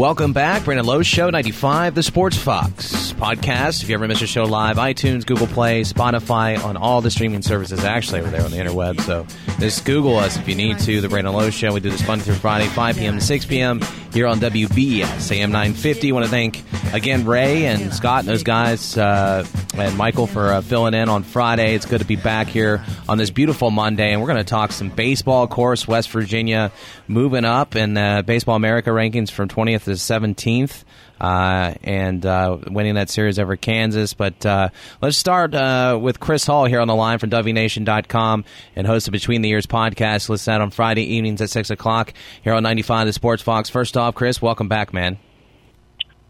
Welcome 0.00 0.32
back, 0.32 0.64
Brandon 0.64 0.86
Lowe 0.86 1.02
Show 1.02 1.28
95, 1.28 1.94
the 1.94 2.02
Sports 2.02 2.34
Fox 2.34 3.12
podcast. 3.12 3.82
If 3.82 3.90
you 3.90 3.94
ever 3.96 4.08
miss 4.08 4.22
a 4.22 4.26
show 4.26 4.44
live, 4.44 4.78
iTunes, 4.78 5.26
Google 5.26 5.46
Play, 5.46 5.82
Spotify, 5.82 6.58
on 6.64 6.78
all 6.78 7.02
the 7.02 7.10
streaming 7.10 7.42
services 7.42 7.84
actually 7.84 8.22
over 8.22 8.30
there 8.30 8.42
on 8.42 8.50
the 8.50 8.56
interweb. 8.56 8.98
So 9.02 9.26
just 9.58 9.84
Google 9.84 10.16
us 10.16 10.38
if 10.38 10.48
you 10.48 10.54
need 10.54 10.78
to. 10.78 11.02
The 11.02 11.10
Brandon 11.10 11.34
Lowe 11.34 11.50
Show. 11.50 11.74
We 11.74 11.80
do 11.80 11.90
this 11.90 12.06
Monday 12.06 12.24
through 12.24 12.36
Friday, 12.36 12.66
5 12.68 12.96
p.m. 12.96 13.18
to 13.18 13.20
6 13.20 13.44
p.m. 13.44 13.82
here 14.14 14.26
on 14.26 14.40
WBS 14.40 15.32
AM 15.32 15.52
950. 15.52 16.12
want 16.12 16.24
to 16.24 16.30
thank 16.30 16.64
again 16.94 17.26
Ray 17.26 17.66
and 17.66 17.92
Scott 17.92 18.20
and 18.20 18.28
those 18.28 18.42
guys 18.42 18.96
uh, 18.96 19.44
and 19.74 19.96
Michael 19.96 20.26
for 20.26 20.52
uh, 20.52 20.60
filling 20.60 20.94
in 20.94 21.08
on 21.08 21.22
Friday. 21.22 21.74
It's 21.74 21.86
good 21.86 22.00
to 22.00 22.06
be 22.06 22.16
back 22.16 22.48
here 22.48 22.84
on 23.08 23.18
this 23.18 23.30
beautiful 23.30 23.70
Monday, 23.70 24.12
and 24.12 24.20
we're 24.20 24.26
going 24.26 24.38
to 24.38 24.44
talk 24.44 24.72
some 24.72 24.88
baseball. 24.88 25.44
Of 25.44 25.50
course, 25.50 25.86
West 25.86 26.10
Virginia 26.10 26.72
moving 27.08 27.44
up 27.44 27.76
in 27.76 27.94
the 27.94 28.24
Baseball 28.26 28.56
America 28.56 28.90
rankings 28.90 29.30
from 29.30 29.48
20th 29.48 29.84
to 29.84 29.90
17th. 29.90 30.84
Uh, 31.20 31.74
and 31.84 32.24
uh, 32.24 32.56
winning 32.68 32.94
that 32.94 33.10
series 33.10 33.38
over 33.38 33.54
Kansas. 33.54 34.14
But 34.14 34.46
uh, 34.46 34.70
let's 35.02 35.18
start 35.18 35.54
uh, 35.54 35.98
with 36.00 36.18
Chris 36.18 36.46
Hall 36.46 36.64
here 36.64 36.80
on 36.80 36.88
the 36.88 36.94
line 36.94 37.18
from 37.18 37.28
WVNation.com 37.28 38.46
and 38.74 38.86
host 38.86 39.06
of 39.06 39.12
Between 39.12 39.42
the 39.42 39.50
Ears 39.50 39.66
podcast. 39.66 40.30
Listen 40.30 40.54
out 40.54 40.60
on 40.62 40.70
Friday 40.70 41.02
evenings 41.02 41.42
at 41.42 41.50
6 41.50 41.68
o'clock 41.68 42.14
here 42.42 42.54
on 42.54 42.62
95 42.62 43.06
The 43.06 43.12
Sports 43.12 43.42
Fox. 43.42 43.68
First 43.68 43.98
off, 43.98 44.14
Chris, 44.14 44.40
welcome 44.40 44.68
back, 44.68 44.94
man. 44.94 45.18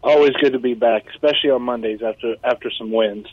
Always 0.03 0.31
good 0.41 0.53
to 0.53 0.59
be 0.59 0.73
back, 0.73 1.05
especially 1.11 1.51
on 1.51 1.61
Mondays 1.61 2.01
after 2.01 2.35
after 2.43 2.71
some 2.71 2.91
wins. 2.91 3.27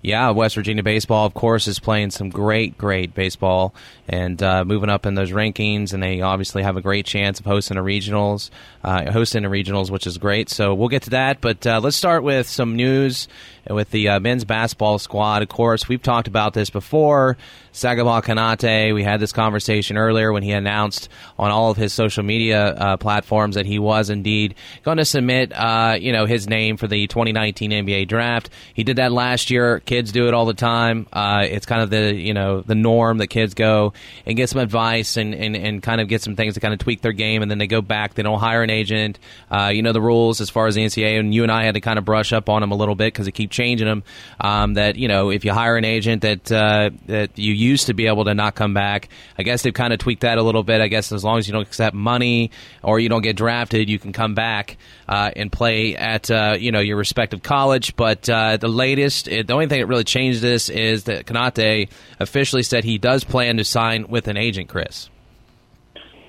Yeah, 0.00 0.30
West 0.30 0.54
Virginia 0.54 0.82
baseball, 0.82 1.26
of 1.26 1.32
course, 1.32 1.66
is 1.66 1.78
playing 1.78 2.10
some 2.10 2.28
great, 2.28 2.76
great 2.76 3.14
baseball 3.14 3.74
and 4.06 4.42
uh, 4.42 4.64
moving 4.64 4.90
up 4.90 5.06
in 5.06 5.14
those 5.14 5.30
rankings. 5.30 5.94
And 5.94 6.02
they 6.02 6.20
obviously 6.20 6.62
have 6.62 6.76
a 6.76 6.82
great 6.82 7.06
chance 7.06 7.40
of 7.40 7.46
hosting 7.46 7.78
a 7.78 7.82
regionals, 7.82 8.50
uh, 8.82 9.10
hosting 9.10 9.46
a 9.46 9.50
regionals, 9.50 9.90
which 9.90 10.06
is 10.06 10.18
great. 10.18 10.50
So 10.50 10.74
we'll 10.74 10.88
get 10.88 11.02
to 11.04 11.10
that. 11.10 11.40
But 11.40 11.66
uh, 11.66 11.80
let's 11.82 11.96
start 11.96 12.22
with 12.22 12.46
some 12.46 12.76
news 12.76 13.28
with 13.68 13.90
the 13.90 14.08
uh, 14.08 14.20
men's 14.20 14.44
basketball 14.44 14.98
squad. 14.98 15.42
Of 15.42 15.48
course, 15.48 15.88
we've 15.88 16.02
talked 16.02 16.28
about 16.28 16.52
this 16.52 16.68
before. 16.68 17.36
Sagaba 17.74 18.22
Konate, 18.22 18.94
we 18.94 19.02
had 19.02 19.18
this 19.18 19.32
conversation 19.32 19.98
earlier 19.98 20.32
when 20.32 20.44
he 20.44 20.52
announced 20.52 21.08
on 21.38 21.50
all 21.50 21.70
of 21.70 21.76
his 21.76 21.92
social 21.92 22.22
media 22.22 22.66
uh, 22.66 22.96
platforms 22.96 23.56
that 23.56 23.66
he 23.66 23.78
was 23.80 24.10
indeed 24.10 24.54
going 24.84 24.98
to 24.98 25.04
submit, 25.04 25.52
uh, 25.52 25.96
you 25.98 26.12
know, 26.12 26.24
his 26.24 26.48
name 26.48 26.76
for 26.76 26.86
the 26.86 27.08
2019 27.08 27.72
NBA 27.72 28.06
draft. 28.06 28.48
He 28.74 28.84
did 28.84 28.96
that 28.96 29.10
last 29.10 29.50
year. 29.50 29.80
Kids 29.80 30.12
do 30.12 30.28
it 30.28 30.34
all 30.34 30.46
the 30.46 30.54
time. 30.54 31.08
Uh, 31.12 31.46
it's 31.50 31.66
kind 31.66 31.82
of 31.82 31.90
the, 31.90 32.14
you 32.14 32.32
know, 32.32 32.60
the 32.60 32.76
norm 32.76 33.18
that 33.18 33.26
kids 33.26 33.54
go 33.54 33.92
and 34.24 34.36
get 34.36 34.48
some 34.48 34.60
advice 34.60 35.16
and, 35.16 35.34
and, 35.34 35.56
and 35.56 35.82
kind 35.82 36.00
of 36.00 36.06
get 36.06 36.22
some 36.22 36.36
things 36.36 36.54
to 36.54 36.60
kind 36.60 36.72
of 36.72 36.78
tweak 36.78 37.00
their 37.00 37.12
game, 37.12 37.42
and 37.42 37.50
then 37.50 37.58
they 37.58 37.66
go 37.66 37.82
back. 37.82 38.14
They 38.14 38.22
don't 38.22 38.38
hire 38.38 38.62
an 38.62 38.70
agent. 38.70 39.18
Uh, 39.50 39.72
you 39.74 39.82
know 39.82 39.92
the 39.92 40.00
rules 40.00 40.40
as 40.40 40.48
far 40.48 40.68
as 40.68 40.76
the 40.76 40.84
NCAA, 40.84 41.18
and 41.18 41.34
you 41.34 41.42
and 41.42 41.50
I 41.50 41.64
had 41.64 41.74
to 41.74 41.80
kind 41.80 41.98
of 41.98 42.04
brush 42.04 42.32
up 42.32 42.48
on 42.48 42.60
them 42.60 42.70
a 42.70 42.76
little 42.76 42.94
bit 42.94 43.12
because 43.12 43.26
they 43.26 43.32
keep 43.32 43.50
changing 43.50 43.88
them. 43.88 44.04
Um, 44.40 44.74
that 44.74 44.96
you 44.96 45.08
know, 45.08 45.30
if 45.30 45.44
you 45.44 45.52
hire 45.52 45.76
an 45.76 45.84
agent 45.84 46.22
that 46.22 46.52
uh, 46.52 46.90
that 47.06 47.36
you 47.36 47.52
used 47.64 47.86
to 47.86 47.94
be 47.94 48.06
able 48.06 48.24
to 48.24 48.34
not 48.34 48.54
come 48.54 48.74
back, 48.74 49.08
I 49.38 49.42
guess 49.42 49.62
they've 49.62 49.74
kind 49.74 49.92
of 49.92 49.98
tweaked 49.98 50.22
that 50.22 50.38
a 50.38 50.42
little 50.42 50.62
bit. 50.62 50.80
I 50.80 50.88
guess 50.88 51.12
as 51.12 51.24
long 51.24 51.38
as 51.38 51.46
you 51.46 51.52
don't 51.52 51.66
accept 51.66 51.94
money 51.94 52.50
or 52.82 52.98
you 53.00 53.08
don't 53.08 53.22
get 53.22 53.36
drafted, 53.36 53.88
you 53.88 53.98
can 53.98 54.12
come 54.12 54.34
back 54.34 54.76
uh, 55.08 55.30
and 55.34 55.50
play 55.50 55.96
at 55.96 56.30
uh, 56.30 56.56
you 56.58 56.72
know 56.72 56.80
your 56.80 56.96
respective 56.96 57.42
college. 57.42 57.96
But 57.96 58.28
uh, 58.28 58.56
the 58.56 58.68
latest, 58.68 59.26
the 59.26 59.52
only 59.52 59.66
thing 59.66 59.80
that 59.80 59.86
really 59.86 60.04
changed 60.04 60.40
this 60.40 60.68
is 60.68 61.04
that 61.04 61.26
Konate 61.26 61.88
officially 62.20 62.62
said 62.62 62.84
he 62.84 62.98
does 62.98 63.24
plan 63.24 63.56
to 63.56 63.64
sign 63.64 64.08
with 64.08 64.28
an 64.28 64.36
agent. 64.36 64.68
Chris. 64.68 65.08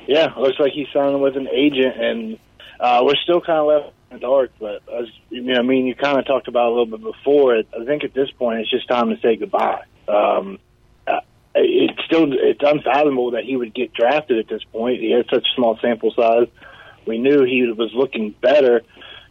Yeah, 0.07 0.33
looks 0.37 0.59
like 0.59 0.73
he's 0.73 0.87
signing 0.93 1.19
with 1.19 1.35
an 1.35 1.47
agent, 1.47 1.95
and 1.99 2.39
uh, 2.79 3.01
we're 3.03 3.15
still 3.23 3.41
kind 3.41 3.59
of 3.59 3.65
left 3.65 3.93
in 4.11 4.17
the 4.17 4.21
dark. 4.21 4.51
But 4.59 4.81
as 4.93 5.07
you 5.29 5.41
know, 5.41 5.55
I 5.55 5.61
mean, 5.63 5.87
you 5.87 5.95
kind 5.95 6.19
of 6.19 6.25
talked 6.25 6.47
about 6.47 6.67
a 6.67 6.69
little 6.69 6.85
bit 6.85 7.01
before. 7.01 7.57
I 7.57 7.85
think 7.85 8.03
at 8.03 8.13
this 8.13 8.29
point, 8.31 8.59
it's 8.59 8.69
just 8.69 8.87
time 8.87 9.09
to 9.09 9.19
say 9.19 9.35
goodbye. 9.35 9.83
Um, 10.07 10.59
it's 11.55 12.03
still 12.05 12.27
it's 12.31 12.61
unfathomable 12.61 13.31
that 13.31 13.43
he 13.45 13.55
would 13.55 13.73
get 13.73 13.93
drafted 13.93 14.39
at 14.39 14.47
this 14.47 14.63
point. 14.71 14.99
He 14.99 15.11
had 15.11 15.25
such 15.29 15.45
a 15.45 15.55
small 15.55 15.77
sample 15.81 16.11
size. 16.11 16.47
We 17.05 17.17
knew 17.17 17.43
he 17.43 17.71
was 17.71 17.91
looking 17.93 18.31
better. 18.41 18.81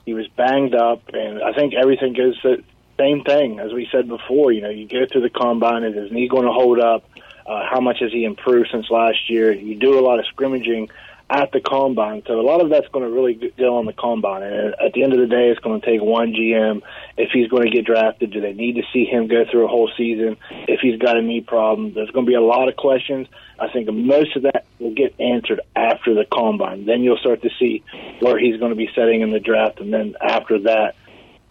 He 0.07 0.15
was 0.15 0.27
banged 0.29 0.75
up, 0.75 1.03
and 1.13 1.43
I 1.43 1.53
think 1.53 1.75
everything 1.75 2.15
goes 2.15 2.39
the 2.43 2.63
same 2.99 3.25
thing 3.25 3.59
as 3.59 3.73
we 3.73 3.89
said 3.91 4.09
before. 4.09 4.53
You 4.53 4.63
know, 4.63 4.71
you 4.71 4.87
get 4.87 5.13
through 5.13 5.23
the 5.23 5.31
combine, 5.31 5.83
is 5.85 5.95
his 5.95 6.13
knee 6.13 6.29
going 6.29 6.45
to 6.45 6.53
hold 6.53 6.79
up? 6.79 7.05
Uh, 7.47 7.63
how 7.71 7.81
much 7.81 7.99
has 8.01 8.11
he 8.13 8.25
improved 8.25 8.69
since 8.73 8.89
last 8.91 9.29
year? 9.29 9.53
You 9.53 9.77
do 9.77 9.99
a 9.99 10.01
lot 10.01 10.19
of 10.19 10.27
scrimmaging 10.27 10.89
at 11.31 11.53
the 11.53 11.61
combine, 11.61 12.23
so 12.27 12.39
a 12.39 12.43
lot 12.43 12.61
of 12.61 12.69
that's 12.69 12.87
going 12.89 13.05
to 13.05 13.11
really 13.11 13.35
go 13.57 13.79
on 13.79 13.87
the 13.87 13.93
combine. 13.93 14.43
And 14.43 14.75
at 14.75 14.93
the 14.93 15.03
end 15.03 15.15
of 15.15 15.19
the 15.19 15.27
day, 15.27 15.49
it's 15.49 15.61
going 15.61 15.81
to 15.81 15.87
take 15.87 16.03
one 16.03 16.33
GM. 16.33 16.83
If 17.17 17.31
he's 17.33 17.49
going 17.49 17.65
to 17.65 17.71
get 17.71 17.87
drafted, 17.87 18.31
do 18.31 18.41
they 18.41 18.53
need 18.53 18.75
to 18.77 18.83
see 18.93 19.05
him 19.05 19.27
go 19.27 19.45
through 19.51 19.65
a 19.65 19.69
whole 19.69 19.91
season? 19.97 20.37
If 20.51 20.81
he's 20.81 20.99
got 20.99 21.17
a 21.17 21.23
knee 21.23 21.41
problem, 21.41 21.95
there's 21.95 22.11
going 22.11 22.27
to 22.27 22.31
be 22.31 22.37
a 22.37 22.43
lot 22.43 22.69
of 22.69 22.77
questions. 22.77 23.27
I 23.59 23.69
think 23.73 23.91
most 23.91 24.37
of 24.37 24.43
that 24.43 24.67
will 24.79 24.95
get 24.95 25.19
answered 25.19 25.61
after 25.75 26.15
the 26.15 26.27
combine. 26.31 26.85
Then 26.85 27.03
you'll 27.03 27.19
start 27.19 27.43
to 27.43 27.51
see 27.59 27.83
where 28.21 28.39
he's 28.39 28.59
going 28.59 28.71
to 28.71 28.77
be 28.77 28.91
setting 28.95 29.23
in 29.23 29.31
the 29.31 29.41
draft, 29.41 29.81
and 29.81 29.93
then 29.93 30.17
after 30.21 30.59
that, 30.61 30.95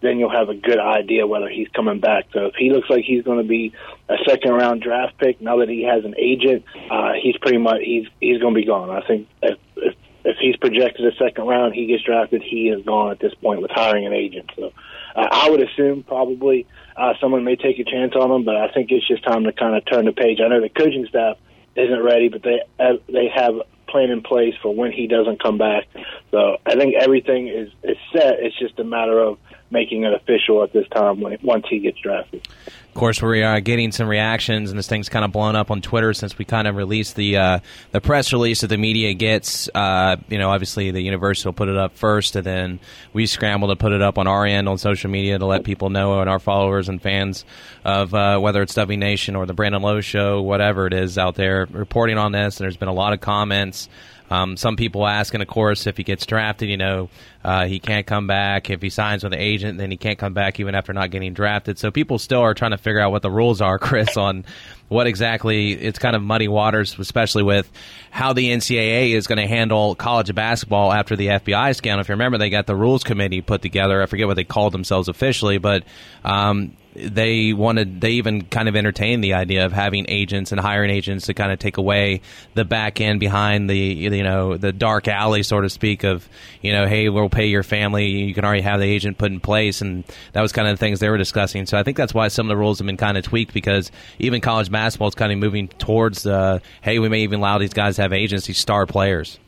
then 0.04 0.18
you'll 0.18 0.30
have 0.30 0.48
a 0.48 0.54
good 0.54 0.78
idea 0.78 1.26
whether 1.26 1.48
he's 1.48 1.68
coming 1.68 2.00
back. 2.00 2.26
So 2.32 2.46
if 2.46 2.54
he 2.54 2.70
looks 2.70 2.90
like 2.90 3.04
he's 3.04 3.24
going 3.24 3.38
to 3.38 3.48
be 3.48 3.72
a 4.08 4.16
second 4.28 4.52
round 4.52 4.82
draft 4.82 5.18
pick 5.18 5.40
now 5.40 5.58
that 5.58 5.68
he 5.68 5.84
has 5.84 6.04
an 6.04 6.14
agent, 6.18 6.64
uh, 6.90 7.12
he's 7.20 7.36
pretty 7.38 7.58
much 7.58 7.80
he's 7.82 8.06
he's 8.20 8.40
going 8.40 8.54
to 8.54 8.60
be 8.60 8.66
gone. 8.66 8.90
I 8.90 9.06
think 9.06 9.28
if, 9.42 9.58
if 9.76 9.94
if 10.24 10.36
he's 10.38 10.56
projected 10.56 11.06
a 11.06 11.16
second 11.16 11.46
round, 11.46 11.74
he 11.74 11.86
gets 11.86 12.02
drafted, 12.02 12.42
he 12.42 12.68
is 12.68 12.84
gone 12.84 13.10
at 13.10 13.20
this 13.20 13.34
point 13.34 13.60
with 13.60 13.70
hiring 13.70 14.06
an 14.06 14.12
agent. 14.12 14.50
So 14.56 14.72
uh, 15.14 15.28
I 15.30 15.50
would 15.50 15.62
assume 15.62 16.02
probably 16.02 16.66
uh, 16.96 17.14
someone 17.20 17.44
may 17.44 17.56
take 17.56 17.78
a 17.78 17.84
chance 17.84 18.14
on 18.14 18.30
him, 18.30 18.44
but 18.44 18.56
I 18.56 18.68
think 18.72 18.90
it's 18.90 19.06
just 19.06 19.22
time 19.24 19.44
to 19.44 19.52
kind 19.52 19.76
of 19.76 19.84
turn 19.84 20.06
the 20.06 20.12
page. 20.12 20.38
I 20.42 20.48
know 20.48 20.60
the 20.60 20.70
coaching 20.70 21.06
staff 21.08 21.36
isn't 21.76 22.02
ready, 22.02 22.28
but 22.28 22.42
they 22.42 22.62
uh, 22.78 22.94
they 23.08 23.28
have 23.34 23.54
a 23.54 23.90
plan 23.90 24.10
in 24.10 24.22
place 24.22 24.54
for 24.62 24.74
when 24.74 24.92
he 24.92 25.06
doesn't 25.06 25.42
come 25.42 25.58
back. 25.58 25.84
So 26.30 26.56
I 26.66 26.74
think 26.74 26.94
everything 27.00 27.48
is 27.48 27.70
is 27.82 27.96
set. 28.12 28.40
It's 28.40 28.58
just 28.58 28.78
a 28.78 28.84
matter 28.84 29.18
of 29.18 29.38
making 29.74 30.04
it 30.04 30.14
official 30.14 30.62
at 30.62 30.72
this 30.72 30.88
time 30.88 31.20
when 31.20 31.36
once 31.42 31.66
he 31.68 31.80
gets 31.80 31.98
drafted. 31.98 32.48
Of 32.94 33.00
course, 33.00 33.20
we 33.20 33.42
are 33.42 33.60
getting 33.60 33.90
some 33.90 34.06
reactions, 34.06 34.70
and 34.70 34.78
this 34.78 34.86
thing's 34.86 35.08
kind 35.08 35.24
of 35.24 35.32
blown 35.32 35.56
up 35.56 35.72
on 35.72 35.82
Twitter 35.82 36.14
since 36.14 36.38
we 36.38 36.44
kind 36.44 36.68
of 36.68 36.76
released 36.76 37.16
the 37.16 37.36
uh, 37.36 37.58
the 37.90 38.00
press 38.00 38.32
release 38.32 38.60
that 38.60 38.68
the 38.68 38.76
media 38.76 39.14
gets. 39.14 39.68
Uh, 39.74 40.14
you 40.28 40.38
know, 40.38 40.50
obviously 40.50 40.92
the 40.92 41.00
university 41.00 41.48
will 41.48 41.54
put 41.54 41.68
it 41.68 41.76
up 41.76 41.96
first, 41.96 42.36
and 42.36 42.46
then 42.46 42.78
we 43.12 43.26
scramble 43.26 43.66
to 43.66 43.74
put 43.74 43.90
it 43.90 44.00
up 44.00 44.16
on 44.16 44.28
our 44.28 44.46
end 44.46 44.68
on 44.68 44.78
social 44.78 45.10
media 45.10 45.36
to 45.36 45.44
let 45.44 45.64
people 45.64 45.90
know 45.90 46.20
and 46.20 46.30
our 46.30 46.38
followers 46.38 46.88
and 46.88 47.02
fans 47.02 47.44
of 47.84 48.14
uh, 48.14 48.38
whether 48.38 48.62
it's 48.62 48.74
WV 48.74 48.96
Nation 48.96 49.34
or 49.34 49.44
the 49.44 49.54
Brandon 49.54 49.82
Lowe 49.82 50.00
Show, 50.00 50.40
whatever 50.42 50.86
it 50.86 50.92
is 50.92 51.18
out 51.18 51.34
there, 51.34 51.66
reporting 51.72 52.16
on 52.16 52.30
this. 52.30 52.60
And 52.60 52.64
there's 52.64 52.76
been 52.76 52.86
a 52.86 52.94
lot 52.94 53.12
of 53.12 53.20
comments. 53.20 53.88
Um, 54.30 54.56
some 54.56 54.76
people 54.76 55.06
asking, 55.06 55.42
of 55.42 55.48
course, 55.48 55.86
if 55.86 55.96
he 55.96 56.02
gets 56.02 56.24
drafted, 56.24 56.68
you 56.68 56.76
know, 56.76 57.10
uh, 57.44 57.66
he 57.66 57.78
can't 57.78 58.06
come 58.06 58.26
back. 58.26 58.70
If 58.70 58.80
he 58.80 58.88
signs 58.88 59.22
with 59.22 59.34
an 59.34 59.38
agent, 59.38 59.78
then 59.78 59.90
he 59.90 59.96
can't 59.98 60.18
come 60.18 60.32
back 60.32 60.58
even 60.58 60.74
after 60.74 60.92
not 60.92 61.10
getting 61.10 61.34
drafted. 61.34 61.78
So 61.78 61.90
people 61.90 62.18
still 62.18 62.40
are 62.40 62.54
trying 62.54 62.70
to 62.70 62.78
figure 62.78 63.00
out 63.00 63.12
what 63.12 63.22
the 63.22 63.30
rules 63.30 63.60
are, 63.60 63.78
Chris, 63.84 64.16
on 64.16 64.44
what 64.88 65.06
exactly 65.06 65.72
it's 65.72 65.98
kind 65.98 66.16
of 66.16 66.22
muddy 66.22 66.48
waters, 66.48 66.98
especially 66.98 67.42
with 67.42 67.70
how 68.10 68.32
the 68.32 68.50
NCAA 68.50 69.12
is 69.14 69.26
going 69.26 69.38
to 69.38 69.46
handle 69.46 69.94
college 69.94 70.34
basketball 70.34 70.92
after 70.92 71.16
the 71.16 71.26
FBI 71.28 71.76
scandal. 71.76 72.00
If 72.00 72.08
you 72.08 72.14
remember, 72.14 72.38
they 72.38 72.50
got 72.50 72.66
the 72.66 72.76
rules 72.76 73.04
committee 73.04 73.42
put 73.42 73.60
together. 73.60 74.02
I 74.02 74.06
forget 74.06 74.26
what 74.26 74.34
they 74.34 74.44
called 74.44 74.72
themselves 74.72 75.08
officially, 75.08 75.58
but 75.58 75.84
um, 76.24 76.76
they 76.94 77.52
wanted 77.52 78.00
they 78.00 78.12
even 78.12 78.42
kind 78.42 78.68
of 78.68 78.76
entertained 78.76 79.22
the 79.24 79.34
idea 79.34 79.66
of 79.66 79.72
having 79.72 80.06
agents 80.08 80.52
and 80.52 80.60
hiring 80.60 80.90
agents 80.90 81.26
to 81.26 81.34
kind 81.34 81.50
of 81.50 81.58
take 81.58 81.76
away 81.76 82.20
the 82.54 82.64
back 82.64 83.00
end 83.00 83.18
behind 83.18 83.68
the 83.68 83.76
you 83.76 84.22
know 84.22 84.56
the 84.56 84.72
dark 84.72 85.08
alley 85.08 85.42
so 85.42 85.60
to 85.60 85.68
speak 85.68 86.04
of 86.04 86.28
you 86.62 86.72
know 86.72 86.86
hey 86.86 87.08
we'll 87.08 87.28
pay 87.28 87.46
your 87.46 87.64
family 87.64 88.06
you 88.06 88.32
can 88.34 88.44
already 88.44 88.62
have 88.62 88.78
the 88.78 88.86
agent 88.86 89.18
put 89.18 89.32
in 89.32 89.40
place 89.40 89.80
and 89.80 90.04
that 90.32 90.40
was 90.40 90.52
kind 90.52 90.68
of 90.68 90.74
the 90.74 90.80
things 90.80 91.00
they 91.00 91.08
were 91.08 91.18
discussing. 91.18 91.66
So 91.66 91.78
I 91.78 91.82
think 91.82 91.96
that's 91.96 92.14
why 92.14 92.28
some 92.28 92.46
of 92.46 92.48
the 92.48 92.56
rules 92.56 92.78
have 92.78 92.86
been 92.86 92.96
kind 92.96 93.18
of 93.18 93.24
tweaked 93.24 93.52
because 93.52 93.90
even 94.18 94.40
college 94.40 94.70
basketball 94.70 95.08
is 95.08 95.14
kind 95.14 95.32
of 95.32 95.38
moving 95.38 95.68
towards 95.68 96.26
uh, 96.26 96.60
hey 96.82 96.98
we 96.98 97.08
may 97.08 97.20
even 97.20 97.40
allow 97.40 97.58
these 97.58 97.74
guys 97.74 97.96
to 97.96 98.02
have 98.02 98.12
agents 98.12 98.46
these 98.46 98.58
star 98.58 98.86
players. 98.86 99.38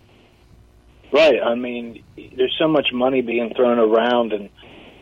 Right. 1.12 1.40
I 1.42 1.54
mean 1.54 2.02
there's 2.16 2.54
so 2.58 2.68
much 2.68 2.88
money 2.92 3.22
being 3.22 3.52
thrown 3.54 3.78
around 3.78 4.32
and 4.32 4.50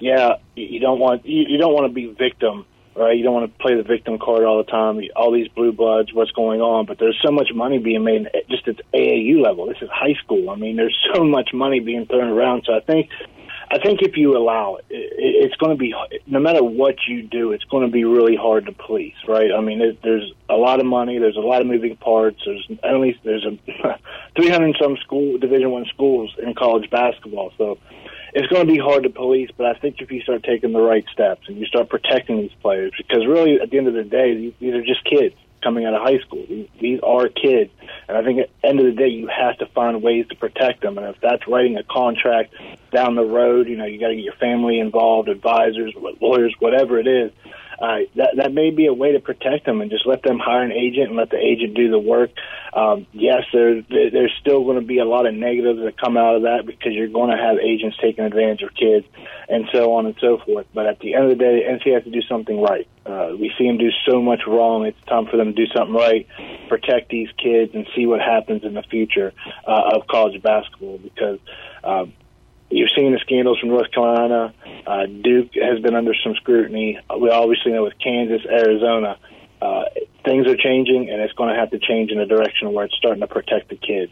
yeah, 0.01 0.37
you 0.55 0.81
don't 0.81 0.99
want 0.99 1.25
you, 1.27 1.45
you 1.49 1.59
don't 1.59 1.73
want 1.73 1.87
to 1.87 1.93
be 1.93 2.07
victim, 2.07 2.67
right? 2.97 3.17
You 3.17 3.25
don't 3.25 3.35
want 3.35 3.53
to 3.53 3.59
play 3.63 3.75
the 3.75 3.83
victim 3.83 4.19
card 4.19 4.45
all 4.45 4.59
the 4.59 4.71
time. 4.71 5.01
All 5.17 5.33
these 5.33 5.49
blue 5.49 5.73
bloods, 5.73 6.13
what's 6.13 6.31
going 6.33 6.61
on? 6.61 6.87
But 6.87 6.99
there's 6.99 7.19
so 7.25 7.31
much 7.31 7.49
money 7.55 7.79
being 7.79 8.05
made 8.05 8.29
eh, 8.33 8.41
just 8.49 8.69
at 8.69 8.77
AAU 8.93 9.43
level. 9.43 9.67
This 9.67 9.79
is 9.81 9.89
high 9.93 10.15
school. 10.23 10.51
I 10.51 10.57
mean, 10.57 10.77
there's 10.77 10.97
so 11.15 11.25
much 11.25 11.51
money 11.53 11.81
being 11.81 12.07
thrown 12.07 12.29
around. 12.29 12.65
So 12.67 12.75
I 12.75 12.81
think, 12.81 13.11
I 13.71 13.79
think 13.79 14.03
if 14.03 14.17
you 14.17 14.37
allow 14.37 14.77
it, 14.77 14.85
it 14.91 15.45
it's 15.45 15.57
going 15.57 15.77
to 15.77 15.79
be 15.79 15.95
no 16.27 16.41
matter 16.41 16.63
what 16.63 16.97
you 17.09 17.23
do, 17.23 17.53
it's 17.53 17.65
going 17.65 17.87
to 17.87 17.93
be 17.93 18.05
really 18.05 18.37
hard 18.37 18.67
to 18.67 18.73
police, 18.73 19.17
right? 19.27 19.51
I 19.53 19.61
mean, 19.61 19.81
it, 19.81 20.01
there's 20.03 20.33
a 20.49 20.57
lot 20.57 20.81
of 20.81 20.87
money. 20.87 21.19
There's 21.19 21.37
a 21.37 21.41
lot 21.41 21.61
of 21.61 21.67
moving 21.67 21.97
parts. 21.97 22.41
There's 22.45 22.67
least 22.83 23.21
there's 23.25 23.45
a 23.45 23.59
300 24.37 24.77
some 24.81 24.97
school 24.99 25.39
Division 25.39 25.71
One 25.71 25.87
schools 25.87 26.35
in 26.43 26.55
college 26.55 26.91
basketball. 26.91 27.53
So 27.59 27.79
it's 28.35 28.49
going 28.49 28.67
to 28.67 28.73
be 28.73 28.79
hard 28.79 29.05
to 29.05 29.11
police. 29.11 29.51
But 29.57 29.67
I 29.67 29.75
think 29.75 30.01
if 30.01 30.11
you 30.11 30.21
start 30.23 30.43
taking 30.43 30.73
the 30.73 30.81
right 30.81 31.05
steps 31.13 31.49
and 31.49 31.57
you 31.57 31.67
start 31.67 31.89
protecting 31.89 32.39
these 32.39 32.55
players, 32.61 32.93
because 32.97 33.27
really 33.27 33.61
at 33.61 33.71
the 33.71 33.79
end 33.79 33.89
of 33.89 33.95
the 33.95 34.05
day, 34.05 34.35
these, 34.35 34.53
these 34.59 34.75
are 34.75 34.85
just 34.85 35.05
kids 35.05 35.35
coming 35.63 35.87
out 35.87 35.95
of 35.95 36.03
high 36.03 36.19
school. 36.19 36.45
These, 36.47 36.69
these 36.79 37.01
are 37.03 37.29
kids, 37.29 37.71
and 38.07 38.19
I 38.19 38.23
think 38.23 38.41
at 38.41 38.51
the 38.61 38.69
end 38.69 38.81
of 38.81 38.87
the 38.87 38.93
day, 38.93 39.09
you 39.09 39.29
have 39.29 39.57
to 39.59 39.67
find 39.67 40.03
ways 40.03 40.27
to 40.29 40.35
protect 40.35 40.83
them. 40.83 40.99
And 40.99 41.07
if 41.07 41.21
that's 41.23 41.47
writing 41.49 41.79
a 41.79 41.85
contract 41.85 42.55
down 42.93 43.15
the 43.15 43.25
road, 43.25 43.69
you 43.69 43.77
know, 43.77 43.87
you 43.87 43.99
got 43.99 44.09
to 44.09 44.17
get 44.17 44.25
your 44.25 44.35
family 44.35 44.79
involved, 44.79 45.29
advisors, 45.29 45.95
lawyers, 46.21 46.55
whatever 46.59 46.99
it 46.99 47.07
is 47.07 47.33
uh, 47.79 47.99
that 48.17 48.35
that 48.37 48.53
may 48.53 48.71
be 48.71 48.87
a 48.87 48.95
way 48.95 49.13
to 49.13 49.21
protect 49.21 49.67
them 49.67 49.81
and 49.81 49.91
just 49.91 50.07
let 50.07 50.23
them 50.23 50.39
hire 50.39 50.63
an 50.63 50.73
agent 50.73 51.09
and 51.09 51.17
let 51.17 51.31
the 51.31 51.39
agent 51.39 51.75
do 51.75 51.91
the 51.91 51.99
work. 51.99 52.31
Um, 52.73 53.07
yes, 53.13 53.43
there 53.53 53.83
there's 53.83 54.33
still 54.41 54.65
going 54.65 54.81
to 54.81 54.87
be 54.87 54.99
a 54.99 55.05
lot 55.05 55.27
of 55.27 55.35
negatives 55.35 55.81
that 55.81 56.01
come 56.01 56.17
out 56.17 56.37
of 56.37 56.43
that 56.43 56.67
because 56.67 56.93
you're 56.93 57.09
going 57.09 57.31
to 57.31 57.37
have 57.37 57.59
agents 57.59 57.97
taking 58.01 58.25
advantage 58.25 58.63
of 58.63 58.75
kids 58.75 59.07
and 59.49 59.69
so 59.73 59.95
on 59.95 60.07
and 60.07 60.15
so 60.21 60.39
forth. 60.45 60.67
But 60.75 60.87
at 60.87 61.01
the 61.01 61.15
end 61.15 61.25
of 61.25 61.31
the 61.31 61.37
day, 61.37 61.63
the 61.63 61.91
NCAA 61.91 61.95
has 61.95 62.05
to 62.05 62.11
do 62.11 62.23
something 62.23 62.61
right. 62.61 62.89
Uh, 63.07 63.37
we 63.39 63.53
see 63.59 63.67
them 63.67 63.79
do 63.79 63.91
so 64.09 64.23
much 64.23 64.41
wrong. 64.47 64.87
It's 64.87 65.01
time 65.07 65.27
for 65.27 65.37
them 65.37 65.55
to 65.55 65.67
do 65.67 65.67
something 65.75 65.95
right, 65.95 66.27
protect 66.69 67.11
these 67.11 67.29
kids, 67.37 67.75
and 67.75 67.87
see 67.95 68.07
what 68.07 68.21
happens 68.21 68.65
in 68.65 68.75
the 68.75 68.83
future 68.83 69.33
uh, 69.67 69.91
of 69.95 70.07
college 70.07 70.43
basketball 70.43 70.99
because. 70.99 71.39
Uh, 71.83 72.07
You've 72.75 72.91
seen 72.97 73.13
the 73.13 73.21
scandals 73.21 73.61
from 73.61 73.69
North 73.69 73.93
Carolina. 73.93 74.53
Uh, 74.85 75.07
Duke 75.07 75.51
has 75.55 75.79
been 75.79 75.95
under 75.95 76.13
some 76.25 76.35
scrutiny. 76.35 76.99
We 77.21 77.31
obviously 77.31 77.71
know 77.71 77.85
with 77.85 77.97
Kansas, 78.03 78.45
Arizona, 78.51 79.17
uh, 79.63 79.85
things 80.25 80.49
are 80.49 80.57
changing, 80.57 81.09
and 81.09 81.23
it's 81.23 81.33
going 81.35 81.55
to 81.55 81.61
have 81.61 81.71
to 81.71 81.79
change 81.79 82.11
in 82.11 82.19
a 82.19 82.27
direction 82.27 82.73
where 82.73 82.87
it's 82.87 82.97
starting 82.97 83.21
to 83.21 83.29
protect 83.29 83.69
the 83.69 83.77
kids. 83.77 84.11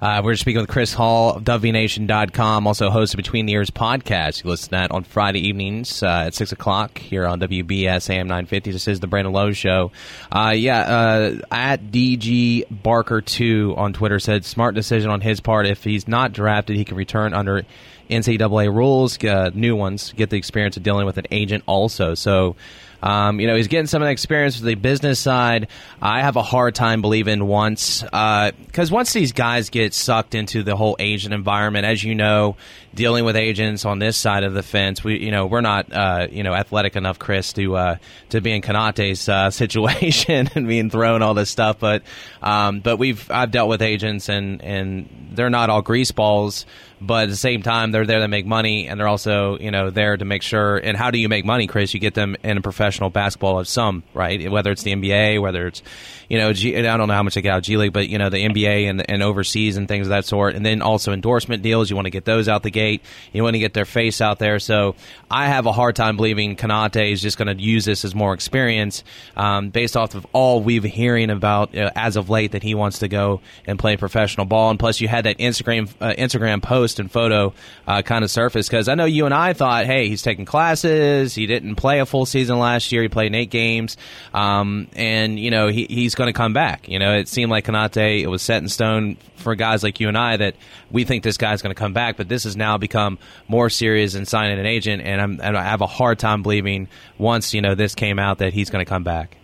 Uh, 0.00 0.20
we're 0.22 0.36
speaking 0.36 0.60
with 0.60 0.68
Chris 0.68 0.92
Hall 0.92 1.36
of 1.36 1.44
WVNation.com, 1.44 2.66
also 2.66 2.90
host 2.90 3.14
of 3.14 3.16
Between 3.16 3.46
the 3.46 3.54
Ears 3.54 3.70
podcast. 3.70 4.44
You 4.44 4.50
listen 4.50 4.66
to 4.66 4.70
that 4.72 4.90
on 4.90 5.04
Friday 5.04 5.48
evenings 5.48 6.02
uh, 6.02 6.24
at 6.26 6.34
6 6.34 6.52
o'clock 6.52 6.98
here 6.98 7.26
on 7.26 7.40
WBS 7.40 8.10
AM 8.10 8.28
950. 8.28 8.72
This 8.72 8.88
is 8.88 9.00
the 9.00 9.06
Brandon 9.06 9.32
Lowe 9.32 9.52
Show. 9.52 9.92
Uh, 10.30 10.52
yeah, 10.54 10.80
uh, 10.80 11.38
at 11.50 11.84
DG 11.90 12.68
Barker2 12.68 13.78
on 13.78 13.94
Twitter 13.94 14.18
said, 14.18 14.44
smart 14.44 14.74
decision 14.74 15.10
on 15.10 15.22
his 15.22 15.40
part. 15.40 15.64
If 15.64 15.82
he's 15.82 16.06
not 16.06 16.32
drafted, 16.32 16.76
he 16.76 16.84
can 16.84 16.98
return 16.98 17.32
under 17.32 17.62
NCAA 18.10 18.72
rules, 18.74 19.22
uh, 19.24 19.50
new 19.54 19.74
ones, 19.76 20.12
get 20.12 20.28
the 20.28 20.36
experience 20.36 20.76
of 20.76 20.82
dealing 20.82 21.06
with 21.06 21.16
an 21.16 21.26
agent 21.30 21.64
also. 21.66 22.14
So, 22.14 22.54
um, 23.02 23.40
you 23.40 23.46
know, 23.46 23.56
he's 23.56 23.68
getting 23.68 23.86
some 23.86 24.02
of 24.02 24.06
the 24.06 24.12
experience 24.12 24.56
with 24.56 24.66
the 24.66 24.74
business 24.74 25.18
side. 25.18 25.68
I 26.00 26.22
have 26.22 26.36
a 26.36 26.42
hard 26.42 26.74
time 26.74 27.02
believing 27.02 27.46
once, 27.46 28.02
because 28.02 28.90
uh, 28.90 28.94
once 28.94 29.12
these 29.12 29.32
guys 29.32 29.70
get 29.70 29.94
sucked 29.94 30.34
into 30.34 30.62
the 30.62 30.76
whole 30.76 30.96
agent 30.98 31.34
environment, 31.34 31.86
as 31.86 32.02
you 32.02 32.14
know, 32.14 32.56
dealing 32.94 33.24
with 33.24 33.36
agents 33.36 33.84
on 33.84 33.98
this 33.98 34.16
side 34.16 34.44
of 34.44 34.54
the 34.54 34.62
fence, 34.62 35.04
we, 35.04 35.18
you 35.18 35.30
know, 35.30 35.46
we're 35.46 35.60
not, 35.60 35.92
uh, 35.92 36.26
you 36.30 36.42
know, 36.42 36.54
athletic 36.54 36.96
enough, 36.96 37.18
Chris, 37.18 37.52
to 37.54 37.76
uh, 37.76 37.96
to 38.30 38.40
be 38.40 38.52
in 38.52 38.62
Konate's 38.62 39.28
uh, 39.28 39.50
situation 39.56 40.48
and 40.54 40.66
being 40.66 40.90
thrown 40.90 41.22
all 41.22 41.34
this 41.34 41.50
stuff. 41.50 41.78
But, 41.78 42.02
um, 42.42 42.80
but 42.80 42.96
we've 42.96 43.30
I've 43.30 43.50
dealt 43.50 43.68
with 43.68 43.82
agents 43.82 44.28
and 44.28 44.62
and 44.62 45.08
they're 45.32 45.50
not 45.50 45.70
all 45.70 45.82
grease 45.82 46.10
balls 46.12 46.66
but 47.00 47.24
at 47.24 47.28
the 47.28 47.36
same 47.36 47.62
time 47.62 47.90
they're 47.90 48.06
there 48.06 48.20
to 48.20 48.28
make 48.28 48.46
money 48.46 48.88
and 48.88 48.98
they're 48.98 49.08
also 49.08 49.58
you 49.58 49.70
know 49.70 49.90
there 49.90 50.16
to 50.16 50.24
make 50.24 50.42
sure 50.42 50.76
and 50.76 50.96
how 50.96 51.10
do 51.10 51.18
you 51.18 51.28
make 51.28 51.44
money 51.44 51.66
chris? 51.66 51.94
You 51.94 52.00
get 52.00 52.14
them 52.14 52.36
in 52.42 52.56
a 52.58 52.62
professional 52.62 53.10
basketball 53.10 53.58
of 53.58 53.68
some 53.68 54.02
right? 54.14 54.50
Whether 54.50 54.70
it's 54.72 54.82
the 54.82 54.92
nba 54.92 55.40
whether 55.40 55.66
it's 55.66 55.82
you 56.28 56.38
know 56.38 56.52
G, 56.52 56.76
i 56.76 56.96
don't 56.96 57.08
know 57.08 57.14
how 57.14 57.22
much 57.22 57.34
they 57.34 57.42
get 57.42 57.52
out 57.52 57.58
of 57.58 57.64
g 57.64 57.76
league 57.76 57.92
but 57.92 58.08
you 58.08 58.18
know 58.18 58.30
the 58.30 58.44
nba 58.44 58.88
and, 58.88 59.08
and 59.10 59.22
overseas 59.22 59.76
and 59.76 59.88
things 59.88 60.06
of 60.06 60.10
that 60.10 60.24
sort. 60.24 60.54
And 60.54 60.64
then 60.64 60.82
also 60.82 61.12
endorsement 61.12 61.62
deals. 61.62 61.90
You 61.90 61.96
want 61.96 62.06
to 62.06 62.10
get 62.10 62.24
those 62.24 62.48
out 62.48 62.62
the 62.62 62.70
gate. 62.70 63.02
You 63.32 63.42
want 63.42 63.54
to 63.54 63.58
get 63.58 63.74
their 63.74 63.84
face 63.84 64.20
out 64.20 64.38
there. 64.38 64.58
So 64.58 64.94
i 65.30 65.48
have 65.48 65.66
a 65.66 65.72
hard 65.72 65.96
time 65.96 66.16
believing 66.16 66.56
konate 66.56 67.12
is 67.12 67.20
just 67.20 67.36
going 67.36 67.54
to 67.54 67.62
use 67.62 67.84
this 67.84 68.04
as 68.04 68.14
more 68.14 68.32
experience 68.32 69.02
um, 69.36 69.70
based 69.70 69.96
off 69.96 70.14
of 70.14 70.26
all 70.32 70.62
we've 70.62 70.84
hearing 70.84 71.30
about 71.30 71.76
uh, 71.76 71.90
as 71.96 72.16
of 72.16 72.30
late 72.30 72.52
that 72.52 72.62
he 72.62 72.74
wants 72.74 73.00
to 73.00 73.08
go 73.08 73.40
and 73.66 73.78
play 73.78 73.96
professional 73.96 74.46
ball. 74.46 74.70
And 74.70 74.78
plus 74.78 75.00
you 75.00 75.08
had 75.08 75.24
that 75.24 75.38
instagram 75.38 75.88
uh, 76.00 76.14
instagram 76.16 76.62
post 76.62 76.98
and 76.98 77.10
photo 77.10 77.52
uh, 77.86 78.02
kind 78.02 78.24
of 78.24 78.30
surfaced 78.30 78.70
because 78.70 78.88
I 78.88 78.94
know 78.94 79.04
you 79.04 79.24
and 79.24 79.34
I 79.34 79.52
thought, 79.52 79.86
hey, 79.86 80.08
he's 80.08 80.22
taking 80.22 80.44
classes. 80.44 81.34
He 81.34 81.46
didn't 81.46 81.76
play 81.76 82.00
a 82.00 82.06
full 82.06 82.26
season 82.26 82.58
last 82.58 82.92
year. 82.92 83.02
He 83.02 83.08
played 83.08 83.34
eight 83.34 83.50
games, 83.50 83.96
um, 84.32 84.88
and 84.94 85.38
you 85.38 85.50
know 85.50 85.68
he, 85.68 85.86
he's 85.88 86.14
going 86.16 86.26
to 86.26 86.32
come 86.32 86.52
back. 86.52 86.88
You 86.88 86.98
know, 86.98 87.14
it 87.14 87.28
seemed 87.28 87.50
like 87.50 87.66
Konate 87.66 88.22
it 88.22 88.26
was 88.26 88.42
set 88.42 88.62
in 88.62 88.68
stone 88.68 89.16
for 89.36 89.54
guys 89.54 89.82
like 89.82 90.00
you 90.00 90.08
and 90.08 90.18
I 90.18 90.36
that 90.38 90.56
we 90.90 91.04
think 91.04 91.22
this 91.22 91.36
guy's 91.36 91.62
going 91.62 91.74
to 91.74 91.78
come 91.78 91.92
back, 91.92 92.16
but 92.16 92.28
this 92.28 92.44
has 92.44 92.56
now 92.56 92.78
become 92.78 93.18
more 93.46 93.70
serious 93.70 94.14
than 94.14 94.26
signing 94.26 94.58
an 94.58 94.66
agent, 94.66 95.02
and, 95.02 95.20
I'm, 95.20 95.40
and 95.40 95.56
I 95.56 95.62
have 95.62 95.80
a 95.80 95.86
hard 95.86 96.18
time 96.18 96.42
believing 96.42 96.88
once 97.18 97.54
you 97.54 97.60
know 97.60 97.74
this 97.74 97.94
came 97.94 98.18
out 98.18 98.38
that 98.38 98.52
he's 98.52 98.70
going 98.70 98.84
to 98.84 98.88
come 98.88 99.04
back. 99.04 99.36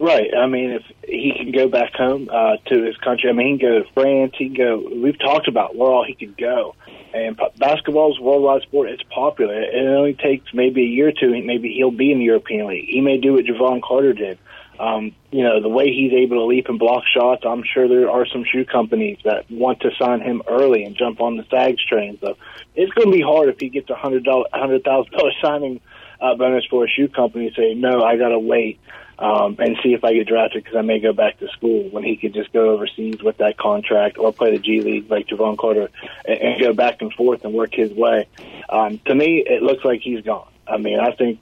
Right. 0.00 0.30
I 0.34 0.46
mean, 0.46 0.70
if 0.70 0.82
he 1.06 1.34
can 1.36 1.52
go 1.52 1.68
back 1.68 1.92
home 1.92 2.30
uh, 2.32 2.56
to 2.68 2.82
his 2.84 2.96
country, 2.96 3.28
I 3.28 3.34
mean, 3.34 3.52
he 3.52 3.58
can 3.58 3.68
go 3.68 3.78
to 3.80 3.92
France. 3.92 4.32
He 4.38 4.46
can 4.46 4.54
go. 4.54 4.90
We've 5.02 5.18
talked 5.18 5.46
about 5.46 5.76
where 5.76 5.90
all 5.90 6.04
he 6.04 6.14
could 6.14 6.38
go. 6.38 6.74
And 7.12 7.38
basketball 7.58 8.12
is 8.12 8.18
a 8.18 8.22
worldwide 8.22 8.62
sport. 8.62 8.88
It's 8.88 9.02
popular. 9.14 9.60
It 9.60 9.86
only 9.86 10.14
takes 10.14 10.54
maybe 10.54 10.82
a 10.82 10.86
year 10.86 11.08
or 11.08 11.12
two. 11.12 11.30
Maybe 11.44 11.74
he'll 11.74 11.90
be 11.90 12.12
in 12.12 12.18
the 12.18 12.24
European 12.24 12.68
League. 12.68 12.88
He 12.88 13.02
may 13.02 13.18
do 13.18 13.34
what 13.34 13.44
Jevon 13.44 13.82
Carter 13.82 14.14
did. 14.14 14.38
Um, 14.80 15.14
you 15.30 15.44
know, 15.44 15.60
the 15.60 15.68
way 15.68 15.92
he's 15.92 16.12
able 16.14 16.38
to 16.38 16.44
leap 16.46 16.70
and 16.70 16.78
block 16.78 17.04
shots, 17.06 17.42
I'm 17.44 17.62
sure 17.62 17.86
there 17.86 18.10
are 18.10 18.24
some 18.26 18.44
shoe 18.50 18.64
companies 18.64 19.18
that 19.24 19.50
want 19.50 19.80
to 19.80 19.90
sign 19.98 20.22
him 20.22 20.42
early 20.48 20.84
and 20.84 20.96
jump 20.96 21.20
on 21.20 21.36
the 21.36 21.44
Sags 21.50 21.84
train. 21.84 22.18
So 22.22 22.38
it's 22.74 22.90
going 22.92 23.08
to 23.08 23.12
be 23.12 23.20
hard 23.20 23.50
if 23.50 23.60
he 23.60 23.68
gets 23.68 23.90
a 23.90 23.94
hundred 23.94 24.24
dollar, 24.24 24.46
hundred 24.54 24.82
thousand 24.82 25.12
dollar 25.12 25.32
signing 25.42 25.82
uh, 26.18 26.34
bonus 26.34 26.64
for 26.64 26.86
a 26.86 26.88
shoe 26.88 27.08
company. 27.08 27.52
Say 27.54 27.74
no, 27.74 28.02
I 28.02 28.16
got 28.16 28.30
to 28.30 28.38
wait 28.38 28.80
um, 29.18 29.56
and 29.58 29.76
see 29.82 29.92
if 29.92 30.02
I 30.02 30.14
get 30.14 30.26
drafted 30.26 30.64
because 30.64 30.78
I 30.78 30.82
may 30.82 30.98
go 30.98 31.12
back 31.12 31.38
to 31.40 31.48
school 31.48 31.90
when 31.90 32.02
he 32.02 32.16
could 32.16 32.32
just 32.32 32.50
go 32.52 32.70
overseas 32.70 33.22
with 33.22 33.36
that 33.36 33.58
contract 33.58 34.16
or 34.16 34.32
play 34.32 34.52
the 34.52 34.58
G 34.58 34.80
League 34.80 35.10
like 35.10 35.26
Jevon 35.26 35.58
Carter 35.58 35.90
and, 36.24 36.40
and 36.40 36.60
go 36.60 36.72
back 36.72 37.02
and 37.02 37.12
forth 37.12 37.44
and 37.44 37.52
work 37.52 37.74
his 37.74 37.92
way. 37.92 38.26
Um, 38.70 38.98
to 39.04 39.14
me, 39.14 39.44
it 39.46 39.62
looks 39.62 39.84
like 39.84 40.00
he's 40.00 40.22
gone. 40.24 40.48
I 40.66 40.78
mean, 40.78 40.98
I 40.98 41.12
think 41.12 41.38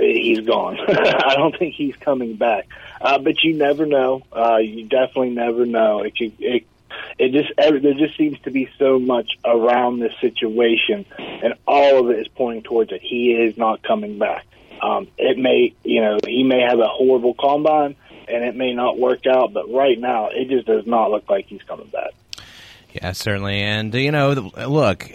he's 0.00 0.40
gone. 0.40 0.78
I 0.88 1.34
don't 1.36 1.56
think 1.56 1.74
he's 1.74 1.96
coming 1.96 2.36
back. 2.36 2.68
Uh, 3.00 3.18
but 3.18 3.42
you 3.42 3.54
never 3.54 3.86
know. 3.86 4.22
Uh, 4.34 4.56
you 4.56 4.84
definitely 4.84 5.30
never 5.30 5.66
know. 5.66 6.00
It, 6.00 6.14
it 6.18 6.66
it 7.18 7.32
just 7.32 7.52
there 7.56 7.94
just 7.94 8.16
seems 8.16 8.38
to 8.40 8.50
be 8.50 8.68
so 8.78 8.98
much 8.98 9.38
around 9.44 10.00
this 10.00 10.12
situation, 10.20 11.06
and 11.18 11.54
all 11.66 12.00
of 12.00 12.10
it 12.10 12.20
is 12.20 12.28
pointing 12.28 12.62
towards 12.62 12.90
that 12.90 13.00
he 13.00 13.32
is 13.32 13.56
not 13.56 13.82
coming 13.82 14.18
back. 14.18 14.46
Um, 14.82 15.08
it 15.18 15.38
may, 15.38 15.74
you 15.84 16.00
know, 16.00 16.18
he 16.26 16.42
may 16.42 16.60
have 16.60 16.78
a 16.78 16.88
horrible 16.88 17.34
combine 17.34 17.96
and 18.28 18.44
it 18.44 18.56
may 18.56 18.72
not 18.72 18.98
work 18.98 19.26
out, 19.26 19.52
but 19.52 19.70
right 19.70 19.98
now 19.98 20.28
it 20.28 20.48
just 20.48 20.66
does 20.66 20.86
not 20.86 21.10
look 21.10 21.28
like 21.28 21.46
he's 21.46 21.62
coming 21.62 21.88
back. 21.88 22.12
Yeah, 22.92 23.12
certainly. 23.12 23.60
And, 23.60 23.94
you 23.94 24.10
know, 24.10 24.32
look, 24.32 25.10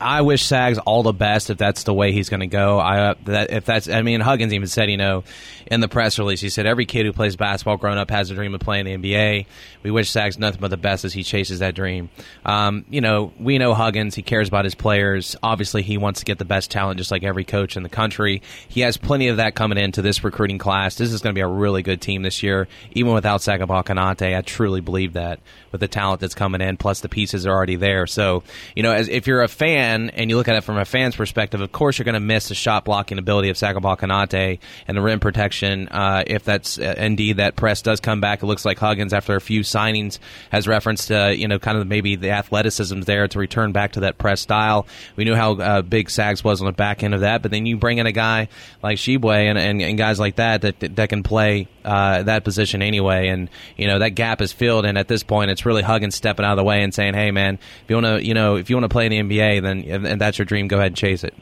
I 0.00 0.22
wish 0.22 0.44
Sags 0.44 0.78
all 0.78 1.02
the 1.02 1.12
best 1.12 1.50
if 1.50 1.58
that's 1.58 1.82
the 1.82 1.92
way 1.92 2.12
he's 2.12 2.28
going 2.28 2.40
to 2.40 2.46
go. 2.46 2.78
I 2.78 3.10
uh, 3.10 3.14
that 3.26 3.50
if 3.50 3.64
that's 3.64 3.88
I 3.88 4.02
mean 4.02 4.20
Huggins 4.20 4.52
even 4.54 4.66
said, 4.66 4.90
you 4.90 4.96
know, 4.96 5.24
in 5.66 5.80
the 5.80 5.88
press 5.88 6.18
release, 6.18 6.40
he 6.40 6.48
said 6.48 6.66
every 6.66 6.86
kid 6.86 7.04
who 7.04 7.12
plays 7.12 7.36
basketball 7.36 7.76
growing 7.76 7.98
up 7.98 8.10
has 8.10 8.30
a 8.30 8.34
dream 8.34 8.54
of 8.54 8.60
playing 8.60 8.86
the 8.86 8.96
NBA. 8.96 9.46
We 9.82 9.90
wish 9.90 10.10
Sags 10.10 10.38
nothing 10.38 10.60
but 10.60 10.68
the 10.68 10.76
best 10.76 11.04
as 11.04 11.12
he 11.12 11.22
chases 11.22 11.58
that 11.58 11.74
dream. 11.74 12.08
Um, 12.46 12.84
you 12.88 13.00
know, 13.00 13.32
we 13.38 13.58
know 13.58 13.74
Huggins, 13.74 14.14
he 14.14 14.22
cares 14.22 14.48
about 14.48 14.64
his 14.64 14.74
players. 14.74 15.36
Obviously, 15.42 15.82
he 15.82 15.98
wants 15.98 16.20
to 16.20 16.24
get 16.24 16.38
the 16.38 16.44
best 16.44 16.70
talent 16.70 16.98
just 16.98 17.10
like 17.10 17.22
every 17.22 17.44
coach 17.44 17.76
in 17.76 17.82
the 17.82 17.88
country. 17.88 18.42
He 18.68 18.80
has 18.80 18.96
plenty 18.96 19.28
of 19.28 19.36
that 19.36 19.54
coming 19.54 19.76
into 19.76 20.00
this 20.00 20.24
recruiting 20.24 20.58
class. 20.58 20.94
This 20.96 21.12
is 21.12 21.20
going 21.20 21.34
to 21.34 21.38
be 21.38 21.42
a 21.42 21.48
really 21.48 21.82
good 21.82 22.00
team 22.00 22.22
this 22.22 22.42
year, 22.42 22.68
even 22.92 23.12
without 23.12 23.40
Sagaba 23.40 23.84
Konate. 23.84 24.36
I 24.36 24.40
truly 24.40 24.80
believe 24.80 25.12
that 25.12 25.40
with 25.72 25.80
the 25.80 25.88
talent 25.88 26.20
that's 26.20 26.34
coming 26.34 26.60
in 26.60 26.76
plus 26.76 27.01
the 27.02 27.08
pieces 27.08 27.46
are 27.46 27.52
already 27.52 27.76
there. 27.76 28.06
So, 28.06 28.42
you 28.74 28.82
know, 28.82 28.92
as 28.92 29.08
if 29.08 29.26
you're 29.26 29.42
a 29.42 29.48
fan 29.48 30.10
and 30.10 30.30
you 30.30 30.36
look 30.36 30.48
at 30.48 30.56
it 30.56 30.64
from 30.64 30.78
a 30.78 30.84
fan's 30.84 31.16
perspective, 31.16 31.60
of 31.60 31.72
course 31.72 31.98
you're 31.98 32.04
going 32.04 32.14
to 32.14 32.20
miss 32.20 32.48
the 32.48 32.54
shot 32.54 32.84
blocking 32.84 33.18
ability 33.18 33.50
of 33.50 33.56
Sagaba 33.56 33.98
Konate 33.98 34.58
and 34.88 34.96
the 34.96 35.02
rim 35.02 35.20
protection. 35.20 35.88
Uh, 35.88 36.22
if 36.26 36.44
that's 36.44 36.78
uh, 36.78 36.94
indeed 36.96 37.38
that 37.38 37.56
press 37.56 37.82
does 37.82 38.00
come 38.00 38.20
back, 38.20 38.42
it 38.42 38.46
looks 38.46 38.64
like 38.64 38.78
Huggins 38.78 39.12
after 39.12 39.34
a 39.36 39.40
few 39.40 39.60
signings 39.60 40.18
has 40.50 40.66
referenced, 40.66 41.10
uh, 41.10 41.28
you 41.28 41.48
know, 41.48 41.58
kind 41.58 41.78
of 41.78 41.86
maybe 41.86 42.16
the 42.16 42.30
athleticism 42.30 43.00
there 43.02 43.28
to 43.28 43.38
return 43.38 43.72
back 43.72 43.92
to 43.92 44.00
that 44.00 44.18
press 44.18 44.40
style. 44.40 44.86
We 45.16 45.24
knew 45.24 45.34
how 45.34 45.54
uh, 45.54 45.82
big 45.82 46.10
Sags 46.10 46.42
was 46.42 46.60
on 46.60 46.66
the 46.66 46.72
back 46.72 47.02
end 47.02 47.14
of 47.14 47.20
that, 47.20 47.42
but 47.42 47.50
then 47.50 47.66
you 47.66 47.76
bring 47.76 47.98
in 47.98 48.06
a 48.06 48.12
guy 48.12 48.48
like 48.82 48.98
Tshiebwe 48.98 49.50
and, 49.50 49.58
and, 49.58 49.82
and 49.82 49.98
guys 49.98 50.18
like 50.18 50.36
that 50.36 50.62
that 50.62 50.96
that 50.96 51.08
can 51.08 51.22
play 51.22 51.68
uh, 51.84 52.22
that 52.22 52.44
position 52.44 52.82
anyway, 52.82 53.28
and 53.28 53.50
you 53.76 53.86
know 53.86 53.98
that 53.98 54.10
gap 54.10 54.40
is 54.40 54.52
filled. 54.52 54.84
And 54.84 54.96
at 54.96 55.08
this 55.08 55.22
point, 55.22 55.50
it's 55.50 55.66
really 55.66 55.82
Huggins 55.82 56.14
stepping 56.14 56.44
out 56.44 56.52
of 56.52 56.56
the 56.56 56.64
way 56.64 56.82
and 56.82 56.91
saying, 56.94 57.14
"Hey, 57.14 57.30
man, 57.30 57.58
if 57.84 57.90
you 57.90 57.96
want 57.96 58.06
to, 58.06 58.24
you 58.24 58.34
know, 58.34 58.56
if 58.56 58.70
you 58.70 58.76
want 58.76 58.84
to 58.84 58.88
play 58.88 59.06
in 59.06 59.10
the 59.10 59.36
NBA, 59.36 59.62
then 59.62 60.06
and 60.06 60.20
that's 60.20 60.38
your 60.38 60.44
dream, 60.44 60.68
go 60.68 60.76
ahead 60.76 60.88
and 60.88 60.96
chase 60.96 61.24
it." 61.24 61.34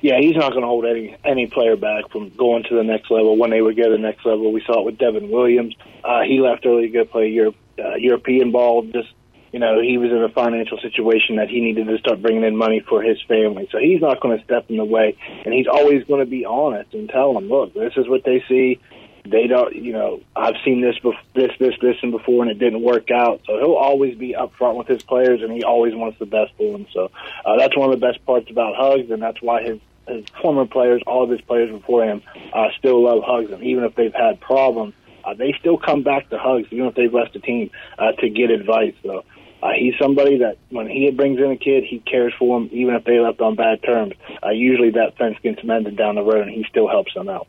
Yeah, 0.00 0.18
he's 0.20 0.36
not 0.36 0.50
going 0.50 0.60
to 0.60 0.68
hold 0.68 0.84
any 0.84 1.16
any 1.24 1.46
player 1.46 1.76
back 1.76 2.10
from 2.10 2.28
going 2.30 2.64
to 2.64 2.74
the 2.74 2.84
next 2.84 3.10
level 3.10 3.38
when 3.38 3.50
they 3.50 3.62
would 3.62 3.76
go 3.76 3.84
to 3.84 3.90
the 3.90 3.98
next 3.98 4.26
level. 4.26 4.52
We 4.52 4.62
saw 4.66 4.80
it 4.80 4.84
with 4.84 4.98
Devin 4.98 5.30
Williams. 5.30 5.74
Uh, 6.04 6.22
he 6.22 6.40
left 6.40 6.66
early 6.66 6.88
to 6.88 6.92
go 6.92 7.04
play 7.06 7.28
Europe, 7.28 7.56
uh, 7.78 7.94
European 7.94 8.52
ball. 8.52 8.82
Just 8.82 9.08
you 9.54 9.60
know, 9.60 9.80
he 9.80 9.98
was 9.98 10.10
in 10.10 10.20
a 10.20 10.28
financial 10.28 10.78
situation 10.78 11.36
that 11.36 11.48
he 11.48 11.60
needed 11.60 11.86
to 11.86 11.96
start 11.98 12.20
bringing 12.20 12.42
in 12.42 12.56
money 12.56 12.80
for 12.80 13.00
his 13.00 13.22
family. 13.22 13.68
So 13.70 13.78
he's 13.78 14.00
not 14.00 14.20
going 14.20 14.36
to 14.36 14.44
step 14.44 14.68
in 14.68 14.78
the 14.78 14.84
way, 14.84 15.16
and 15.44 15.54
he's 15.54 15.68
always 15.68 16.02
going 16.04 16.18
to 16.18 16.28
be 16.28 16.44
honest 16.44 16.92
and 16.92 17.08
tell 17.08 17.32
them, 17.32 17.48
look, 17.48 17.72
this 17.72 17.92
is 17.96 18.08
what 18.08 18.24
they 18.24 18.44
see. 18.48 18.80
They 19.26 19.46
don't, 19.46 19.74
you 19.74 19.92
know, 19.92 20.20
I've 20.36 20.56
seen 20.64 20.82
this, 20.82 20.96
bef- 21.02 21.16
this, 21.34 21.50
this, 21.58 21.74
this, 21.80 21.96
and 22.02 22.12
before, 22.12 22.42
and 22.42 22.50
it 22.50 22.58
didn't 22.58 22.82
work 22.82 23.10
out. 23.10 23.40
So 23.46 23.58
he'll 23.58 23.74
always 23.74 24.16
be 24.16 24.34
upfront 24.34 24.76
with 24.76 24.86
his 24.86 25.02
players, 25.02 25.40
and 25.40 25.50
he 25.50 25.62
always 25.62 25.94
wants 25.94 26.18
the 26.18 26.26
best 26.26 26.52
for 26.58 26.72
them. 26.72 26.86
So 26.92 27.10
uh, 27.46 27.56
that's 27.58 27.74
one 27.76 27.90
of 27.90 27.98
the 27.98 28.06
best 28.06 28.24
parts 28.26 28.50
about 28.50 28.74
Hugs, 28.76 29.10
and 29.10 29.22
that's 29.22 29.40
why 29.40 29.62
his 29.62 29.80
his 30.06 30.24
former 30.42 30.66
players, 30.66 31.02
all 31.06 31.24
of 31.24 31.30
his 31.30 31.40
players 31.40 31.70
before 31.70 32.04
him, 32.04 32.22
uh, 32.52 32.68
still 32.78 33.02
love 33.02 33.22
Hugs, 33.24 33.50
and 33.50 33.62
even 33.62 33.84
if 33.84 33.94
they've 33.94 34.14
had 34.14 34.38
problems, 34.40 34.92
uh, 35.24 35.32
they 35.32 35.54
still 35.58 35.78
come 35.78 36.02
back 36.02 36.28
to 36.28 36.38
Hugs, 36.38 36.68
even 36.70 36.86
if 36.86 36.94
they've 36.94 37.12
left 37.12 37.32
the 37.32 37.38
team, 37.38 37.70
uh, 37.98 38.12
to 38.12 38.28
get 38.28 38.50
advice. 38.50 38.94
So 39.02 39.24
uh, 39.62 39.70
he's 39.74 39.94
somebody 39.98 40.38
that 40.38 40.58
when 40.68 40.88
he 40.88 41.10
brings 41.10 41.38
in 41.38 41.50
a 41.50 41.56
kid, 41.56 41.84
he 41.84 42.00
cares 42.00 42.34
for 42.38 42.58
him, 42.58 42.68
even 42.72 42.94
if 42.94 43.04
they 43.04 43.18
left 43.18 43.40
on 43.40 43.54
bad 43.54 43.82
terms. 43.82 44.12
Uh, 44.44 44.50
usually 44.50 44.90
that 44.90 45.16
fence 45.16 45.38
gets 45.42 45.64
mended 45.64 45.96
down 45.96 46.16
the 46.16 46.22
road, 46.22 46.46
and 46.46 46.50
he 46.50 46.66
still 46.68 46.88
helps 46.88 47.14
them 47.14 47.30
out. 47.30 47.48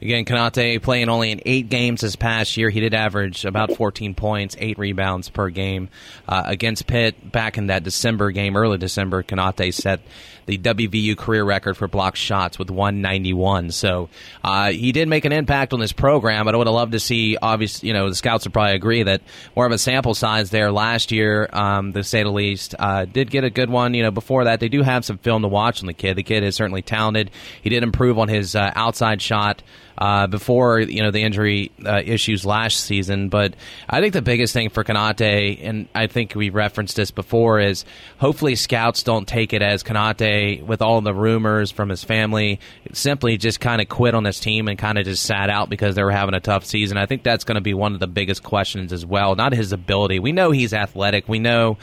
Again, 0.00 0.24
Konate 0.24 0.80
playing 0.80 1.08
only 1.08 1.32
in 1.32 1.40
eight 1.44 1.68
games 1.68 2.02
this 2.02 2.14
past 2.14 2.56
year. 2.56 2.70
He 2.70 2.78
did 2.78 2.94
average 2.94 3.44
about 3.44 3.72
14 3.72 4.14
points, 4.14 4.56
eight 4.60 4.78
rebounds 4.78 5.28
per 5.28 5.50
game. 5.50 5.88
Uh, 6.28 6.44
against 6.46 6.86
Pitt 6.86 7.32
back 7.32 7.58
in 7.58 7.66
that 7.66 7.82
December 7.82 8.30
game, 8.30 8.56
early 8.56 8.78
December, 8.78 9.24
Konate 9.24 9.74
set 9.74 10.00
the 10.48 10.56
WVU 10.56 11.14
career 11.16 11.44
record 11.44 11.76
for 11.76 11.88
blocked 11.88 12.16
shots 12.16 12.58
with 12.58 12.70
191. 12.70 13.70
So 13.70 14.08
uh, 14.42 14.70
he 14.70 14.92
did 14.92 15.06
make 15.06 15.26
an 15.26 15.32
impact 15.32 15.74
on 15.74 15.80
this 15.80 15.92
program, 15.92 16.46
but 16.46 16.54
I 16.54 16.58
would 16.58 16.66
have 16.66 16.74
loved 16.74 16.92
to 16.92 17.00
see, 17.00 17.36
obviously, 17.36 17.88
you 17.88 17.92
know, 17.92 18.08
the 18.08 18.14
scouts 18.14 18.46
would 18.46 18.54
probably 18.54 18.74
agree 18.74 19.02
that 19.02 19.20
more 19.54 19.66
of 19.66 19.72
a 19.72 19.78
sample 19.78 20.14
size 20.14 20.48
there 20.48 20.72
last 20.72 21.12
year, 21.12 21.50
um, 21.52 21.92
to 21.92 22.02
say 22.02 22.22
the 22.22 22.30
least. 22.30 22.74
Uh, 22.78 23.04
did 23.04 23.30
get 23.30 23.44
a 23.44 23.50
good 23.50 23.68
one. 23.68 23.92
You 23.92 24.04
know, 24.04 24.10
before 24.10 24.44
that, 24.44 24.58
they 24.60 24.70
do 24.70 24.82
have 24.82 25.04
some 25.04 25.18
film 25.18 25.42
to 25.42 25.48
watch 25.48 25.82
on 25.82 25.86
the 25.86 25.92
kid. 25.92 26.16
The 26.16 26.22
kid 26.22 26.42
is 26.44 26.56
certainly 26.56 26.80
talented. 26.82 27.30
He 27.60 27.68
did 27.68 27.82
improve 27.82 28.18
on 28.18 28.28
his 28.28 28.56
uh, 28.56 28.72
outside 28.74 29.20
shot 29.20 29.62
uh, 29.98 30.28
before 30.28 30.80
you 30.80 31.02
know 31.02 31.10
the 31.10 31.22
injury 31.22 31.72
uh, 31.84 32.00
issues 32.04 32.46
last 32.46 32.80
season. 32.84 33.28
But 33.28 33.54
I 33.88 34.00
think 34.00 34.14
the 34.14 34.22
biggest 34.22 34.52
thing 34.52 34.70
for 34.70 34.84
Konate, 34.84 35.58
and 35.62 35.88
I 35.94 36.06
think 36.06 36.34
we 36.34 36.50
referenced 36.50 36.96
this 36.96 37.10
before, 37.10 37.60
is 37.60 37.84
hopefully 38.18 38.54
scouts 38.54 39.02
don't 39.02 39.26
take 39.26 39.52
it 39.52 39.60
as 39.60 39.82
Konate 39.82 40.62
with 40.62 40.80
all 40.80 41.00
the 41.00 41.14
rumors 41.14 41.70
from 41.70 41.88
his 41.88 42.04
family 42.04 42.60
simply 42.92 43.36
just 43.36 43.60
kind 43.60 43.80
of 43.80 43.88
quit 43.88 44.14
on 44.14 44.22
this 44.22 44.40
team 44.40 44.68
and 44.68 44.78
kind 44.78 44.98
of 44.98 45.04
just 45.04 45.24
sat 45.24 45.50
out 45.50 45.68
because 45.68 45.96
they 45.96 46.04
were 46.04 46.12
having 46.12 46.34
a 46.34 46.40
tough 46.40 46.64
season. 46.64 46.96
I 46.96 47.06
think 47.06 47.24
that's 47.24 47.44
going 47.44 47.56
to 47.56 47.60
be 47.60 47.74
one 47.74 47.94
of 47.94 48.00
the 48.00 48.06
biggest 48.06 48.42
questions 48.42 48.92
as 48.92 49.04
well. 49.04 49.34
Not 49.34 49.52
his 49.52 49.72
ability. 49.72 50.20
We 50.20 50.32
know 50.32 50.52
he's 50.52 50.72
athletic. 50.72 51.28
We 51.28 51.40
know 51.40 51.76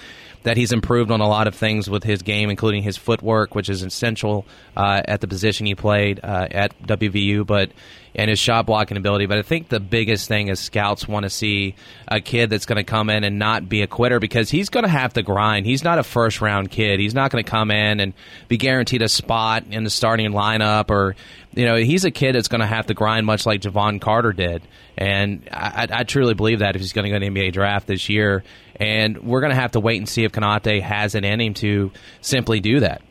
that 0.45 0.57
he's 0.57 0.72
improved 0.72 1.10
on 1.10 1.22
a 1.22 1.27
lot 1.27 1.48
of 1.48 1.55
things 1.55 1.89
with 1.89 2.03
his 2.03 2.22
game, 2.22 2.51
including 2.51 2.84
his 2.84 2.98
footwork, 2.98 3.55
which 3.55 3.67
is 3.67 3.81
essential 3.81 4.45
uh, 4.77 5.01
at 5.05 5.19
the 5.19 5.27
position 5.27 5.65
he 5.65 5.74
played 5.74 6.19
uh, 6.24 6.48
at 6.51 6.79
WVU, 6.84 7.45
but 7.45 7.72
and 8.15 8.29
his 8.29 8.39
shot 8.39 8.65
blocking 8.65 8.98
ability. 8.98 9.25
But 9.25 9.38
I 9.38 9.41
think 9.41 9.69
the 9.69 9.79
biggest 9.79 10.27
thing 10.27 10.48
is 10.48 10.60
scouts 10.60 11.07
want 11.07 11.24
to 11.24 11.29
see 11.29 11.75
a 12.07 12.22
kid 12.22 12.50
that's 12.50 12.65
going 12.65 12.77
to 12.77 12.84
come 12.84 13.10
in 13.10 13.24
and 13.24 13.38
not 13.38 13.67
be 13.67 13.81
a 13.81 13.88
quitter 13.88 14.19
because 14.19 14.50
he's 14.50 14.69
going 14.69 14.86
to 14.86 14.89
have 14.89 15.13
to 15.13 15.22
grind. 15.22 15.65
He's 15.65 15.84
not 15.84 16.00
a 16.00 16.03
first 16.03 16.41
round 16.41 16.72
kid. 16.72 17.00
He's 17.00 17.13
not 17.13 17.31
going 17.31 17.43
to 17.43 17.50
come 17.50 17.72
in 17.72 18.00
and 18.00 18.13
be 18.48 18.57
guaranteed 18.57 19.01
a 19.01 19.10
spot 19.10 19.65
in 19.69 19.84
the 19.84 19.89
starting 19.89 20.31
lineup 20.31 20.89
or 20.89 21.15
you 21.55 21.65
know, 21.65 21.77
he's 21.77 22.03
a 22.03 22.12
kid 22.12 22.36
that's 22.36 22.50
going 22.50 22.62
to 22.62 22.67
have 22.67 22.88
to 22.88 22.93
grind 22.93 23.25
much 23.25 23.45
like 23.45 23.62
Jevon 23.62 24.01
Carter 24.01 24.34
did. 24.34 24.62
And 24.98 25.48
I, 25.51 25.88
I 25.89 26.03
truly 26.03 26.34
believe 26.34 26.60
that 26.60 26.75
if 26.75 26.81
he's 26.81 26.91
going 26.91 27.05
to 27.05 27.10
go 27.10 27.17
to 27.17 27.31
the 27.31 27.31
NBA 27.31 27.53
draft 27.53 27.88
this 27.88 28.10
year. 28.10 28.43
And 28.75 29.19
we're 29.19 29.39
going 29.39 29.53
to 29.53 29.60
have 29.60 29.72
to 29.72 29.79
wait 29.79 29.98
and 29.98 30.07
see 30.07 30.25
if 30.25 30.34
Konate 30.34 30.81
has 30.81 31.15
it 31.15 31.24
in 31.24 31.39
him 31.39 31.53
to 31.55 31.91
simply 32.19 32.60
do 32.60 32.81
that. 32.81 33.01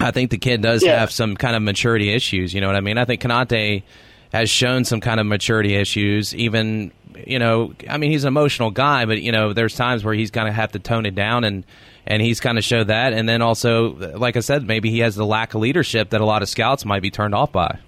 I 0.00 0.10
think 0.10 0.30
the 0.30 0.38
kid 0.38 0.60
does 0.60 0.82
yeah. 0.82 0.98
have 0.98 1.12
some 1.12 1.36
kind 1.36 1.54
of 1.54 1.62
maturity 1.62 2.12
issues. 2.12 2.52
You 2.52 2.60
know 2.60 2.66
what 2.66 2.76
I 2.76 2.80
mean? 2.80 2.98
I 2.98 3.04
think 3.04 3.22
Konate 3.22 3.84
has 4.32 4.50
shown 4.50 4.84
some 4.84 5.00
kind 5.00 5.20
of 5.20 5.26
maturity 5.26 5.74
issues. 5.74 6.34
Even 6.34 6.92
you 7.26 7.38
know, 7.38 7.74
I 7.88 7.98
mean, 7.98 8.10
he's 8.10 8.24
an 8.24 8.28
emotional 8.28 8.70
guy, 8.70 9.04
but 9.04 9.20
you 9.22 9.32
know, 9.32 9.52
there's 9.52 9.74
times 9.74 10.04
where 10.04 10.14
he's 10.14 10.30
going 10.30 10.46
to 10.46 10.52
have 10.52 10.72
to 10.72 10.78
tone 10.78 11.06
it 11.06 11.14
down, 11.14 11.44
and 11.44 11.64
and 12.06 12.22
he's 12.22 12.40
kind 12.40 12.58
of 12.58 12.64
showed 12.64 12.88
that. 12.88 13.12
And 13.12 13.28
then 13.28 13.42
also, 13.42 13.94
like 14.16 14.36
I 14.36 14.40
said, 14.40 14.66
maybe 14.66 14.90
he 14.90 15.00
has 15.00 15.14
the 15.14 15.26
lack 15.26 15.54
of 15.54 15.60
leadership 15.60 16.10
that 16.10 16.20
a 16.20 16.24
lot 16.24 16.42
of 16.42 16.48
scouts 16.48 16.84
might 16.84 17.02
be 17.02 17.10
turned 17.10 17.34
off 17.34 17.52
by. 17.52 17.78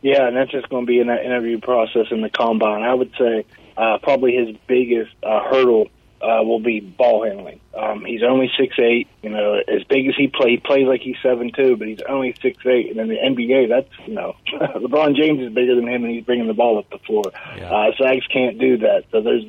Yeah, 0.00 0.26
and 0.26 0.36
that's 0.36 0.50
just 0.50 0.68
going 0.68 0.84
to 0.84 0.86
be 0.86 0.98
in 0.98 1.06
that 1.06 1.24
interview 1.24 1.60
process 1.60 2.06
in 2.10 2.22
the 2.22 2.30
combine. 2.30 2.82
I 2.82 2.92
would 2.92 3.12
say 3.16 3.44
uh, 3.76 3.98
probably 4.02 4.34
his 4.34 4.56
biggest 4.66 5.12
uh, 5.22 5.44
hurdle 5.44 5.88
uh, 6.22 6.42
will 6.42 6.60
be 6.60 6.80
ball 6.80 7.24
handling. 7.24 7.60
Um, 7.76 8.04
he's 8.04 8.22
only 8.22 8.50
six 8.58 8.76
eight. 8.78 9.08
You 9.22 9.30
know, 9.30 9.60
as 9.66 9.82
big 9.84 10.08
as 10.08 10.14
he 10.16 10.28
plays, 10.28 10.50
he 10.50 10.56
plays 10.58 10.86
like 10.86 11.00
he's 11.00 11.16
seven 11.22 11.50
two, 11.52 11.76
but 11.76 11.88
he's 11.88 12.02
only 12.08 12.34
six 12.40 12.64
eight. 12.66 12.90
And 12.90 13.00
in 13.00 13.08
the 13.08 13.16
NBA, 13.16 13.68
that's 13.68 13.88
you 14.06 14.14
know, 14.14 14.36
LeBron 14.52 15.16
James 15.16 15.40
is 15.40 15.52
bigger 15.52 15.74
than 15.74 15.88
him, 15.88 16.04
and 16.04 16.14
he's 16.14 16.24
bringing 16.24 16.46
the 16.46 16.54
ball 16.54 16.78
up 16.78 16.88
the 16.90 16.98
floor. 16.98 17.24
Yeah. 17.56 17.70
Uh, 17.70 17.92
Sags 17.98 18.26
can't 18.28 18.58
do 18.58 18.78
that. 18.78 19.04
So 19.10 19.20
there's 19.20 19.44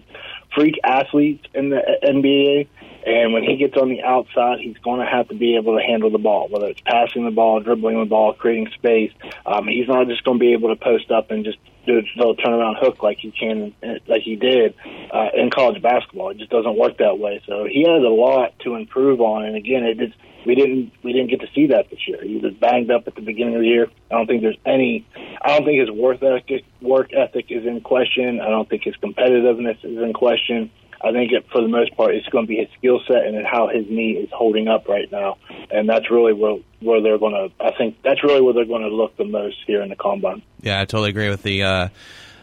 freak 0.56 0.80
athletes 0.84 1.46
in 1.54 1.70
the 1.70 1.82
NBA, 2.04 2.68
and 3.06 3.34
when 3.34 3.44
he 3.44 3.58
gets 3.58 3.78
on 3.78 3.90
the 3.90 4.02
outside, 4.02 4.60
he's 4.60 4.78
going 4.78 5.00
to 5.00 5.06
have 5.06 5.28
to 5.30 5.36
be 5.36 5.56
able 5.56 5.78
to 5.78 5.84
handle 5.84 6.10
the 6.10 6.18
ball, 6.18 6.48
whether 6.50 6.68
it's 6.68 6.82
passing 6.82 7.26
the 7.26 7.32
ball, 7.32 7.60
dribbling 7.60 8.00
the 8.00 8.06
ball, 8.06 8.34
creating 8.34 8.70
space. 8.74 9.12
Um, 9.46 9.68
he's 9.68 9.88
not 9.88 10.08
just 10.08 10.24
going 10.24 10.40
to 10.40 10.40
be 10.40 10.54
able 10.54 10.70
to 10.70 10.82
post 10.82 11.12
up 11.12 11.32
and 11.32 11.44
just 11.44 11.58
do 11.86 12.00
a 12.00 12.04
little 12.18 12.36
turnaround 12.36 12.80
hook 12.80 13.04
like 13.04 13.18
he 13.20 13.32
can, 13.32 13.74
like 14.08 14.22
he 14.24 14.36
did 14.36 14.74
uh, 15.14 15.30
in 15.36 15.50
college 15.50 15.82
basketball. 15.82 16.30
It 16.30 16.38
just 16.38 16.52
doesn't 16.52 16.78
work 16.78 16.98
that 16.98 17.20
way. 17.20 17.42
So 17.46 17.66
he 17.66 17.82
has 17.82 18.04
a 18.04 18.14
lot 18.14 18.58
to 18.60 18.76
improve 18.76 19.22
on. 19.22 19.46
And 19.46 19.56
again, 19.56 19.84
it 19.84 19.98
just 19.98 20.14
we 20.46 20.56
didn't 20.56 20.92
we 21.04 21.14
didn't 21.14 21.30
get 21.30 21.42
to 21.42 21.48
see 21.54 21.68
that 21.68 21.90
this 21.90 22.08
year. 22.08 22.22
He 22.24 22.38
was 22.38 22.54
banged 22.54 22.92
up 22.92 23.08
at 23.08 23.16
the 23.16 23.22
beginning 23.22 23.56
of 23.56 23.62
the 23.62 23.68
year. 23.68 23.88
I 24.12 24.16
don't 24.16 24.28
think 24.28 24.42
there's 24.42 24.58
any. 24.66 25.06
I 25.42 25.58
don't 25.58 25.66
think 25.66 25.80
his 25.80 25.92
work 25.92 26.22
ethic 26.22 26.66
work 26.82 27.12
ethic 27.14 27.48
is 27.50 27.66
in 27.66 27.82
question. 27.82 28.40
I 28.42 28.50
don't 28.50 28.70
think 28.70 28.84
his 28.84 28.96
competitiveness 28.98 29.84
is 29.84 30.02
in 30.02 30.14
question. 30.14 30.72
I 31.04 31.12
think 31.12 31.32
it, 31.34 31.46
for 31.52 31.62
the 31.62 31.68
most 31.68 31.96
part, 31.98 32.16
it's 32.16 32.28
going 32.30 32.46
to 32.46 32.48
be 32.48 32.58
his 32.58 32.70
skill 32.78 33.02
set 33.08 33.26
and 33.26 33.46
how 33.46 33.68
his 33.68 33.86
knee 33.90 34.12
is 34.12 34.30
holding 34.32 34.68
up 34.68 34.88
right 34.88 35.12
now, 35.12 35.38
and 35.70 35.88
that's 35.90 36.10
really 36.10 36.34
where 36.34 36.58
where 36.80 37.02
they're 37.02 37.18
going 37.18 37.34
to. 37.34 37.66
I 37.66 37.72
think 37.78 37.98
that's 38.04 38.24
really 38.24 38.42
where 38.42 38.54
they're 38.54 38.66
going 38.66 38.84
to 38.84 38.88
look 38.88 39.18
the 39.18 39.26
most 39.26 39.58
here 39.68 39.82
in 39.82 39.90
the 39.90 39.96
combine. 39.96 40.42
Yeah, 40.62 40.80
I 40.80 40.86
totally 40.86 41.10
agree 41.10 41.30
with 41.30 41.44
the. 41.44 41.64
Uh, 41.64 41.88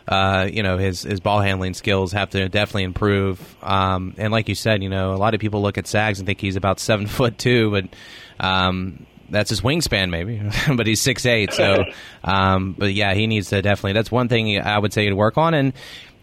uh, 0.09 0.49
you 0.50 0.64
know 0.64 0.76
his 0.76 1.02
his 1.02 1.21
ball 1.21 1.40
handling 1.40 1.73
skills 1.73 2.12
have 2.12 2.31
to 2.31 2.49
definitely 2.49 2.83
improve. 2.83 3.57
Um, 3.62 4.14
and 4.19 4.33
like 4.33 4.49
you 4.49 4.57
said, 4.57 4.83
you 4.83 4.88
know 4.88 5.14
a 5.14 5.17
lot 5.17 5.35
of 5.35 5.40
people 5.40 5.62
look 5.62 5.79
at 5.79 5.87
Sags 5.87 6.19
and 6.19 6.26
think 6.26 6.40
he's 6.40 6.57
about 6.57 6.81
seven 6.81 7.07
foot 7.07 7.38
two, 7.38 7.71
but 7.71 7.85
um, 8.45 9.07
that's 9.31 9.50
his 9.50 9.61
wingspan 9.61 10.11
maybe, 10.11 10.43
but 10.76 10.87
he's 10.87 11.00
six 11.00 11.25
eight. 11.26 11.52
So, 11.52 11.85
um, 12.25 12.75
but 12.76 12.93
yeah, 12.93 13.14
he 13.14 13.26
needs 13.26 13.50
to 13.50 13.62
definitely. 13.62 13.93
That's 13.93 14.11
one 14.11 14.29
thing 14.29 14.61
I 14.61 14.79
would 14.79 14.93
say 14.93 15.09
to 15.09 15.14
work 15.14 15.38
on. 15.38 15.55
And 15.55 15.73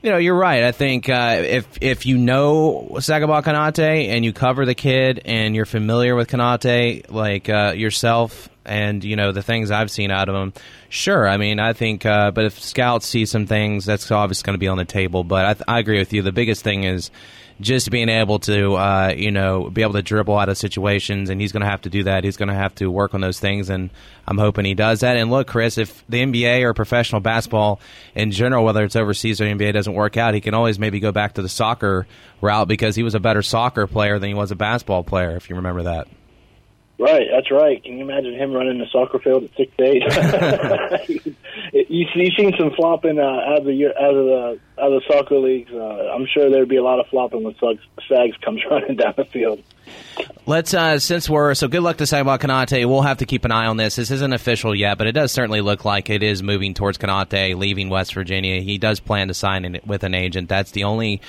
you 0.02 0.12
know, 0.12 0.18
you're 0.18 0.38
right. 0.38 0.64
I 0.64 0.72
think 0.72 1.10
uh, 1.10 1.42
if 1.44 1.68
if 1.82 2.06
you 2.06 2.18
know 2.18 2.90
Sagaba 2.96 3.44
Konate 3.44 4.08
and 4.10 4.24
you 4.24 4.32
cover 4.34 4.66
the 4.66 4.76
kid 4.76 5.22
and 5.26 5.56
you're 5.56 5.66
familiar 5.66 6.16
with 6.16 6.30
Konate 6.30 7.10
like 7.10 7.50
uh, 7.50 7.74
yourself 7.76 8.50
and 8.64 9.04
you 9.04 9.16
know 9.16 9.32
the 9.32 9.42
things 9.42 9.72
I've 9.72 9.90
seen 9.90 10.12
out 10.12 10.30
of 10.30 10.36
him, 10.36 10.54
sure. 10.90 11.28
I 11.28 11.38
mean, 11.38 11.60
I 11.60 11.74
think, 11.74 12.06
uh, 12.06 12.32
but 12.32 12.46
if 12.46 12.60
scouts 12.60 13.08
see 13.08 13.26
some 13.26 13.48
things, 13.48 13.86
that's 13.86 14.12
obviously 14.12 14.46
going 14.46 14.54
to 14.56 14.60
be 14.60 14.68
on 14.68 14.78
the 14.78 14.86
table. 14.86 15.24
But 15.24 15.46
I, 15.46 15.54
th- 15.54 15.66
I 15.68 15.80
agree 15.80 16.00
with 16.00 16.14
you. 16.14 16.22
The 16.22 16.32
biggest 16.32 16.64
thing 16.64 16.84
is 16.84 17.10
just 17.60 17.90
being 17.90 18.10
able 18.10 18.40
to, 18.40 18.76
uh, 18.76 19.14
you 19.16 19.32
know, 19.32 19.70
be 19.70 19.82
able 19.82 19.94
to 19.94 20.02
dribble 20.02 20.38
out 20.38 20.50
of 20.50 20.58
situations, 20.58 21.30
and 21.30 21.42
he's 21.42 21.52
going 21.52 21.62
to 21.62 21.70
have 21.70 21.82
to 21.82 21.90
do 21.90 22.04
that. 22.04 22.24
He's 22.24 22.38
going 22.38 22.50
to 22.50 22.56
have 22.56 22.76
to 22.76 22.92
work 22.92 23.14
on 23.14 23.22
those 23.22 23.40
things, 23.40 23.70
and 23.70 23.90
I'm 24.28 24.38
hoping 24.38 24.66
he 24.66 24.76
does 24.76 25.00
that. 25.00 25.18
And 25.18 25.32
look, 25.32 25.48
Chris, 25.48 25.78
if 25.78 26.06
the 26.08 26.24
NBA 26.24 26.64
or 26.64 26.74
professional 26.74 27.22
basketball 27.22 27.80
in 28.14 28.32
general, 28.32 28.64
whether 28.64 28.84
it's 28.84 28.96
overseas 28.96 29.42
or 29.42 29.46
NBA, 29.46 29.74
doesn't 29.74 29.94
work 29.94 30.18
out, 30.18 30.34
he 30.34 30.42
can 30.42 30.54
always 30.54 30.78
maybe 30.78 31.00
go 31.00 31.12
back 31.12 31.34
to 31.34 31.42
the 31.42 31.50
soccer 31.50 32.06
route 32.42 32.68
because 32.68 32.96
he 32.96 33.04
was 33.04 33.16
a 33.16 33.20
better 33.20 33.42
soccer 33.42 33.88
player 33.88 34.20
than 34.20 34.30
he 34.30 34.36
was 34.36 34.52
a 34.52 34.56
basketball 34.56 35.04
player, 35.04 35.36
if 35.36 35.50
you 35.50 35.56
remember 35.56 35.84
that. 35.84 36.08
Right, 37.00 37.28
that's 37.32 37.52
right. 37.52 37.84
Can 37.84 38.00
you 38.00 38.04
imagine 38.04 38.34
him 38.34 38.54
running 38.54 38.80
the 38.80 38.88
soccer 38.92 39.20
field 39.20 39.44
at 39.44 39.56
six 39.56 39.72
eight? 39.80 40.02
you 41.90 42.08
you've 42.16 42.34
seen 42.36 42.54
some 42.58 42.72
flopping 42.72 43.20
uh, 43.20 43.24
out 43.24 43.60
of 43.60 43.66
the 43.66 43.86
out 43.86 44.16
of 44.16 44.26
the 44.26 44.60
out 44.82 44.92
of 44.92 45.02
the 45.02 45.04
soccer 45.08 45.38
leagues. 45.38 45.72
Uh, 45.72 46.12
I'm 46.16 46.26
sure 46.26 46.50
there'd 46.50 46.68
be 46.68 46.78
a 46.78 46.84
lot 46.84 47.00
of 47.00 47.06
flopping 47.08 47.44
when 47.44 47.56
Sags, 47.56 47.82
Sags 48.08 48.36
comes 48.38 48.64
running 48.72 48.96
down 48.96 49.14
the 49.16 49.26
field. 49.26 49.62
Let's 50.48 50.74
uh, 50.74 50.98
since 50.98 51.30
we're 51.30 51.54
so 51.54 51.68
good 51.68 51.82
luck 51.82 51.98
to 51.98 52.06
Sagaba 52.06 52.40
Konate. 52.40 52.88
We'll 52.88 53.04
have 53.04 53.20
to 53.20 53.28
keep 53.28 53.46
an 53.46 53.52
eye 53.52 53.68
on 53.68 53.78
this. 53.78 53.96
This 53.96 54.10
isn't 54.10 54.34
official 54.34 54.74
yet, 54.74 54.98
but 54.98 55.06
it 55.06 55.12
does 55.12 55.32
certainly 55.32 55.62
look 55.62 55.86
like 55.86 56.10
it 56.10 56.24
is 56.24 56.42
moving 56.42 56.74
towards 56.74 56.98
Konate 56.98 57.56
leaving 57.56 57.90
West 57.90 58.16
Virginia. 58.16 58.60
He 58.62 58.80
does 58.80 59.00
plan 59.00 59.28
to 59.28 59.36
sign 59.36 59.66
in 59.66 59.80
with 59.86 60.04
an 60.04 60.16
agent. 60.16 60.50
That's 60.50 60.72
the 60.72 60.86
only 60.86 61.22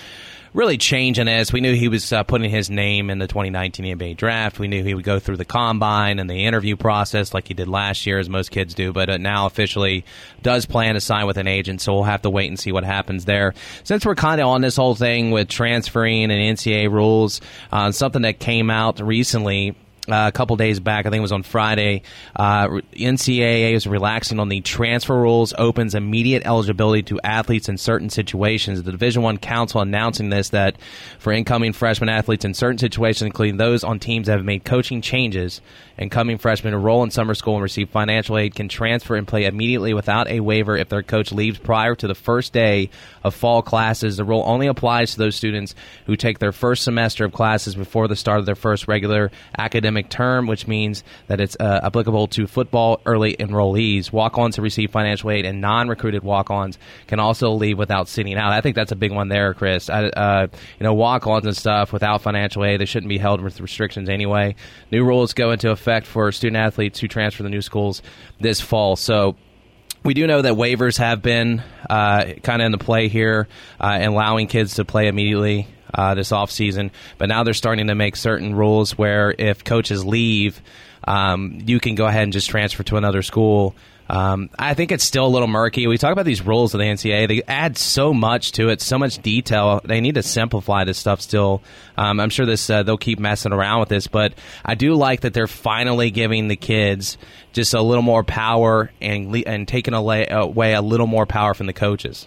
really 0.53 0.79
changing 0.79 1.27
this. 1.27 1.53
We 1.53 1.61
knew 1.61 1.75
he 1.75 1.89
was 1.89 2.13
uh, 2.13 2.23
putting 2.23 2.51
his 2.51 2.71
name 2.71 3.11
in 3.11 3.19
the 3.19 3.27
2019 3.27 3.99
NBA 3.99 4.17
draft. 4.17 4.59
We 4.59 4.69
knew 4.69 4.83
he 4.83 4.95
would 4.95 5.05
go 5.05 5.19
through 5.19 5.37
the 5.37 5.45
combine 5.45 6.19
and 6.19 6.29
the 6.29 6.47
interview 6.47 6.77
process 6.77 7.35
like 7.35 7.49
he 7.49 7.55
did 7.55 7.69
last 7.69 8.07
year, 8.07 8.19
as 8.19 8.29
most 8.29 8.51
kids 8.51 8.75
do. 8.75 8.93
But 8.93 9.11
uh, 9.11 9.17
now 9.19 9.47
officially 9.47 10.05
does 10.43 10.67
plan 10.67 10.95
to 10.95 11.01
sign 11.01 11.27
with 11.27 11.37
an 11.37 11.47
agent, 11.47 11.81
so 11.81 11.95
we'll 11.95 12.05
have 12.05 12.23
to 12.23 12.31
wait 12.31 12.49
and 12.49 12.59
see 12.59 12.73
what 12.73 12.85
happens 12.85 13.25
there. 13.25 13.55
Since 13.85 14.05
we're 14.07 14.15
kind 14.15 14.41
of 14.41 14.49
on 14.49 14.61
this 14.61 14.77
whole 14.77 14.95
thing 14.95 15.31
with 15.31 15.49
transferring 15.49 16.31
and 16.31 16.57
NCAA 16.57 16.91
rules, 16.91 17.41
uh, 17.73 17.93
something 17.93 18.23
that 18.23 18.39
came 18.39 18.71
out 18.71 19.01
recently 19.01 19.77
uh, 20.11 20.29
a 20.29 20.33
couple 20.33 20.57
days 20.57 20.81
back, 20.81 21.07
I 21.07 21.11
think 21.11 21.19
it 21.19 21.23
was 21.23 21.33
on 21.33 21.43
Friday, 21.43 22.03
uh, 22.37 22.69
NCAA 22.93 23.75
is 23.75 23.87
relaxing 23.87 24.41
on 24.41 24.49
the 24.49 24.61
transfer 24.61 25.17
rules, 25.17 25.55
opens 25.59 25.95
immediate 25.95 26.47
eligibility 26.47 27.03
to 27.05 27.21
athletes 27.23 27.69
in 27.69 27.79
certain 27.79 28.11
situations. 28.11 28.83
The 28.83 28.93
Division 28.93 29.23
One 29.23 29.39
Council 29.39 29.81
announcing 29.81 30.31
this 30.31 30.51
that 30.51 30.77
for 31.19 31.33
incoming 31.33 31.73
freshman 31.73 32.09
athletes 32.09 32.45
in 32.45 32.55
certain 32.55 32.79
situations, 32.79 33.27
including 33.27 33.57
those 33.57 33.85
on 33.85 33.99
teams 33.99 34.27
that 34.27 34.37
have 34.37 34.45
made 34.45 34.65
coaching 34.65 35.01
changes, 35.01 35.61
incoming 35.99 36.39
freshmen 36.39 36.75
enroll 36.75 37.03
in 37.03 37.11
summer 37.11 37.35
school 37.35 37.55
and 37.55 37.63
receive 37.63 37.91
financial 37.91 38.39
aid 38.39 38.55
can 38.55 38.69
transfer 38.69 39.17
and 39.17 39.27
play 39.27 39.45
immediately 39.45 39.95
without 39.95 40.29
a 40.29 40.41
waiver 40.41 40.77
if 40.77 40.89
their 40.89 41.03
coach 41.03 41.33
leaves 41.33 41.59
prior 41.59 41.95
to 41.95 42.07
the 42.07 42.15
first 42.15 42.53
day 42.53 42.91
of 43.25 43.35
fall 43.35 43.63
classes. 43.63 44.17
The 44.17 44.25
rule 44.25 44.45
only 44.47 44.69
applies 44.69 45.13
to 45.13 45.19
those 45.19 45.37
students 45.37 45.75
who 46.07 46.17
take 46.17 46.39
their 46.39 46.53
first 46.53 46.85
semester 46.85 47.25
of 47.25 47.33
classes 47.33 47.75
before 47.75 48.09
the 48.09 48.17
start 48.17 48.39
of 48.39 48.47
their 48.47 48.55
first 48.55 48.89
regular 48.89 49.31
academic 49.57 49.98
term, 50.03 50.47
which 50.47 50.67
means 50.67 51.05
that 51.27 51.41
it's 51.41 51.57
uh, 51.59 51.81
applicable 51.83 52.29
to 52.29 52.47
football 52.47 53.01
early 53.05 53.37
enrollees. 53.37 54.13
Walk 54.13 54.39
ons 54.39 54.57
who 54.57 54.63
receive 54.63 54.91
financial 54.91 55.31
aid 55.31 55.45
and 55.45 55.61
non 55.61 55.89
recruited 55.89 56.23
walk 56.23 56.51
ons 56.51 56.79
can 57.07 57.21
also 57.21 57.51
leave 57.51 57.77
without 57.77 58.09
sitting 58.09 58.37
out. 58.37 58.53
I 58.53 58.61
think 58.61 58.77
that's 58.77 58.93
a 58.93 58.97
big 58.97 59.13
one 59.13 59.29
there, 59.29 59.53
Chris. 59.53 59.91
I, 59.91 60.05
uh, 60.05 60.47
you 60.79 60.85
know, 60.85 60.95
walk 60.95 61.27
ons 61.27 61.45
and 61.45 61.57
stuff 61.57 61.93
without 61.93 62.23
financial 62.23 62.65
aid, 62.65 62.81
they 62.81 62.87
shouldn't 62.87 63.11
be 63.11 63.19
held 63.19 63.41
with 63.41 63.61
restrictions 63.61 64.09
anyway. 64.09 64.55
New 64.91 65.05
rules 65.05 65.35
go 65.35 65.51
into 65.51 65.71
effect 65.71 65.89
effect 65.89 66.07
for 66.07 66.31
student 66.33 66.59
athletes 66.59 67.01
who 67.01 67.09
transfer 67.09 67.43
to 67.43 67.49
new 67.49 67.63
schools 67.63 68.03
this 68.41 68.61
fall. 68.61 68.97
So 68.97 69.37
we 70.05 70.15
do 70.15 70.27
know 70.27 70.43
that 70.43 70.55
waivers 70.55 70.99
have 70.99 71.23
been 71.23 71.63
uh, 71.89 72.35
kind 72.43 72.63
of 72.63 72.67
in 72.67 72.73
the 72.73 72.79
play 72.79 73.09
here 73.09 73.49
uh, 73.81 73.99
allowing 74.03 74.47
kids 74.47 74.75
to 74.75 74.85
play 74.85 75.09
immediately 75.09 75.67
uh, 75.95 76.15
this 76.15 76.31
offseason. 76.31 76.91
But 77.19 77.29
now 77.29 77.43
they're 77.43 77.55
starting 77.55 77.89
to 77.89 77.95
make 77.95 78.17
certain 78.17 78.55
rules 78.55 78.97
where 78.97 79.35
if 79.39 79.65
coaches 79.65 80.05
leave, 80.05 80.61
um, 81.05 81.61
you 81.67 81.81
can 81.81 81.95
go 81.95 82.07
ahead 82.07 82.25
and 82.25 82.33
just 82.33 82.51
transfer 82.51 82.83
to 82.85 82.97
another 82.97 83.23
school 83.23 83.75
um, 84.11 84.49
I 84.59 84.73
think 84.75 84.91
it's 84.91 85.05
still 85.05 85.27
a 85.27 85.29
little 85.29 85.49
murky. 85.49 85.87
We 85.87 85.99
talk 85.99 86.13
about 86.13 86.25
these 86.25 86.41
rules 86.41 86.73
of 86.73 86.79
the 86.79 86.87
NCAA; 86.87 87.29
they 87.29 87.43
add 87.47 87.77
so 87.77 88.15
much 88.15 88.53
to 88.53 88.71
it, 88.71 88.81
so 88.81 88.99
much 88.99 89.19
detail. 89.19 89.81
They 89.85 90.01
need 90.01 90.15
to 90.15 90.23
simplify 90.23 90.85
this 90.85 90.99
stuff. 90.99 91.21
Still, 91.21 91.63
um, 91.97 92.19
I'm 92.19 92.31
sure 92.31 92.47
this 92.47 92.71
uh, 92.71 92.83
they'll 92.83 92.97
keep 92.97 93.19
messing 93.19 93.53
around 93.53 93.81
with 93.81 93.91
this, 93.91 94.07
but 94.07 94.33
I 94.65 94.77
do 94.77 94.95
like 94.95 95.21
that 95.23 95.35
they're 95.35 95.47
finally 95.47 96.11
giving 96.11 96.49
the 96.49 96.57
kids 96.57 97.19
just 97.53 97.75
a 97.75 97.83
little 97.83 98.03
more 98.03 98.25
power 98.25 98.91
and 99.01 99.37
and 99.47 99.69
taking 99.69 99.95
away, 99.95 100.27
away 100.31 100.73
a 100.73 100.83
little 100.83 101.07
more 101.07 101.27
power 101.27 101.53
from 101.53 101.67
the 101.67 101.75
coaches. 101.75 102.27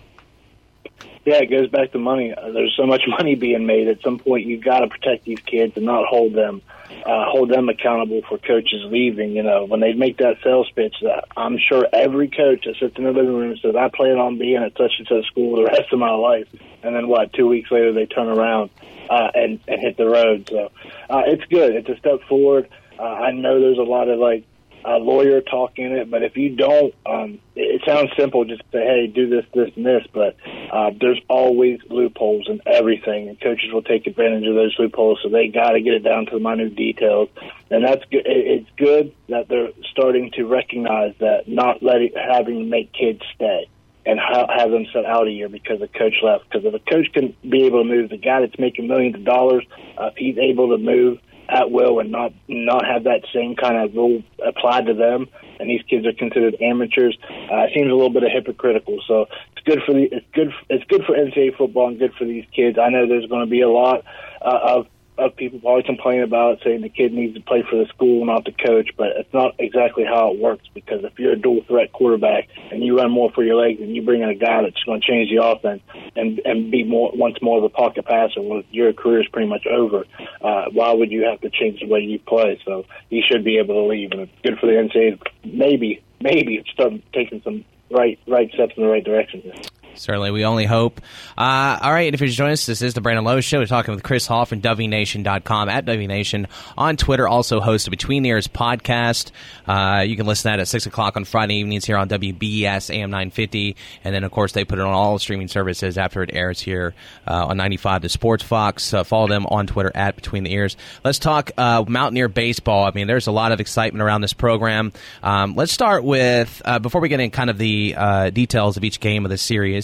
Yeah, 1.26 1.36
it 1.36 1.52
goes 1.52 1.70
back 1.70 1.92
to 1.92 2.00
money. 2.00 2.34
Uh, 2.34 2.52
there's 2.52 2.76
so 2.76 2.86
much 2.86 3.04
money 3.08 3.36
being 3.36 3.66
made. 3.66 3.88
At 3.88 4.02
some 4.02 4.20
point, 4.20 4.46
you've 4.46 4.64
got 4.64 4.80
to 4.80 4.88
protect 4.88 5.26
these 5.26 5.40
kids 5.40 5.74
and 5.76 5.86
not 5.86 6.06
hold 6.08 6.34
them 6.34 6.62
uh, 7.06 7.26
hold 7.30 7.50
them 7.50 7.70
accountable 7.70 8.22
for 8.28 8.38
coaches 8.38 8.82
leaving. 8.86 9.32
You 9.32 9.44
know, 9.44 9.66
when 9.66 9.80
they 9.80 9.94
make 9.94 10.18
that 10.18 10.38
sales 10.44 10.70
pitch, 10.76 10.96
that 11.02 11.26
I'm 11.36 11.58
sure 11.58 11.88
every 11.92 12.28
coach 12.28 12.66
that 12.66 12.76
sits 12.80 12.98
in 12.98 13.04
the 13.04 13.12
living 13.12 13.36
room 13.36 13.58
says, 13.58 13.76
"I 13.76 13.90
plan 13.90 14.18
on 14.18 14.38
being 14.38 14.58
at 14.58 14.78
such 14.78 14.94
and 15.00 15.08
such 15.08 15.26
school 15.28 15.58
the 15.58 15.64
rest 15.72 15.92
of 15.92 16.00
my 16.00 16.12
life," 16.12 16.48
and 16.84 16.96
then 16.96 17.08
what? 17.08 17.34
Two 17.34 17.48
weeks 17.48 17.72
later, 17.72 17.94
they 17.94 18.06
turn 18.06 18.28
around 18.28 18.70
uh, 19.10 19.32
and 19.34 19.60
and 19.68 19.82
hit 19.82 19.98
the 19.98 20.08
road. 20.08 20.48
So 20.50 20.72
uh, 21.10 21.24
it's 21.26 21.46
good. 21.46 21.76
It's 21.76 21.90
a 21.90 21.98
step 21.98 22.22
forward. 22.28 22.70
Uh, 23.00 23.04
I 23.04 23.32
know 23.32 23.60
there's 23.60 23.80
a 23.80 23.84
lot 23.84 24.10
of 24.10 24.20
like 24.20 24.46
a 24.86 24.98
lawyer 24.98 25.42
talk 25.42 25.78
in 25.78 25.92
it. 25.92 26.10
But 26.10 26.24
if 26.24 26.38
you 26.38 26.56
don't, 26.56 26.94
um, 27.06 27.40
it, 27.56 27.82
sounds 27.86 28.12
simple. 28.18 28.46
Just 28.46 28.64
say, 28.72 28.84
hey, 28.86 29.08
do 29.08 29.30
this, 29.30 29.46
this, 29.54 29.72
and 29.76 29.86
this. 29.86 30.06
But 30.14 30.36
uh, 30.72 30.92
there's 31.00 31.20
always 31.28 31.80
loopholes 31.90 32.48
in 32.48 32.62
everything, 32.66 33.30
and 33.30 33.40
coaches 33.40 33.72
will 33.72 33.84
take 33.84 34.08
advantage 34.08 34.48
of 34.48 34.56
those 34.56 34.76
loopholes. 34.80 35.20
So 35.24 35.30
they 35.30 35.48
got 35.48 35.72
to 35.72 35.82
get 35.82 35.94
it 35.94 36.04
down 36.04 36.26
to 36.28 36.32
the 36.32 36.40
minute 36.40 36.76
details, 36.76 37.30
and 37.70 37.84
that's 37.84 38.04
good. 38.12 38.24
It's 38.26 38.70
good 38.78 39.14
that 39.30 39.48
they're 39.48 39.72
starting 39.92 40.32
to 40.32 40.46
recognize 40.46 41.16
that 41.20 41.48
not 41.48 41.84
letting 41.84 42.14
having 42.16 42.60
to 42.60 42.66
make 42.66 42.94
kids 42.94 43.22
stay 43.36 43.68
and 44.06 44.20
have 44.20 44.72
them 44.72 44.86
set 44.92 45.06
out 45.06 45.28
a 45.28 45.32
year 45.32 45.48
because 45.48 45.80
the 45.80 45.88
coach 45.88 46.16
left. 46.24 46.46
Because 46.50 46.66
if 46.66 46.74
a 46.74 46.80
coach 46.80 47.12
can 47.14 47.36
be 47.48 47.66
able 47.66 47.84
to 47.84 47.90
move 47.90 48.10
the 48.10 48.18
guy 48.18 48.42
that's 48.42 48.58
making 48.58 48.88
millions 48.88 49.16
of 49.16 49.24
dollars, 49.24 49.64
uh, 49.98 50.08
if 50.08 50.16
he's 50.18 50.38
able 50.38 50.70
to 50.70 50.78
move 50.78 51.20
at 51.52 51.70
will 51.70 52.00
and 52.00 52.12
not 52.12 52.34
not 52.48 52.86
have 52.86 53.04
that 53.04 53.22
same 53.34 53.56
kind 53.56 53.78
of 53.78 53.94
rule 53.94 54.24
applied 54.46 54.86
to 54.88 54.94
them. 54.94 55.28
And 55.60 55.70
these 55.70 55.82
kids 55.88 56.08
are 56.08 56.14
considered 56.14 56.56
amateurs. 56.62 57.18
Uh, 57.30 57.68
it 57.68 57.72
seems 57.76 57.92
a 57.92 57.94
little 57.94 58.10
bit 58.10 58.24
of 58.24 58.32
hypocritical. 58.34 59.00
So 59.08 59.28
it's 59.56 59.66
good 59.66 59.80
for 59.86 59.94
the 59.94 60.08
it's 60.12 60.26
good 60.34 60.54
it's 60.70 60.86
good 60.86 61.04
for 61.06 61.16
NCAA 61.16 61.58
football 61.58 61.90
and 61.90 62.00
good 62.00 62.14
for 62.18 62.26
these 62.26 62.46
kids. 62.56 62.78
I 62.82 62.90
know 62.90 63.08
there's 63.08 63.28
going 63.28 63.46
to 63.46 63.52
be 63.52 63.62
a 63.62 63.70
lot 63.70 64.04
uh, 64.42 64.60
of 64.64 64.88
of 65.18 65.36
people 65.36 65.60
probably 65.60 65.84
complaining 65.84 66.24
about 66.24 66.60
saying 66.64 66.82
the 66.82 66.90
kid 66.90 67.14
needs 67.14 67.36
to 67.36 67.42
play 67.42 67.64
for 67.70 67.76
the 67.76 67.86
school, 67.88 68.26
not 68.26 68.46
the 68.46 68.52
coach. 68.52 68.90
But 68.98 69.08
it's 69.18 69.34
not 69.34 69.56
exactly 69.60 70.04
how 70.04 70.34
it 70.34 70.40
works 70.40 70.68
because 70.74 71.04
if 71.04 71.20
you're 71.20 71.34
a 71.34 71.40
dual 71.40 71.64
threat 71.68 71.92
quarterback 71.92 72.48
and 72.72 72.84
you 72.84 72.98
run 72.98 73.12
more 73.12 73.32
for 73.32 73.44
your 73.44 73.56
legs 73.56 73.82
and 73.82 73.96
you 73.96 74.02
bring 74.02 74.22
in 74.22 74.30
a 74.30 74.36
guy 74.36 74.64
that's 74.64 74.82
going 74.84 75.02
to 75.02 75.08
change 75.08 75.30
the 75.30 75.44
offense 75.44 75.82
and 76.16 76.42
and 76.46 76.72
be 76.72 76.84
more 76.84 77.12
once 77.14 77.38
more 77.42 77.58
of 77.58 77.64
a 77.64 77.70
pocket 77.70 78.06
passer, 78.06 78.42
well, 78.42 78.64
your 78.72 78.94
career 78.94 79.22
is 79.22 79.28
pretty 79.28 79.48
much 79.48 79.66
over. 79.68 80.06
Uh, 80.42 80.66
why 80.72 80.92
would 80.92 81.12
you 81.12 81.24
have 81.24 81.42
to 81.42 81.50
change 81.50 81.80
the 81.80 81.88
way 81.88 82.00
you 82.00 82.20
play? 82.20 82.60
So 82.66 82.86
you 83.10 83.22
should 83.26 83.44
be 83.44 83.58
able 83.58 83.76
to 83.76 83.88
leave, 83.90 84.12
and 84.12 84.22
it's 84.22 84.32
good 84.44 84.58
for 84.60 84.68
the 84.68 84.74
NCAA. 84.74 85.22
Maybe 85.44 86.04
maybe 86.20 86.64
start 86.74 86.94
taking 87.14 87.42
some 87.44 87.66
right 87.90 88.20
right 88.28 88.50
steps 88.54 88.74
in 88.78 88.84
the 88.84 88.90
right 88.90 89.04
direction. 89.04 89.52
Certainly, 89.96 90.32
we 90.32 90.46
only 90.46 90.66
hope. 90.66 91.02
Uh, 91.38 91.80
all 91.82 91.92
right, 91.92 92.08
and 92.08 92.14
if 92.14 92.22
you're 92.22 92.30
joining 92.30 92.54
us, 92.54 92.66
this 92.66 92.82
is 92.82 92.94
the 92.94 93.02
Brandon 93.02 93.26
Lowe 93.26 93.42
Show. 93.42 93.60
We're 93.60 93.66
talking 93.66 93.94
with 93.94 94.04
Chris 94.04 94.28
Hall 94.28 94.46
from 94.46 94.62
WVNation.com 94.62 95.70
at 95.70 95.86
WNation 95.86 96.48
on 96.78 96.98
Twitter. 96.98 97.28
Also 97.28 97.60
hosts 97.60 97.88
a 97.88 97.90
Between 97.90 98.24
the 98.24 98.30
Ears 98.30 98.48
podcast. 98.48 99.32
Uh, 99.68 100.02
you 100.02 100.16
can 100.16 100.26
listen 100.26 100.44
to 100.44 100.54
that 100.56 100.60
at 100.60 100.68
6 100.68 100.86
o'clock 100.86 101.18
on 101.18 101.26
Friday 101.26 101.56
evenings 101.56 101.86
here 101.86 101.98
on 101.98 102.08
WBS 102.10 102.94
AM 102.94 103.10
950. 103.10 103.76
And 104.04 104.14
then, 104.14 104.24
of 104.24 104.32
course, 104.32 104.52
they 104.52 104.66
put 104.66 104.80
it 104.80 104.82
on 104.82 104.94
all 104.94 105.18
streaming 105.20 105.48
services 105.48 105.98
after 105.98 106.22
it 106.24 106.32
airs 106.34 106.60
here 106.60 106.94
uh, 107.28 107.48
on 107.48 107.58
95 107.58 108.04
The 108.04 108.10
Sports 108.10 108.44
Fox. 108.44 108.94
Uh, 108.94 109.04
follow 109.04 109.28
them 109.28 109.46
on 109.48 109.68
Twitter 109.68 109.92
at 109.96 110.16
Between 110.16 110.44
the 110.44 110.54
Ears. 110.54 110.78
Let's 111.04 111.20
talk 111.20 111.52
uh, 111.58 111.84
Mountaineer 111.88 112.28
baseball. 112.28 112.86
I 112.86 112.92
mean, 112.92 113.08
there's 113.08 113.28
a 113.28 113.32
lot 113.32 113.52
of 113.52 113.60
excitement 113.60 114.02
around 114.04 114.22
this 114.22 114.34
program. 114.34 114.94
Um, 115.24 115.56
let's 115.56 115.72
start 115.72 116.04
with, 116.04 116.62
uh, 116.66 116.80
before 116.80 117.02
we 117.02 117.10
get 117.10 117.20
in 117.20 117.32
kind 117.32 117.50
of 117.50 117.58
the 117.58 117.96
details 118.34 118.78
of 118.78 118.84
each 118.84 119.00
game 119.00 119.26
of 119.26 119.32
the 119.32 119.38
series, 119.38 119.81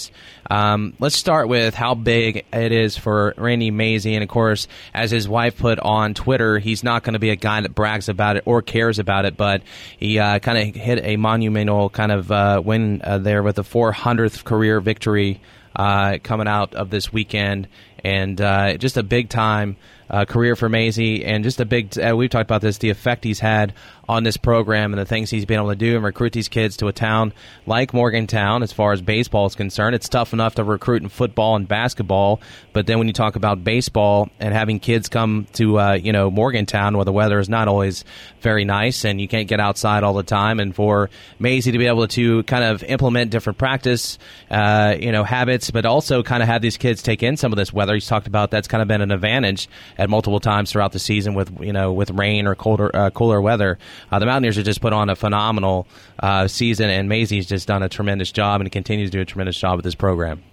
um, 0.50 0.94
let's 1.00 1.16
start 1.16 1.48
with 1.48 1.74
how 1.74 1.96
big 1.96 2.46
it 2.54 2.72
is 2.72 2.98
for 2.98 3.34
Randy 3.38 3.72
Mazey. 3.72 4.14
And 4.14 4.24
of 4.24 4.30
course, 4.30 4.68
as 4.94 5.12
his 5.12 5.28
wife 5.28 5.58
put 5.58 5.80
on 5.80 6.14
Twitter, 6.14 6.60
he's 6.60 6.84
not 6.84 7.04
going 7.04 7.14
to 7.14 7.20
be 7.20 7.30
a 7.30 7.36
guy 7.36 7.62
that 7.62 7.76
brags 7.76 8.10
about 8.10 8.38
it 8.38 8.44
or 8.46 8.62
cares 8.62 9.00
about 9.00 9.26
it, 9.26 9.38
but 9.38 9.62
he 9.98 10.20
uh, 10.20 10.40
kind 10.40 10.58
of 10.58 10.76
hit 10.76 11.04
a 11.04 11.18
monumental 11.18 11.90
kind 11.90 12.12
of 12.12 12.32
uh, 12.32 12.62
win 12.64 13.02
uh, 13.04 13.18
there 13.18 13.44
with 13.44 13.60
a 13.60 13.64
400th 13.64 14.44
career 14.44 14.80
victory 14.80 15.42
uh, 15.76 16.18
coming 16.24 16.48
out 16.48 16.74
of 16.74 16.90
this 16.90 17.14
weekend. 17.14 17.68
And 18.04 18.40
uh, 18.40 18.78
just 18.78 18.98
a 18.98 19.04
big 19.04 19.30
time 19.30 19.78
uh, 20.10 20.26
career 20.26 20.56
for 20.56 20.70
Mazey, 20.70 21.26
and 21.26 21.44
just 21.44 21.60
a 21.60 21.66
big. 21.66 21.98
Uh, 21.98 22.16
we've 22.16 22.30
talked 22.30 22.50
about 22.50 22.62
this, 22.62 22.78
the 22.78 22.90
effect 22.90 23.24
he's 23.24 23.40
had 23.40 23.74
on 24.10 24.24
this 24.24 24.38
program 24.38 24.94
and 24.94 25.02
the 25.02 25.06
things 25.06 25.30
he's 25.30 25.46
been 25.46 25.58
able 25.60 25.70
to 25.70 25.76
do 25.76 25.96
and 25.96 26.04
recruit 26.04 26.32
these 26.32 26.48
kids 26.48 26.78
to 26.78 26.88
a 26.88 26.94
town 26.94 27.34
like 27.66 27.94
Morgantown. 27.94 28.64
As 28.64 28.72
far 28.72 28.94
as 28.94 29.02
baseball 29.02 29.46
is 29.48 29.56
concerned, 29.56 29.96
it's 29.96 30.08
tough 30.08 30.32
enough 30.32 30.56
to 30.56 30.64
recruit 30.64 31.02
in 31.04 31.10
football 31.10 31.56
and 31.56 31.68
basketball, 31.68 32.40
but 32.74 32.88
then 32.88 33.00
when 33.00 33.08
you 33.08 33.14
talk 33.14 33.36
about 33.36 33.64
baseball 33.64 34.30
and 34.40 34.54
having 34.54 34.80
kids 34.80 35.10
come 35.10 35.48
to 35.54 35.80
uh, 35.80 35.94
you 35.94 36.14
know 36.14 36.32
Morgantown 36.32 36.96
where 36.96 37.06
the 37.06 37.12
weather 37.12 37.40
is 37.40 37.50
not 37.50 37.68
always 37.68 38.06
very 38.42 38.64
nice 38.64 39.04
and 39.04 39.20
you 39.20 39.28
can't 39.28 39.48
get 39.48 39.60
outside 39.60 40.04
all 40.04 40.14
the 40.14 40.24
time, 40.24 40.60
and 40.60 40.74
for 40.74 41.10
Mazey 41.40 41.72
to 41.72 41.78
be 41.78 41.88
able 41.88 42.08
to 42.08 42.44
kind 42.44 42.64
of 42.64 42.84
implement 42.84 43.32
different 43.32 43.58
practice, 43.58 44.18
uh, 44.50 44.96
you 44.98 45.12
know, 45.12 45.24
habits, 45.24 45.72
but 45.72 45.86
also 45.86 46.24
kind 46.24 46.42
of 46.42 46.48
have 46.48 46.62
these 46.62 46.78
kids 46.78 47.02
take 47.02 47.24
in 47.24 47.36
some 47.36 47.52
of 47.52 47.58
this 47.58 47.74
weather. 47.74 47.94
He's 47.94 48.08
talked 48.08 48.28
about 48.28 48.52
that's 48.52 48.68
kind 48.68 48.82
of 48.82 48.88
been 48.88 49.02
an 49.02 49.12
advantage 49.12 49.68
at 49.98 50.10
multiple 50.10 50.40
times 50.40 50.72
throughout 50.72 50.92
the 50.92 51.00
season 51.00 51.34
with 51.34 51.52
you 51.62 51.74
know 51.74 51.94
with 51.94 52.12
rain 52.12 52.48
or 52.48 52.56
colder 52.56 52.94
uh, 52.96 53.10
cooler 53.10 53.42
weather. 53.42 53.78
Uh, 54.12 54.20
the 54.20 54.26
Mountaineers 54.26 54.56
have 54.56 54.66
just 54.66 54.82
put 54.82 54.94
on 54.94 55.10
a 55.10 55.16
phenomenal 55.16 55.88
uh, 56.20 56.48
season, 56.48 56.90
and 56.90 57.10
Mazey's 57.10 57.46
just 57.46 57.68
done 57.68 57.84
a 57.84 57.90
tremendous 57.90 58.32
job, 58.32 58.62
and 58.62 58.72
continues 58.72 59.12
to 59.12 59.18
do 59.18 59.22
a 59.22 59.26
tremendous 59.26 59.58
job 59.58 59.78
with 59.78 59.86
this 59.86 59.96
program. 59.96 60.44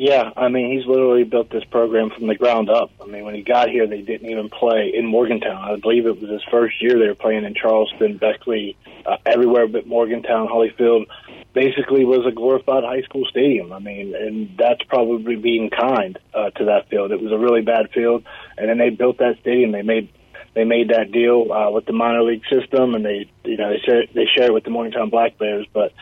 Yeah, 0.00 0.30
I 0.34 0.48
mean, 0.48 0.72
he's 0.72 0.86
literally 0.86 1.24
built 1.24 1.50
this 1.50 1.64
program 1.64 2.08
from 2.08 2.26
the 2.26 2.34
ground 2.34 2.70
up. 2.70 2.90
I 3.02 3.04
mean, 3.04 3.22
when 3.22 3.34
he 3.34 3.42
got 3.42 3.68
here, 3.68 3.86
they 3.86 4.00
didn't 4.00 4.30
even 4.30 4.48
play 4.48 4.90
in 4.94 5.04
Morgantown. 5.04 5.58
I 5.58 5.76
believe 5.76 6.06
it 6.06 6.18
was 6.18 6.30
his 6.30 6.42
first 6.50 6.80
year 6.80 6.98
they 6.98 7.06
were 7.06 7.14
playing 7.14 7.44
in 7.44 7.52
Charleston, 7.54 8.16
Beckley, 8.16 8.78
uh, 9.04 9.18
everywhere 9.26 9.68
but 9.68 9.86
Morgantown, 9.86 10.48
Hawley 10.48 10.70
Field. 10.70 11.06
basically 11.52 12.06
was 12.06 12.24
a 12.26 12.32
glorified 12.32 12.82
high 12.82 13.02
school 13.02 13.26
stadium. 13.26 13.74
I 13.74 13.78
mean, 13.78 14.14
and 14.14 14.56
that's 14.56 14.82
probably 14.84 15.36
being 15.36 15.68
kind 15.68 16.18
uh, 16.32 16.48
to 16.48 16.64
that 16.64 16.88
field. 16.88 17.12
It 17.12 17.20
was 17.20 17.32
a 17.32 17.38
really 17.38 17.60
bad 17.60 17.90
field, 17.90 18.24
and 18.56 18.70
then 18.70 18.78
they 18.78 18.88
built 18.88 19.18
that 19.18 19.36
stadium. 19.40 19.72
They 19.72 19.82
made 19.82 20.08
they 20.54 20.64
made 20.64 20.88
that 20.88 21.12
deal 21.12 21.52
uh, 21.52 21.70
with 21.70 21.86
the 21.86 21.92
minor 21.92 22.22
league 22.22 22.42
system, 22.50 22.94
and 22.94 23.04
they 23.04 23.30
you 23.44 23.56
know 23.56 23.70
they 23.70 23.78
share 23.78 24.02
they 24.14 24.26
share 24.26 24.46
it 24.46 24.54
with 24.54 24.64
the 24.64 24.70
Morgantown 24.70 25.10
Black 25.10 25.38
Bears. 25.38 25.66
But 25.72 25.92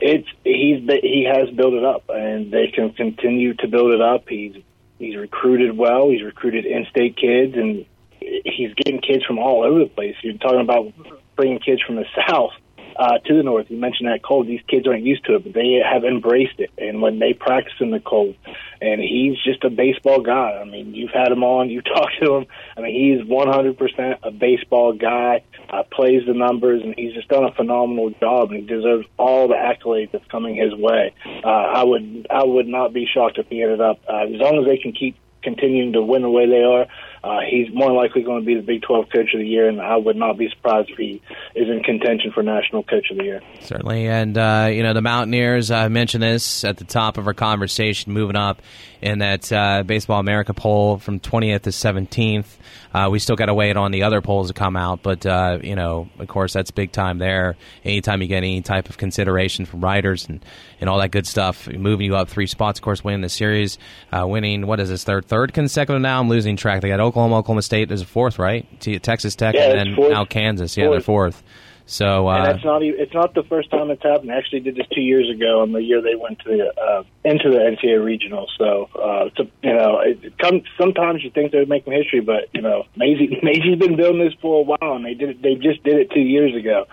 it's 0.00 0.28
he's 0.42 0.82
he 1.02 1.28
has 1.30 1.50
built 1.54 1.74
it 1.74 1.84
up, 1.84 2.04
and 2.08 2.52
they 2.52 2.68
can 2.68 2.92
continue 2.92 3.54
to 3.54 3.68
build 3.68 3.92
it 3.92 4.00
up. 4.00 4.28
He's 4.28 4.56
he's 4.98 5.16
recruited 5.16 5.76
well. 5.76 6.10
He's 6.10 6.22
recruited 6.22 6.66
in-state 6.66 7.16
kids, 7.16 7.54
and 7.56 7.86
he's 8.20 8.74
getting 8.74 9.00
kids 9.00 9.24
from 9.24 9.38
all 9.38 9.62
over 9.64 9.80
the 9.80 9.90
place. 9.90 10.16
You're 10.22 10.38
talking 10.38 10.60
about 10.60 10.92
bringing 11.36 11.58
kids 11.58 11.82
from 11.82 11.96
the 11.96 12.06
south 12.28 12.52
uh, 12.96 13.18
to 13.18 13.36
the 13.36 13.42
north. 13.42 13.70
You 13.70 13.78
mentioned 13.78 14.08
that 14.08 14.22
cold. 14.22 14.46
These 14.46 14.62
kids 14.68 14.86
aren't 14.86 15.04
used 15.04 15.24
to 15.26 15.36
it, 15.36 15.44
but 15.44 15.52
they 15.52 15.80
have 15.84 16.04
embraced 16.04 16.58
it. 16.58 16.70
And 16.78 17.02
when 17.02 17.18
they 17.18 17.32
practice 17.32 17.74
in 17.80 17.90
the 17.90 18.00
cold, 18.00 18.36
and 18.80 19.00
he's 19.00 19.36
just 19.42 19.64
a 19.64 19.70
baseball 19.70 20.20
guy. 20.20 20.58
I 20.60 20.64
mean, 20.64 20.94
you've 20.94 21.10
had 21.10 21.32
him 21.32 21.42
on, 21.42 21.70
you 21.70 21.82
talked 21.82 22.14
to 22.22 22.34
him. 22.34 22.46
I 22.76 22.82
mean, 22.82 23.18
he's 23.18 23.26
100% 23.26 24.18
a 24.22 24.30
baseball 24.30 24.92
guy. 24.92 25.42
Uh, 25.70 25.82
plays 25.90 26.26
the 26.26 26.34
numbers, 26.34 26.82
and 26.82 26.94
he's 26.96 27.14
just 27.14 27.28
done 27.28 27.44
a 27.44 27.52
phenomenal 27.52 28.10
job, 28.20 28.50
and 28.50 28.60
he 28.60 28.66
deserves 28.66 29.06
all 29.16 29.48
the 29.48 29.54
accolades 29.54 30.12
that's 30.12 30.26
coming 30.26 30.54
his 30.54 30.74
way. 30.74 31.12
Uh, 31.42 31.48
I 31.48 31.82
would 31.82 32.26
I 32.30 32.44
would 32.44 32.68
not 32.68 32.92
be 32.92 33.06
shocked 33.12 33.38
if 33.38 33.48
he 33.48 33.62
ended 33.62 33.80
up 33.80 33.98
uh, 34.08 34.24
as 34.24 34.40
long 34.40 34.58
as 34.58 34.66
they 34.66 34.76
can 34.76 34.92
keep 34.92 35.16
continuing 35.44 35.92
to 35.92 36.02
win 36.02 36.22
the 36.22 36.30
way 36.30 36.46
they 36.46 36.62
are, 36.62 36.86
uh, 37.24 37.40
he's 37.48 37.72
more 37.72 37.90
likely 37.90 38.22
going 38.22 38.42
to 38.42 38.46
be 38.46 38.54
the 38.54 38.62
Big 38.62 38.82
12 38.82 39.06
Coach 39.10 39.32
of 39.32 39.40
the 39.40 39.46
Year, 39.46 39.66
and 39.66 39.80
I 39.80 39.96
would 39.96 40.16
not 40.16 40.36
be 40.36 40.50
surprised 40.50 40.90
if 40.90 40.98
he 40.98 41.22
is 41.54 41.68
in 41.70 41.82
contention 41.82 42.32
for 42.32 42.42
National 42.42 42.82
Coach 42.82 43.10
of 43.10 43.16
the 43.16 43.24
Year. 43.24 43.40
Certainly, 43.60 44.08
and 44.08 44.36
uh, 44.36 44.68
you 44.70 44.82
know 44.82 44.92
the 44.92 45.00
Mountaineers. 45.00 45.70
I 45.70 45.88
mentioned 45.88 46.22
this 46.22 46.64
at 46.64 46.76
the 46.76 46.84
top 46.84 47.16
of 47.16 47.26
our 47.26 47.32
conversation, 47.32 48.12
moving 48.12 48.36
up 48.36 48.60
in 49.00 49.20
that 49.20 49.50
uh, 49.52 49.82
Baseball 49.82 50.18
America 50.18 50.52
poll 50.54 50.98
from 50.98 51.20
20th 51.20 51.62
to 51.62 51.70
17th. 51.70 52.46
Uh, 52.94 53.08
we 53.10 53.18
still 53.18 53.36
got 53.36 53.46
to 53.46 53.54
wait 53.54 53.76
on 53.76 53.90
the 53.90 54.02
other 54.04 54.20
polls 54.20 54.48
to 54.48 54.54
come 54.54 54.76
out, 54.76 55.02
but 55.02 55.26
uh, 55.26 55.58
you 55.62 55.74
know, 55.74 56.08
of 56.18 56.28
course, 56.28 56.52
that's 56.52 56.70
big 56.70 56.92
time 56.92 57.18
there. 57.18 57.56
Anytime 57.84 58.22
you 58.22 58.28
get 58.28 58.38
any 58.38 58.62
type 58.62 58.88
of 58.88 58.96
consideration 58.96 59.66
from 59.66 59.80
writers 59.82 60.28
and, 60.28 60.44
and 60.80 60.88
all 60.88 60.98
that 61.00 61.10
good 61.10 61.26
stuff, 61.26 61.68
moving 61.68 62.06
you 62.06 62.16
up 62.16 62.28
three 62.28 62.46
spots. 62.46 62.78
Of 62.78 62.84
course, 62.84 63.02
winning 63.02 63.20
the 63.20 63.28
series, 63.28 63.78
uh, 64.12 64.26
winning 64.26 64.66
what 64.66 64.78
is 64.78 64.90
this 64.90 65.04
third 65.04 65.26
third 65.26 65.52
consecutive 65.52 66.00
now? 66.00 66.20
I'm 66.20 66.28
losing 66.28 66.56
track. 66.56 66.82
They 66.82 66.88
got 66.88 67.00
Oklahoma, 67.14 67.38
Oklahoma 67.38 67.62
State 67.62 67.92
is 67.92 68.02
fourth, 68.02 68.40
right? 68.40 68.66
Texas 68.80 69.36
Tech, 69.36 69.54
yeah, 69.54 69.70
and 69.70 69.96
then 69.96 70.10
now 70.10 70.24
Kansas. 70.24 70.76
Yeah, 70.76 70.86
fourth. 70.86 70.94
they're 70.94 71.00
fourth. 71.00 71.42
So 71.86 72.28
uh, 72.28 72.38
and 72.38 72.46
that's 72.46 72.64
not 72.64 72.82
even, 72.82 72.98
it's 72.98 73.14
not 73.14 73.34
the 73.34 73.44
first 73.44 73.70
time 73.70 73.92
it's 73.92 74.02
happened. 74.02 74.32
I 74.32 74.36
actually 74.36 74.60
did 74.60 74.74
this 74.74 74.86
two 74.92 75.00
years 75.00 75.30
ago 75.30 75.60
on 75.62 75.70
the 75.70 75.80
year 75.80 76.02
they 76.02 76.16
went 76.16 76.40
to 76.40 76.48
the 76.48 76.82
uh, 76.82 77.04
into 77.24 77.50
the 77.50 77.58
NCAA 77.58 78.04
regional. 78.04 78.48
So 78.58 78.88
uh, 78.96 79.28
to, 79.36 79.48
you 79.62 79.74
know, 79.74 80.00
it 80.00 80.36
comes 80.38 80.62
sometimes 80.76 81.22
you 81.22 81.30
think 81.30 81.52
they're 81.52 81.66
making 81.66 81.92
history, 81.92 82.20
but 82.20 82.48
you 82.52 82.62
know, 82.62 82.84
Mazey 82.96 83.38
Mazey's 83.44 83.78
been 83.78 83.94
building 83.94 84.24
this 84.24 84.34
for 84.42 84.60
a 84.60 84.62
while, 84.62 84.96
and 84.96 85.04
they 85.04 85.14
did 85.14 85.28
it, 85.28 85.42
they 85.42 85.54
just 85.54 85.84
did 85.84 85.98
it 85.98 86.10
two 86.10 86.20
years 86.20 86.52
ago. 86.56 86.86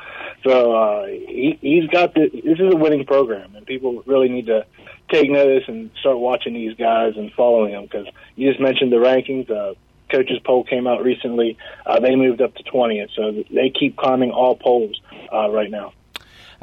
So 0.45 0.75
uh, 0.75 1.07
he, 1.07 1.57
he's 1.61 1.89
got 1.89 2.13
the, 2.13 2.29
this 2.29 2.59
is 2.59 2.71
a 2.71 2.77
winning 2.77 3.07
program, 3.07 3.55
and 3.55 3.65
people 3.65 4.03
really 4.05 4.29
need 4.29 4.45
to 4.47 4.67
take 5.11 5.31
notice 5.31 5.63
and 5.67 5.89
start 5.99 6.19
watching 6.19 6.53
these 6.53 6.75
guys 6.75 7.13
and 7.15 7.31
following 7.33 7.71
them 7.71 7.83
because 7.85 8.05
you 8.35 8.47
just 8.51 8.61
mentioned 8.61 8.91
the 8.91 8.97
rankings. 8.97 9.49
Uh, 9.49 9.73
coaches 10.11 10.39
poll 10.45 10.63
came 10.63 10.87
out 10.87 11.03
recently. 11.03 11.57
Uh, 11.85 11.99
they 11.99 12.15
moved 12.15 12.41
up 12.41 12.53
to 12.55 12.63
20th, 12.63 13.09
so 13.15 13.43
they 13.53 13.69
keep 13.69 13.97
climbing 13.97 14.31
all 14.31 14.55
polls 14.55 14.99
uh, 15.33 15.49
right 15.49 15.71
now. 15.71 15.93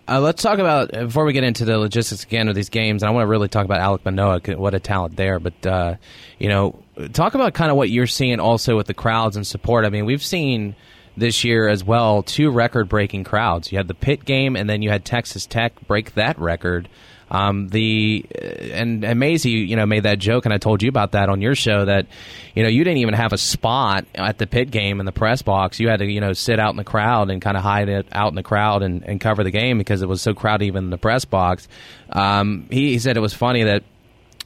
Uh, 0.08 0.20
let's 0.20 0.42
talk 0.42 0.58
about 0.58 0.90
before 0.90 1.26
we 1.26 1.34
get 1.34 1.44
into 1.44 1.66
the 1.66 1.76
logistics 1.76 2.24
again 2.24 2.48
of 2.48 2.54
these 2.54 2.70
games. 2.70 3.02
And 3.02 3.10
I 3.10 3.12
want 3.12 3.24
to 3.24 3.28
really 3.28 3.48
talk 3.48 3.66
about 3.66 3.80
Alek 3.80 4.04
Manoah. 4.06 4.40
What 4.58 4.72
a 4.74 4.80
talent 4.80 5.16
there! 5.16 5.38
But 5.38 5.66
uh, 5.66 5.94
you 6.38 6.48
know, 6.48 6.82
talk 7.12 7.34
about 7.34 7.52
kind 7.52 7.70
of 7.70 7.76
what 7.76 7.90
you're 7.90 8.06
seeing 8.06 8.40
also 8.40 8.74
with 8.74 8.86
the 8.86 8.94
crowds 8.94 9.36
and 9.36 9.46
support. 9.46 9.84
I 9.84 9.90
mean, 9.90 10.06
we've 10.06 10.24
seen 10.24 10.74
this 11.18 11.44
year 11.44 11.68
as 11.68 11.84
well 11.84 12.22
two 12.22 12.50
record-breaking 12.50 13.24
crowds. 13.24 13.70
You 13.70 13.76
had 13.76 13.88
the 13.88 13.94
Pitt 13.94 14.24
game, 14.24 14.56
and 14.56 14.70
then 14.70 14.80
you 14.80 14.88
had 14.88 15.04
Texas 15.04 15.44
Tech 15.44 15.74
break 15.86 16.14
that 16.14 16.38
record. 16.38 16.88
Um, 17.30 17.68
the 17.68 18.24
uh, 18.34 18.46
and 18.72 19.04
and 19.04 19.20
Mazey, 19.20 19.50
you 19.50 19.76
know, 19.76 19.86
made 19.86 20.04
that 20.04 20.18
joke, 20.18 20.44
and 20.44 20.54
I 20.54 20.58
told 20.58 20.82
you 20.82 20.88
about 20.88 21.12
that 21.12 21.28
on 21.28 21.42
your 21.42 21.54
show 21.54 21.84
that 21.84 22.06
you 22.54 22.62
know 22.62 22.68
you 22.68 22.84
didn't 22.84 22.98
even 22.98 23.14
have 23.14 23.32
a 23.32 23.38
spot 23.38 24.06
at 24.14 24.38
the 24.38 24.46
Pitt 24.46 24.70
game 24.70 25.00
in 25.00 25.06
the 25.06 25.12
press 25.12 25.42
box. 25.42 25.78
You 25.78 25.88
had 25.88 25.98
to 25.98 26.06
you 26.06 26.20
know 26.20 26.32
sit 26.32 26.58
out 26.58 26.70
in 26.70 26.76
the 26.76 26.84
crowd 26.84 27.30
and 27.30 27.42
kind 27.42 27.56
of 27.56 27.62
hide 27.62 27.88
it 27.88 28.06
out 28.12 28.28
in 28.28 28.34
the 28.34 28.42
crowd 28.42 28.82
and, 28.82 29.02
and 29.04 29.20
cover 29.20 29.44
the 29.44 29.50
game 29.50 29.78
because 29.78 30.02
it 30.02 30.08
was 30.08 30.22
so 30.22 30.34
crowded 30.34 30.64
even 30.64 30.84
in 30.84 30.90
the 30.90 30.98
press 30.98 31.24
box. 31.24 31.68
Um, 32.10 32.66
he, 32.70 32.92
he 32.92 32.98
said 32.98 33.16
it 33.16 33.20
was 33.20 33.34
funny 33.34 33.64
that 33.64 33.82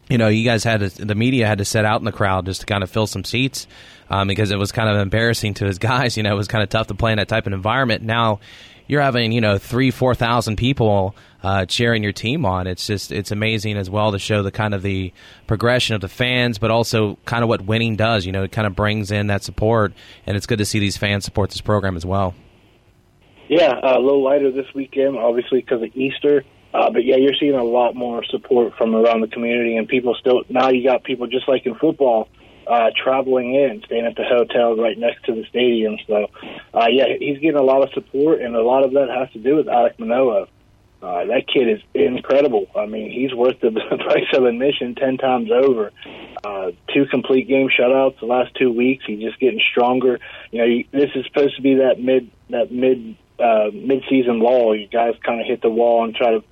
you 0.08 0.18
know, 0.18 0.28
you 0.28 0.44
guys 0.44 0.62
had 0.64 0.80
to, 0.80 1.04
the 1.04 1.14
media 1.14 1.46
had 1.46 1.58
to 1.58 1.64
set 1.64 1.86
out 1.86 2.00
in 2.00 2.04
the 2.04 2.12
crowd 2.12 2.44
just 2.44 2.60
to 2.60 2.66
kind 2.66 2.82
of 2.82 2.90
fill 2.90 3.06
some 3.06 3.24
seats 3.24 3.66
um, 4.10 4.28
because 4.28 4.50
it 4.50 4.58
was 4.58 4.72
kind 4.72 4.90
of 4.90 4.96
embarrassing 4.98 5.54
to 5.54 5.64
his 5.64 5.78
guys. 5.78 6.16
You 6.16 6.22
know, 6.22 6.32
it 6.32 6.36
was 6.36 6.48
kind 6.48 6.62
of 6.62 6.68
tough 6.68 6.88
to 6.88 6.94
play 6.94 7.12
in 7.12 7.18
that 7.18 7.28
type 7.28 7.46
of 7.46 7.52
environment. 7.52 8.02
Now 8.02 8.40
you're 8.86 9.00
having 9.00 9.32
you 9.32 9.40
know 9.40 9.58
three 9.58 9.90
four 9.90 10.14
thousand 10.14 10.56
people 10.56 11.14
uh, 11.42 11.66
cheering 11.66 12.02
your 12.02 12.12
team 12.12 12.44
on. 12.44 12.66
It's 12.66 12.86
just 12.86 13.12
it's 13.12 13.30
amazing 13.30 13.76
as 13.76 13.90
well 13.90 14.12
to 14.12 14.18
show 14.18 14.42
the 14.42 14.52
kind 14.52 14.74
of 14.74 14.82
the 14.82 15.12
progression 15.46 15.94
of 15.94 16.00
the 16.00 16.08
fans, 16.08 16.58
but 16.58 16.70
also 16.70 17.18
kind 17.24 17.42
of 17.42 17.48
what 17.48 17.62
winning 17.62 17.96
does. 17.96 18.24
You 18.24 18.32
know, 18.32 18.42
it 18.42 18.52
kind 18.52 18.66
of 18.66 18.76
brings 18.76 19.10
in 19.10 19.26
that 19.28 19.42
support, 19.42 19.92
and 20.26 20.36
it's 20.36 20.46
good 20.46 20.58
to 20.58 20.64
see 20.64 20.78
these 20.78 20.96
fans 20.96 21.24
support 21.24 21.50
this 21.50 21.60
program 21.60 21.96
as 21.96 22.06
well. 22.06 22.34
Yeah, 23.48 23.72
uh, 23.72 23.98
a 23.98 24.00
little 24.00 24.22
lighter 24.22 24.50
this 24.50 24.72
weekend, 24.74 25.16
obviously 25.16 25.60
because 25.60 25.82
of 25.82 25.96
Easter. 25.96 26.44
Uh, 26.72 26.90
but 26.90 27.04
yeah, 27.04 27.16
you're 27.16 27.34
seeing 27.38 27.54
a 27.54 27.64
lot 27.64 27.94
more 27.94 28.24
support 28.24 28.72
from 28.78 28.94
around 28.94 29.20
the 29.20 29.28
community, 29.28 29.76
and 29.76 29.86
people 29.86 30.16
still 30.18 30.42
now 30.48 30.70
you 30.70 30.88
got 30.88 31.04
people 31.04 31.26
just 31.26 31.48
like 31.48 31.66
in 31.66 31.74
football 31.74 32.28
uh, 32.66 32.90
traveling 33.02 33.54
in, 33.54 33.82
staying 33.84 34.06
at 34.06 34.16
the 34.16 34.24
hotel 34.24 34.76
right 34.76 34.98
next 34.98 35.24
to 35.24 35.34
the 35.34 35.44
stadium. 35.48 35.96
So, 36.06 36.28
uh, 36.72 36.86
yeah, 36.90 37.06
he's 37.18 37.38
getting 37.38 37.56
a 37.56 37.62
lot 37.62 37.82
of 37.82 37.90
support, 37.92 38.40
and 38.40 38.54
a 38.54 38.62
lot 38.62 38.84
of 38.84 38.92
that 38.92 39.08
has 39.10 39.30
to 39.32 39.38
do 39.38 39.56
with 39.56 39.66
Alek 39.66 39.98
Manoah. 39.98 40.46
Uh, 41.02 41.24
that 41.24 41.48
kid 41.52 41.68
is 41.68 41.80
incredible. 41.94 42.66
I 42.76 42.86
mean, 42.86 43.10
he's 43.10 43.34
worth 43.34 43.58
the 43.60 43.72
price 44.04 44.26
of 44.34 44.44
admission 44.44 44.94
ten 44.94 45.16
times 45.16 45.50
over. 45.50 45.90
Uh, 46.44 46.70
two 46.94 47.06
complete 47.06 47.48
game 47.48 47.68
shutouts 47.68 48.20
the 48.20 48.26
last 48.26 48.54
two 48.54 48.70
weeks. 48.70 49.04
He's 49.06 49.20
just 49.20 49.40
getting 49.40 49.60
stronger. 49.72 50.20
You 50.52 50.58
know, 50.58 50.64
you, 50.64 50.84
this 50.92 51.10
is 51.16 51.24
supposed 51.26 51.56
to 51.56 51.62
be 51.62 51.74
that 51.76 52.00
mid 52.00 52.30
that 52.50 52.70
mid 52.70 53.16
uh, 53.40 53.70
mid 53.74 54.04
season 54.08 54.38
lull. 54.40 54.76
You 54.76 54.86
guys 54.86 55.14
kind 55.24 55.40
of 55.40 55.46
hit 55.46 55.60
the 55.60 55.70
wall 55.70 56.04
and 56.04 56.14
try 56.14 56.30
to 56.30 56.44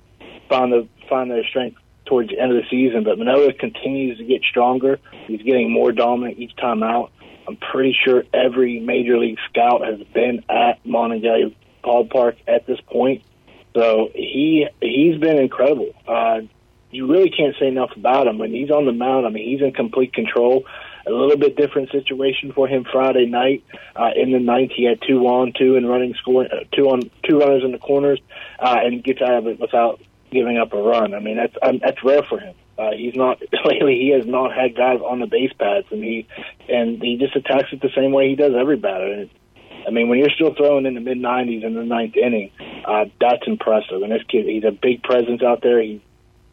find 0.49 0.73
the 0.73 0.87
find 1.07 1.31
their 1.31 1.45
strength 1.45 1.77
towards 2.05 2.29
the 2.29 2.37
end 2.37 2.51
of 2.51 2.61
the 2.61 2.69
season. 2.69 3.05
But 3.05 3.17
Manoah 3.17 3.53
continues 3.53 4.17
to 4.17 4.25
get 4.25 4.41
stronger. 4.43 4.99
He's 5.27 5.41
getting 5.43 5.71
more 5.71 5.93
dominant 5.93 6.39
each 6.39 6.55
time 6.57 6.83
out. 6.83 7.13
I'm 7.47 7.55
pretty 7.55 7.95
sure 8.05 8.23
every 8.33 8.81
major 8.81 9.17
league 9.17 9.39
scout 9.49 9.85
has 9.85 9.99
been 10.13 10.43
at 10.49 10.83
Monongalia 10.83 11.55
Ballpark 11.83 12.35
at 12.47 12.67
this 12.67 12.79
point. 12.81 13.23
So 13.73 14.09
he 14.13 14.67
he's 14.81 15.17
been 15.17 15.37
incredible. 15.37 15.93
Uh, 16.07 16.41
you 16.91 17.09
really 17.09 17.29
can't 17.29 17.55
say 17.59 17.67
enough 17.67 17.91
about 17.95 18.27
him. 18.27 18.37
When 18.37 18.51
he's 18.51 18.69
on 18.69 18.85
the 18.85 18.91
mound, 18.91 19.25
I 19.25 19.29
mean, 19.29 19.47
he's 19.47 19.61
in 19.61 19.71
complete 19.71 20.13
control. 20.13 20.65
A 21.07 21.09
little 21.09 21.37
bit 21.37 21.55
different 21.55 21.89
situation 21.89 22.51
for 22.53 22.67
him 22.67 22.85
Friday 22.91 23.25
night. 23.25 23.63
Uh, 23.95 24.11
in 24.15 24.31
the 24.31 24.39
ninth, 24.39 24.71
he 24.75 24.83
had 24.83 24.99
two 25.01 25.25
on, 25.25 25.53
two 25.57 25.75
and 25.75 25.89
running 25.89 26.13
scoring, 26.15 26.49
uh, 26.51 26.65
two 26.75 26.89
on, 26.89 27.09
two 27.27 27.39
runners 27.39 27.63
in 27.63 27.71
the 27.71 27.79
corners, 27.79 28.19
uh, 28.59 28.77
and 28.83 29.03
gets 29.03 29.21
out 29.21 29.33
of 29.33 29.47
it 29.47 29.59
without 29.59 29.99
giving 30.31 30.57
up 30.57 30.73
a 30.73 30.81
run. 30.81 31.13
I 31.13 31.19
mean, 31.19 31.37
that's 31.37 31.55
um, 31.63 31.79
that's 31.81 32.03
rare 32.03 32.23
for 32.23 32.39
him. 32.39 32.55
Uh, 32.77 32.91
he's 32.91 33.15
not 33.15 33.41
lately. 33.65 33.99
He 33.99 34.09
has 34.09 34.25
not 34.25 34.53
had 34.53 34.75
guys 34.75 34.99
on 34.99 35.19
the 35.19 35.27
base 35.27 35.53
pads, 35.57 35.87
and 35.91 36.03
he 36.03 36.27
and 36.69 37.01
he 37.01 37.17
just 37.17 37.35
attacks 37.35 37.71
it 37.71 37.81
the 37.81 37.91
same 37.95 38.11
way 38.11 38.29
he 38.29 38.35
does 38.35 38.53
every 38.53 38.77
batter. 38.77 39.11
And 39.11 39.29
I 39.87 39.91
mean, 39.91 40.09
when 40.09 40.19
you're 40.19 40.29
still 40.29 40.53
throwing 40.53 40.85
in 40.85 40.93
the 40.93 41.01
mid 41.01 41.17
90s 41.17 41.63
in 41.63 41.73
the 41.73 41.83
ninth 41.83 42.15
inning, 42.15 42.51
uh, 42.85 43.05
that's 43.19 43.47
impressive. 43.47 44.01
And 44.01 44.11
this 44.11 44.23
kid, 44.27 44.45
he's 44.45 44.63
a 44.63 44.71
big 44.71 45.03
presence 45.03 45.41
out 45.43 45.61
there. 45.61 45.81
He's 45.81 46.01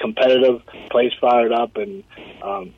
competitive, 0.00 0.62
plays 0.90 1.12
fired 1.20 1.52
up, 1.52 1.76
and 1.76 2.04
um, 2.42 2.74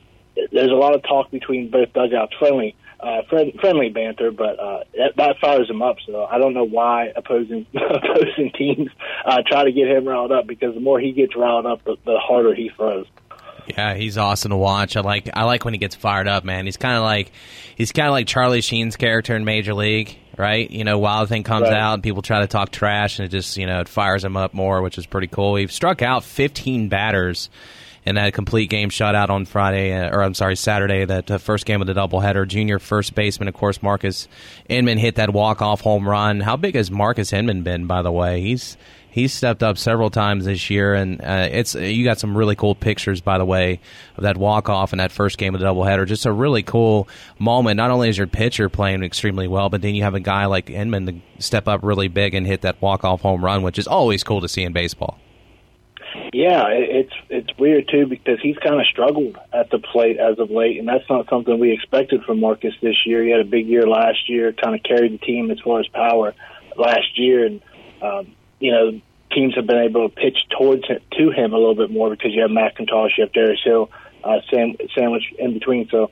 there's 0.51 0.71
a 0.71 0.75
lot 0.75 0.95
of 0.95 1.03
talk 1.03 1.31
between 1.31 1.69
both 1.69 1.93
dugouts. 1.93 2.33
Friendly 2.39 2.75
uh, 3.01 3.23
friend, 3.29 3.53
friendly 3.59 3.89
banter, 3.89 4.31
but 4.31 4.59
uh, 4.59 4.83
that, 4.95 5.15
that 5.17 5.35
fires 5.39 5.69
him 5.69 5.81
up. 5.81 5.97
So 6.05 6.23
I 6.25 6.37
don't 6.37 6.53
know 6.53 6.67
why 6.67 7.11
opposing 7.15 7.65
opposing 7.73 8.51
teams 8.55 8.89
uh, 9.25 9.41
try 9.45 9.63
to 9.63 9.71
get 9.71 9.87
him 9.87 10.07
riled 10.07 10.31
up 10.31 10.47
because 10.47 10.75
the 10.75 10.81
more 10.81 10.99
he 10.99 11.11
gets 11.11 11.35
riled 11.35 11.65
up, 11.65 11.83
the, 11.83 11.97
the 12.05 12.19
harder 12.19 12.53
he 12.53 12.69
throws. 12.75 13.07
Yeah, 13.77 13.95
he's 13.95 14.17
awesome 14.17 14.51
to 14.51 14.57
watch. 14.57 14.97
I 14.97 15.01
like 15.01 15.29
I 15.33 15.43
like 15.43 15.65
when 15.65 15.73
he 15.73 15.77
gets 15.77 15.95
fired 15.95 16.27
up, 16.27 16.43
man. 16.43 16.65
He's 16.65 16.77
kind 16.77 16.97
of 16.97 17.03
like 17.03 17.31
he's 17.75 17.91
kind 17.91 18.07
of 18.07 18.11
like 18.11 18.27
Charlie 18.27 18.61
Sheen's 18.61 18.97
character 18.97 19.35
in 19.35 19.45
Major 19.45 19.73
League, 19.73 20.17
right? 20.37 20.69
You 20.69 20.83
know, 20.83 20.99
Wild 20.99 21.29
Thing 21.29 21.43
comes 21.43 21.63
right. 21.63 21.73
out 21.73 21.95
and 21.95 22.03
people 22.03 22.21
try 22.21 22.41
to 22.41 22.47
talk 22.47 22.71
trash, 22.71 23.19
and 23.19 23.25
it 23.27 23.29
just 23.29 23.57
you 23.57 23.65
know 23.65 23.79
it 23.81 23.89
fires 23.89 24.23
him 24.23 24.35
up 24.35 24.53
more, 24.53 24.81
which 24.81 24.97
is 24.97 25.05
pretty 25.05 25.27
cool. 25.27 25.55
He 25.55 25.67
struck 25.67 26.01
out 26.01 26.23
15 26.23 26.89
batters 26.89 27.49
in 28.05 28.15
that 28.15 28.33
complete 28.33 28.69
game 28.69 28.89
shutout 28.89 29.29
on 29.29 29.45
Friday, 29.45 29.93
uh, 29.93 30.09
or 30.09 30.23
I'm 30.23 30.33
sorry, 30.33 30.55
Saturday, 30.55 31.05
that 31.05 31.29
uh, 31.29 31.37
first 31.37 31.65
game 31.65 31.81
of 31.81 31.87
the 31.87 31.93
doubleheader. 31.93 32.47
Junior 32.47 32.79
first 32.79 33.13
baseman, 33.13 33.47
of 33.47 33.53
course, 33.53 33.83
Marques 33.83 34.27
Inman 34.67 34.97
hit 34.97 35.15
that 35.15 35.31
walk 35.31 35.61
off 35.61 35.81
home 35.81 36.07
run. 36.07 36.39
How 36.39 36.57
big 36.57 36.75
has 36.75 36.89
Marques 36.89 37.31
Inman 37.31 37.63
been, 37.63 37.85
by 37.85 38.01
the 38.01 38.11
way? 38.11 38.41
He's 38.41 38.75
he's 39.11 39.33
stepped 39.33 39.61
up 39.61 39.77
several 39.77 40.09
times 40.09 40.45
this 40.45 40.69
year, 40.69 40.95
and 40.95 41.21
uh, 41.21 41.47
it's 41.51 41.75
you 41.75 42.03
got 42.03 42.19
some 42.19 42.35
really 42.35 42.55
cool 42.55 42.73
pictures, 42.73 43.21
by 43.21 43.37
the 43.37 43.45
way, 43.45 43.79
of 44.17 44.23
that 44.23 44.37
walk 44.37 44.69
off 44.69 44.91
and 44.93 44.99
that 44.99 45.11
first 45.11 45.37
game 45.37 45.53
of 45.53 45.61
the 45.61 45.67
doubleheader. 45.67 46.07
Just 46.07 46.25
a 46.25 46.31
really 46.31 46.63
cool 46.63 47.07
moment. 47.37 47.77
Not 47.77 47.91
only 47.91 48.09
is 48.09 48.17
your 48.17 48.27
pitcher 48.27 48.69
playing 48.69 49.03
extremely 49.03 49.47
well, 49.47 49.69
but 49.69 49.81
then 49.81 49.93
you 49.93 50.03
have 50.03 50.15
a 50.15 50.19
guy 50.19 50.45
like 50.45 50.69
Inman 50.69 51.05
to 51.05 51.43
step 51.43 51.67
up 51.67 51.83
really 51.83 52.07
big 52.07 52.33
and 52.33 52.47
hit 52.47 52.61
that 52.61 52.81
walk 52.81 53.03
off 53.03 53.21
home 53.21 53.45
run, 53.45 53.61
which 53.61 53.77
is 53.77 53.87
always 53.87 54.23
cool 54.23 54.41
to 54.41 54.47
see 54.47 54.63
in 54.63 54.73
baseball. 54.73 55.19
Yeah, 56.33 56.63
it's 56.69 57.13
it's 57.29 57.57
weird 57.57 57.87
too 57.89 58.05
because 58.05 58.39
he's 58.41 58.57
kind 58.57 58.75
of 58.75 58.85
struggled 58.87 59.37
at 59.53 59.69
the 59.69 59.79
plate 59.79 60.17
as 60.17 60.39
of 60.39 60.49
late, 60.49 60.79
and 60.79 60.87
that's 60.87 61.09
not 61.09 61.29
something 61.29 61.59
we 61.59 61.71
expected 61.71 62.23
from 62.23 62.39
Marques 62.39 62.73
this 62.81 63.05
year. 63.05 63.23
He 63.23 63.31
had 63.31 63.41
a 63.41 63.45
big 63.45 63.67
year 63.67 63.87
last 63.87 64.29
year, 64.29 64.51
kind 64.53 64.75
of 64.75 64.83
carried 64.83 65.13
the 65.13 65.25
team 65.25 65.51
as 65.51 65.59
far 65.59 65.79
as 65.79 65.87
power 65.87 66.33
last 66.77 67.17
year, 67.17 67.45
and 67.45 67.61
um, 68.01 68.35
you 68.61 68.71
know, 68.71 69.01
teams 69.31 69.55
have 69.55 69.65
been 69.65 69.79
able 69.79 70.07
to 70.07 70.15
pitch 70.15 70.37
towards 70.57 70.87
him, 70.87 70.99
to 71.17 71.31
him 71.31 71.53
a 71.53 71.57
little 71.57 71.75
bit 71.75 71.91
more 71.91 72.09
because 72.09 72.31
you 72.33 72.41
have 72.41 72.51
McIntosh, 72.51 73.17
you 73.17 73.25
have 73.25 73.33
Darius 73.33 73.59
Hill, 73.63 73.89
uh, 74.23 74.39
sandwich 74.49 75.23
in 75.39 75.53
between. 75.53 75.89
So 75.89 76.11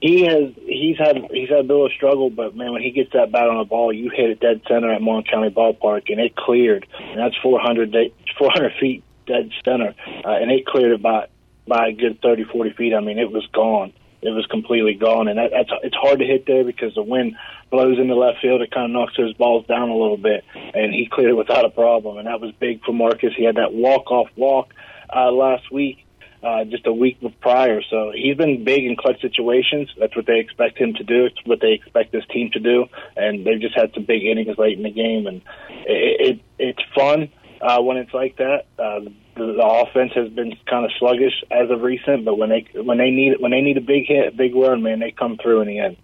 he 0.00 0.24
has 0.24 0.52
he's 0.66 0.96
had 0.98 1.16
he's 1.30 1.50
had 1.50 1.70
a 1.70 1.84
a 1.84 1.90
struggle, 1.90 2.30
but 2.30 2.56
man, 2.56 2.72
when 2.72 2.82
he 2.82 2.90
gets 2.90 3.12
that 3.12 3.30
bat 3.30 3.48
on 3.48 3.58
the 3.58 3.64
ball, 3.64 3.92
you 3.92 4.10
hit 4.10 4.30
it 4.30 4.40
dead 4.40 4.62
center 4.66 4.90
at 4.92 5.02
Mon 5.02 5.22
County 5.24 5.50
Ballpark, 5.50 6.10
and 6.10 6.20
it 6.20 6.34
cleared, 6.34 6.86
and 6.98 7.18
that's 7.18 7.36
400 7.42 7.94
400 8.38 8.72
feet 8.80 9.04
dead 9.26 9.50
center, 9.64 9.94
uh, 10.24 10.30
and 10.30 10.50
it 10.50 10.66
cleared 10.66 10.92
it 10.92 11.02
by 11.02 11.28
by 11.66 11.88
a 11.88 11.92
good 11.92 12.20
30, 12.22 12.44
40 12.44 12.72
feet. 12.72 12.94
I 12.94 13.00
mean, 13.00 13.18
it 13.18 13.30
was 13.30 13.46
gone 13.52 13.92
it 14.22 14.30
was 14.30 14.46
completely 14.46 14.94
gone. 14.94 15.28
And 15.28 15.38
that, 15.38 15.50
that's 15.52 15.70
it's 15.82 15.96
hard 15.96 16.18
to 16.18 16.24
hit 16.24 16.46
there 16.46 16.64
because 16.64 16.94
the 16.94 17.02
wind 17.02 17.36
blows 17.70 17.98
into 17.98 18.14
left 18.14 18.40
field. 18.40 18.62
It 18.62 18.70
kind 18.70 18.86
of 18.86 18.90
knocks 18.90 19.16
those 19.16 19.34
balls 19.34 19.66
down 19.66 19.88
a 19.88 19.96
little 19.96 20.16
bit, 20.16 20.44
and 20.54 20.92
he 20.92 21.08
cleared 21.10 21.30
it 21.30 21.36
without 21.36 21.64
a 21.64 21.70
problem. 21.70 22.18
And 22.18 22.26
that 22.26 22.40
was 22.40 22.52
big 22.58 22.84
for 22.84 22.92
Marques. 22.92 23.34
He 23.36 23.44
had 23.44 23.56
that 23.56 23.72
walk 23.72 24.10
off 24.10 24.28
walk 24.36 24.74
uh, 25.14 25.30
last 25.30 25.70
week. 25.72 26.06
Uh, 26.42 26.64
just 26.64 26.86
a 26.86 26.92
week 26.92 27.18
prior, 27.42 27.82
so 27.90 28.12
he's 28.14 28.34
been 28.34 28.64
big 28.64 28.86
in 28.86 28.96
clutch 28.96 29.20
situations. 29.20 29.90
That's 29.98 30.16
what 30.16 30.24
they 30.24 30.38
expect 30.38 30.78
him 30.78 30.94
to 30.94 31.04
do. 31.04 31.26
It's 31.26 31.36
what 31.44 31.60
they 31.60 31.72
expect 31.72 32.12
this 32.12 32.24
team 32.32 32.50
to 32.52 32.58
do, 32.58 32.86
and 33.14 33.44
they've 33.44 33.60
just 33.60 33.76
had 33.76 33.92
some 33.92 34.04
big 34.04 34.24
innings 34.24 34.56
late 34.56 34.78
in 34.78 34.82
the 34.82 34.90
game, 34.90 35.26
and 35.26 35.42
it, 35.84 36.38
it 36.38 36.40
it's 36.58 36.80
fun 36.94 37.28
uh, 37.60 37.82
when 37.82 37.98
it's 37.98 38.14
like 38.14 38.38
that. 38.38 38.64
Uh, 38.78 39.00
the, 39.60 39.66
offense 39.66 40.12
has 40.14 40.28
been 40.30 40.56
kind 40.68 40.84
of 40.84 40.90
sluggish 40.98 41.44
as 41.50 41.70
of 41.70 41.82
recent, 41.82 42.24
but 42.24 42.36
when 42.36 42.48
they 42.48 42.66
when 42.74 42.98
they 42.98 43.10
need 43.10 43.34
when 43.40 43.50
they 43.50 43.60
need 43.60 43.76
a 43.76 43.82
big 43.82 44.06
hit, 44.06 44.36
big 44.36 44.54
run, 44.54 44.82
man, 44.82 45.00
they 45.00 45.10
come 45.10 45.36
through 45.36 45.62
in 45.62 45.68
the 45.68 45.78
end. 45.78 45.96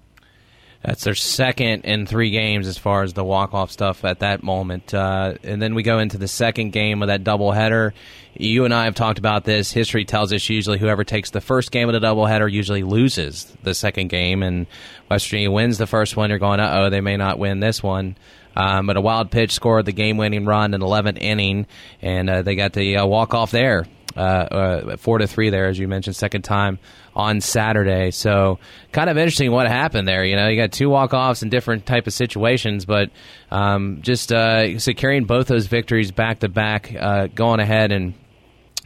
That's 0.82 1.02
their 1.02 1.14
second 1.14 1.84
in 1.84 2.06
three 2.06 2.30
games 2.30 2.68
as 2.68 2.78
far 2.78 3.02
as 3.02 3.12
the 3.12 3.24
walk 3.24 3.54
off 3.54 3.72
stuff 3.72 4.04
at 4.04 4.20
that 4.20 4.44
moment. 4.44 4.94
Uh, 4.94 5.34
and 5.42 5.60
then 5.60 5.74
we 5.74 5.82
go 5.82 5.98
into 5.98 6.16
the 6.16 6.28
second 6.28 6.70
game 6.70 7.02
of 7.02 7.08
that 7.08 7.24
doubleheader. 7.24 7.92
You 8.34 8.64
and 8.66 8.72
I 8.72 8.84
have 8.84 8.94
talked 8.94 9.18
about 9.18 9.44
this. 9.44 9.72
History 9.72 10.04
tells 10.04 10.32
us 10.32 10.48
usually 10.48 10.78
whoever 10.78 11.02
takes 11.02 11.30
the 11.30 11.40
first 11.40 11.72
game 11.72 11.88
of 11.88 12.00
the 12.00 12.06
doubleheader 12.06 12.50
usually 12.52 12.84
loses 12.84 13.52
the 13.64 13.74
second 13.74 14.08
game, 14.08 14.42
and 14.42 14.66
West 15.10 15.26
Virginia 15.26 15.50
wins 15.50 15.78
the 15.78 15.86
first 15.88 16.16
one. 16.16 16.30
You're 16.30 16.38
going, 16.38 16.60
uh 16.60 16.72
oh, 16.76 16.90
they 16.90 17.00
may 17.00 17.16
not 17.16 17.38
win 17.38 17.58
this 17.58 17.82
one. 17.82 18.16
Um, 18.56 18.86
but 18.86 18.96
a 18.96 19.00
wild 19.00 19.30
pitch 19.30 19.52
scored 19.52 19.84
the 19.84 19.92
game-winning 19.92 20.46
run 20.46 20.72
in 20.72 20.80
the 20.80 20.86
11th 20.86 21.18
inning, 21.18 21.66
and 22.00 22.30
uh, 22.30 22.42
they 22.42 22.54
got 22.54 22.72
the 22.72 22.96
uh, 22.96 23.06
walk-off 23.06 23.50
there, 23.50 23.86
uh, 24.16 24.20
uh, 24.20 24.96
four 24.96 25.18
to 25.18 25.26
three 25.26 25.50
there, 25.50 25.68
as 25.68 25.78
you 25.78 25.86
mentioned, 25.86 26.16
second 26.16 26.42
time 26.42 26.78
on 27.14 27.40
Saturday. 27.40 28.10
So 28.10 28.58
kind 28.92 29.10
of 29.10 29.18
interesting 29.18 29.52
what 29.52 29.68
happened 29.68 30.08
there. 30.08 30.24
You 30.24 30.36
know, 30.36 30.48
you 30.48 30.56
got 30.56 30.72
two 30.72 30.88
walk-offs 30.88 31.42
in 31.42 31.50
different 31.50 31.84
type 31.84 32.06
of 32.06 32.14
situations, 32.14 32.86
but 32.86 33.10
um, 33.50 33.98
just 34.00 34.32
uh, 34.32 34.78
securing 34.78 35.24
both 35.24 35.48
those 35.48 35.66
victories 35.66 36.10
back 36.10 36.38
to 36.40 36.48
back, 36.48 36.94
uh, 36.98 37.26
going 37.26 37.60
ahead 37.60 37.92
and 37.92 38.14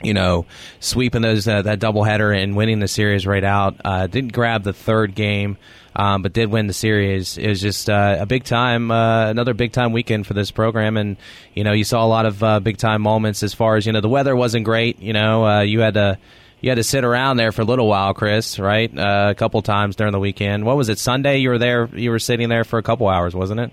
you 0.02 0.14
know, 0.14 0.46
sweeping 0.80 1.22
those 1.22 1.46
uh, 1.46 1.62
that 1.62 1.80
doubleheader 1.80 2.36
and 2.36 2.56
winning 2.56 2.80
the 2.80 2.88
series 2.88 3.26
right 3.26 3.44
out. 3.44 3.76
Uh, 3.84 4.06
didn't 4.06 4.32
grab 4.32 4.62
the 4.62 4.72
third 4.72 5.14
game 5.14 5.56
um, 5.94 6.22
but 6.22 6.32
did 6.32 6.50
win 6.50 6.66
the 6.66 6.72
series. 6.72 7.36
It 7.36 7.48
was 7.48 7.60
just 7.60 7.90
uh, 7.90 8.18
a 8.20 8.26
big 8.26 8.44
time, 8.44 8.90
uh, 8.90 9.28
another 9.28 9.54
big 9.54 9.72
time 9.72 9.92
weekend 9.92 10.26
for 10.26 10.34
this 10.34 10.50
program, 10.50 10.96
and 10.96 11.16
you 11.54 11.64
know 11.64 11.72
you 11.72 11.84
saw 11.84 12.04
a 12.04 12.06
lot 12.06 12.26
of 12.26 12.42
uh, 12.42 12.60
big 12.60 12.76
time 12.76 13.02
moments 13.02 13.42
as 13.42 13.54
far 13.54 13.76
as 13.76 13.86
you 13.86 13.92
know 13.92 14.00
the 14.00 14.08
weather 14.08 14.36
wasn't 14.36 14.64
great. 14.64 15.00
You 15.00 15.12
know 15.12 15.44
uh, 15.44 15.60
you 15.62 15.80
had 15.80 15.94
to 15.94 16.18
you 16.60 16.70
had 16.70 16.76
to 16.76 16.84
sit 16.84 17.04
around 17.04 17.38
there 17.38 17.52
for 17.52 17.62
a 17.62 17.64
little 17.64 17.88
while, 17.88 18.14
Chris, 18.14 18.58
right? 18.58 18.96
Uh, 18.96 19.28
a 19.30 19.34
couple 19.34 19.60
times 19.62 19.96
during 19.96 20.12
the 20.12 20.20
weekend. 20.20 20.64
What 20.64 20.76
was 20.76 20.88
it? 20.88 20.98
Sunday? 20.98 21.38
You 21.38 21.50
were 21.50 21.58
there. 21.58 21.88
You 21.94 22.10
were 22.10 22.18
sitting 22.18 22.48
there 22.48 22.64
for 22.64 22.78
a 22.78 22.82
couple 22.82 23.08
hours, 23.08 23.34
wasn't 23.34 23.60
it? 23.60 23.72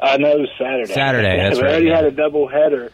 Uh, 0.00 0.16
no, 0.18 0.30
it 0.30 0.40
was 0.40 0.50
Saturday. 0.58 0.92
Saturday. 0.92 1.36
That's 1.36 1.56
we 1.58 1.62
right. 1.62 1.70
already 1.70 1.86
yeah. 1.86 1.96
had 1.96 2.04
a 2.04 2.10
double 2.10 2.48
header, 2.48 2.92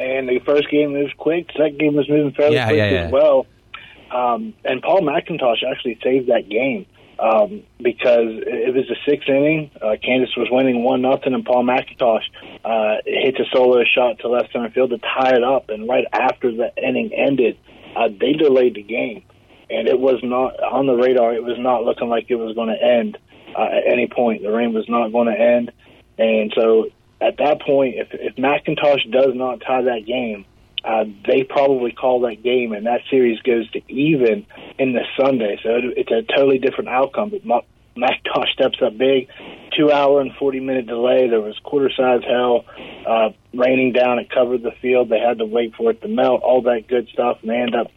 and 0.00 0.28
the 0.28 0.38
first 0.40 0.70
game 0.70 0.92
was 0.92 1.10
quick. 1.18 1.50
Second 1.52 1.78
game 1.78 1.94
was 1.94 2.08
moving 2.08 2.32
fairly 2.32 2.56
Yeah, 2.56 2.66
quick 2.66 2.78
yeah, 2.78 2.90
yeah. 2.90 3.06
as 3.06 3.12
well. 3.12 3.46
Um, 4.10 4.54
and 4.64 4.82
Paul 4.82 5.02
McIntosh 5.02 5.62
actually 5.70 5.98
saved 6.02 6.28
that 6.28 6.48
game 6.48 6.86
um, 7.18 7.62
because 7.78 8.28
it 8.46 8.74
was 8.74 8.86
the 8.88 8.96
sixth 9.06 9.28
inning. 9.28 9.70
Uh, 9.80 9.96
Kansas 10.02 10.34
was 10.36 10.48
winning 10.50 10.82
one 10.82 11.02
nothing, 11.02 11.34
and 11.34 11.44
Paul 11.44 11.64
McIntosh 11.64 12.24
uh, 12.64 12.96
hits 13.04 13.38
a 13.38 13.44
solo 13.54 13.84
shot 13.84 14.18
to 14.20 14.28
left 14.28 14.52
center 14.52 14.70
field 14.70 14.90
to 14.90 14.98
tie 14.98 15.34
it 15.34 15.44
up. 15.44 15.68
And 15.68 15.86
right 15.88 16.06
after 16.12 16.50
the 16.50 16.72
inning 16.82 17.12
ended, 17.14 17.58
uh, 17.94 18.08
they 18.08 18.32
delayed 18.32 18.74
the 18.74 18.82
game, 18.82 19.22
and 19.68 19.86
it 19.86 20.00
was 20.00 20.18
not 20.22 20.58
on 20.60 20.86
the 20.86 20.94
radar. 20.94 21.34
It 21.34 21.44
was 21.44 21.58
not 21.58 21.84
looking 21.84 22.08
like 22.08 22.26
it 22.30 22.36
was 22.36 22.54
going 22.54 22.68
to 22.70 22.82
end 22.82 23.18
uh, 23.56 23.62
at 23.62 23.92
any 23.92 24.08
point. 24.08 24.42
The 24.42 24.50
rain 24.50 24.72
was 24.72 24.88
not 24.88 25.12
going 25.12 25.28
to 25.28 25.38
end, 25.38 25.72
and 26.18 26.52
so 26.56 26.86
at 27.20 27.36
that 27.38 27.60
point, 27.60 27.96
if 27.96 28.08
if 28.12 28.36
McIntosh 28.36 29.10
does 29.10 29.34
not 29.34 29.60
tie 29.60 29.82
that 29.82 30.06
game, 30.06 30.46
uh, 30.84 31.04
they 31.26 31.44
probably 31.44 31.92
call 31.92 32.20
that 32.20 32.42
game, 32.42 32.72
and 32.72 32.86
that 32.86 33.00
series 33.10 33.40
goes 33.42 33.70
to 33.72 33.80
even 33.92 34.46
in 34.78 34.92
the 34.92 35.04
Sunday. 35.18 35.58
So 35.62 35.70
it, 35.70 35.84
it's 35.98 36.10
a 36.10 36.22
totally 36.34 36.58
different 36.58 36.88
outcome. 36.88 37.30
But 37.30 37.44
Ma- 37.44 37.60
McIntosh 37.96 38.48
steps 38.52 38.78
up 38.82 38.96
big. 38.96 39.28
Two 39.76 39.92
hour 39.92 40.20
and 40.20 40.32
40 40.38 40.60
minute 40.60 40.86
delay. 40.86 41.28
There 41.28 41.40
was 41.40 41.58
quarter 41.62 41.90
size 41.96 42.22
hell, 42.26 42.64
uh, 43.06 43.30
raining 43.54 43.92
down. 43.92 44.18
It 44.18 44.30
covered 44.30 44.62
the 44.62 44.72
field. 44.80 45.10
They 45.10 45.20
had 45.20 45.38
to 45.38 45.44
wait 45.44 45.74
for 45.76 45.90
it 45.90 46.00
to 46.02 46.08
melt, 46.08 46.42
all 46.42 46.62
that 46.62 46.88
good 46.88 47.08
stuff. 47.12 47.38
And 47.42 47.50
they 47.50 47.56
end 47.56 47.74
up, 47.74 47.88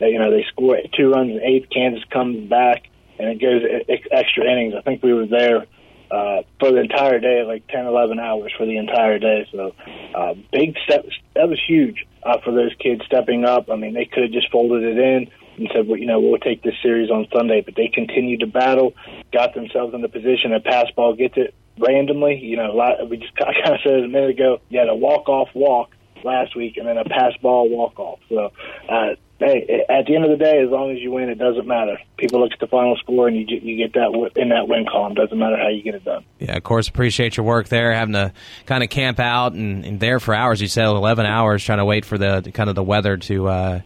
they, 0.00 0.10
you 0.10 0.18
know, 0.18 0.30
they 0.30 0.44
score 0.48 0.76
two 0.96 1.10
runs 1.10 1.30
in 1.30 1.40
eighth. 1.42 1.68
Kansas 1.70 2.04
comes 2.10 2.48
back, 2.50 2.88
and 3.18 3.28
it 3.28 3.40
goes 3.40 3.62
extra 4.10 4.44
innings. 4.50 4.74
I 4.76 4.82
think 4.82 5.02
we 5.02 5.14
were 5.14 5.26
there 5.26 5.66
uh, 6.12 6.42
for 6.60 6.70
the 6.70 6.80
entire 6.80 7.18
day, 7.18 7.42
like 7.42 7.66
10, 7.68 7.86
11 7.86 8.20
hours 8.20 8.52
for 8.58 8.66
the 8.66 8.76
entire 8.76 9.18
day. 9.18 9.48
So, 9.50 9.74
uh, 10.14 10.34
big 10.52 10.76
step. 10.84 11.06
That 11.34 11.48
was 11.48 11.58
huge 11.66 12.06
uh, 12.22 12.38
for 12.44 12.52
those 12.52 12.74
kids 12.78 13.02
stepping 13.06 13.46
up. 13.46 13.70
I 13.70 13.76
mean, 13.76 13.94
they 13.94 14.04
could 14.04 14.24
have 14.24 14.32
just 14.32 14.50
folded 14.52 14.82
it 14.82 14.98
in 14.98 15.30
and 15.56 15.70
said, 15.74 15.88
well, 15.88 15.98
you 15.98 16.06
know, 16.06 16.20
we'll 16.20 16.38
take 16.38 16.62
this 16.62 16.74
series 16.82 17.10
on 17.10 17.26
Sunday, 17.34 17.62
but 17.62 17.76
they 17.76 17.88
continued 17.88 18.40
to 18.40 18.46
battle, 18.46 18.92
got 19.32 19.54
themselves 19.54 19.94
in 19.94 20.02
the 20.02 20.08
position. 20.08 20.52
A 20.52 20.60
pass 20.60 20.90
ball 20.94 21.14
gets 21.14 21.34
it 21.38 21.54
randomly. 21.78 22.36
You 22.36 22.58
know, 22.58 22.70
a 22.70 22.76
lot, 22.76 23.08
we 23.08 23.16
just 23.16 23.34
kind 23.36 23.74
of 23.74 23.80
said 23.82 23.94
it 23.94 24.04
a 24.04 24.08
minute 24.08 24.30
ago, 24.30 24.60
you 24.68 24.78
had 24.78 24.88
a 24.88 24.94
walk 24.94 25.30
off 25.30 25.48
walk 25.54 25.92
last 26.24 26.54
week 26.54 26.76
and 26.76 26.86
then 26.86 26.98
a 26.98 27.04
pass 27.04 27.32
ball 27.40 27.70
walk 27.70 27.98
off. 27.98 28.20
So, 28.28 28.52
uh, 28.88 29.14
hey, 29.42 29.84
at 29.88 30.06
the 30.06 30.14
end 30.14 30.24
of 30.24 30.30
the 30.30 30.42
day, 30.42 30.62
as 30.62 30.70
long 30.70 30.90
as 30.90 30.98
you 30.98 31.10
win, 31.10 31.28
it 31.28 31.38
doesn't 31.38 31.66
matter. 31.66 31.98
People 32.16 32.40
look 32.40 32.52
at 32.52 32.60
the 32.60 32.66
final 32.66 32.96
score 32.96 33.28
and 33.28 33.36
you 33.36 33.44
get, 33.44 33.62
you 33.62 33.76
get 33.76 33.92
that 33.94 34.30
in 34.36 34.50
that 34.50 34.68
win 34.68 34.86
column. 34.90 35.14
Doesn't 35.14 35.38
matter 35.38 35.56
how 35.56 35.68
you 35.68 35.82
get 35.82 35.94
it 35.94 36.04
done. 36.04 36.24
Yeah, 36.38 36.56
of 36.56 36.62
course, 36.62 36.88
appreciate 36.88 37.36
your 37.36 37.44
work 37.44 37.68
there, 37.68 37.92
having 37.92 38.14
to 38.14 38.32
kind 38.66 38.82
of 38.82 38.90
camp 38.90 39.18
out 39.20 39.52
and, 39.52 39.84
and 39.84 40.00
there 40.00 40.20
for 40.20 40.34
hours. 40.34 40.60
You 40.60 40.68
said 40.68 40.86
11 40.86 41.26
hours 41.26 41.64
trying 41.64 41.78
to 41.78 41.84
wait 41.84 42.04
for 42.04 42.18
the 42.18 42.50
kind 42.54 42.68
of 42.68 42.76
the 42.76 42.82
weather 42.82 43.16
to, 43.16 43.48
uh, 43.48 43.80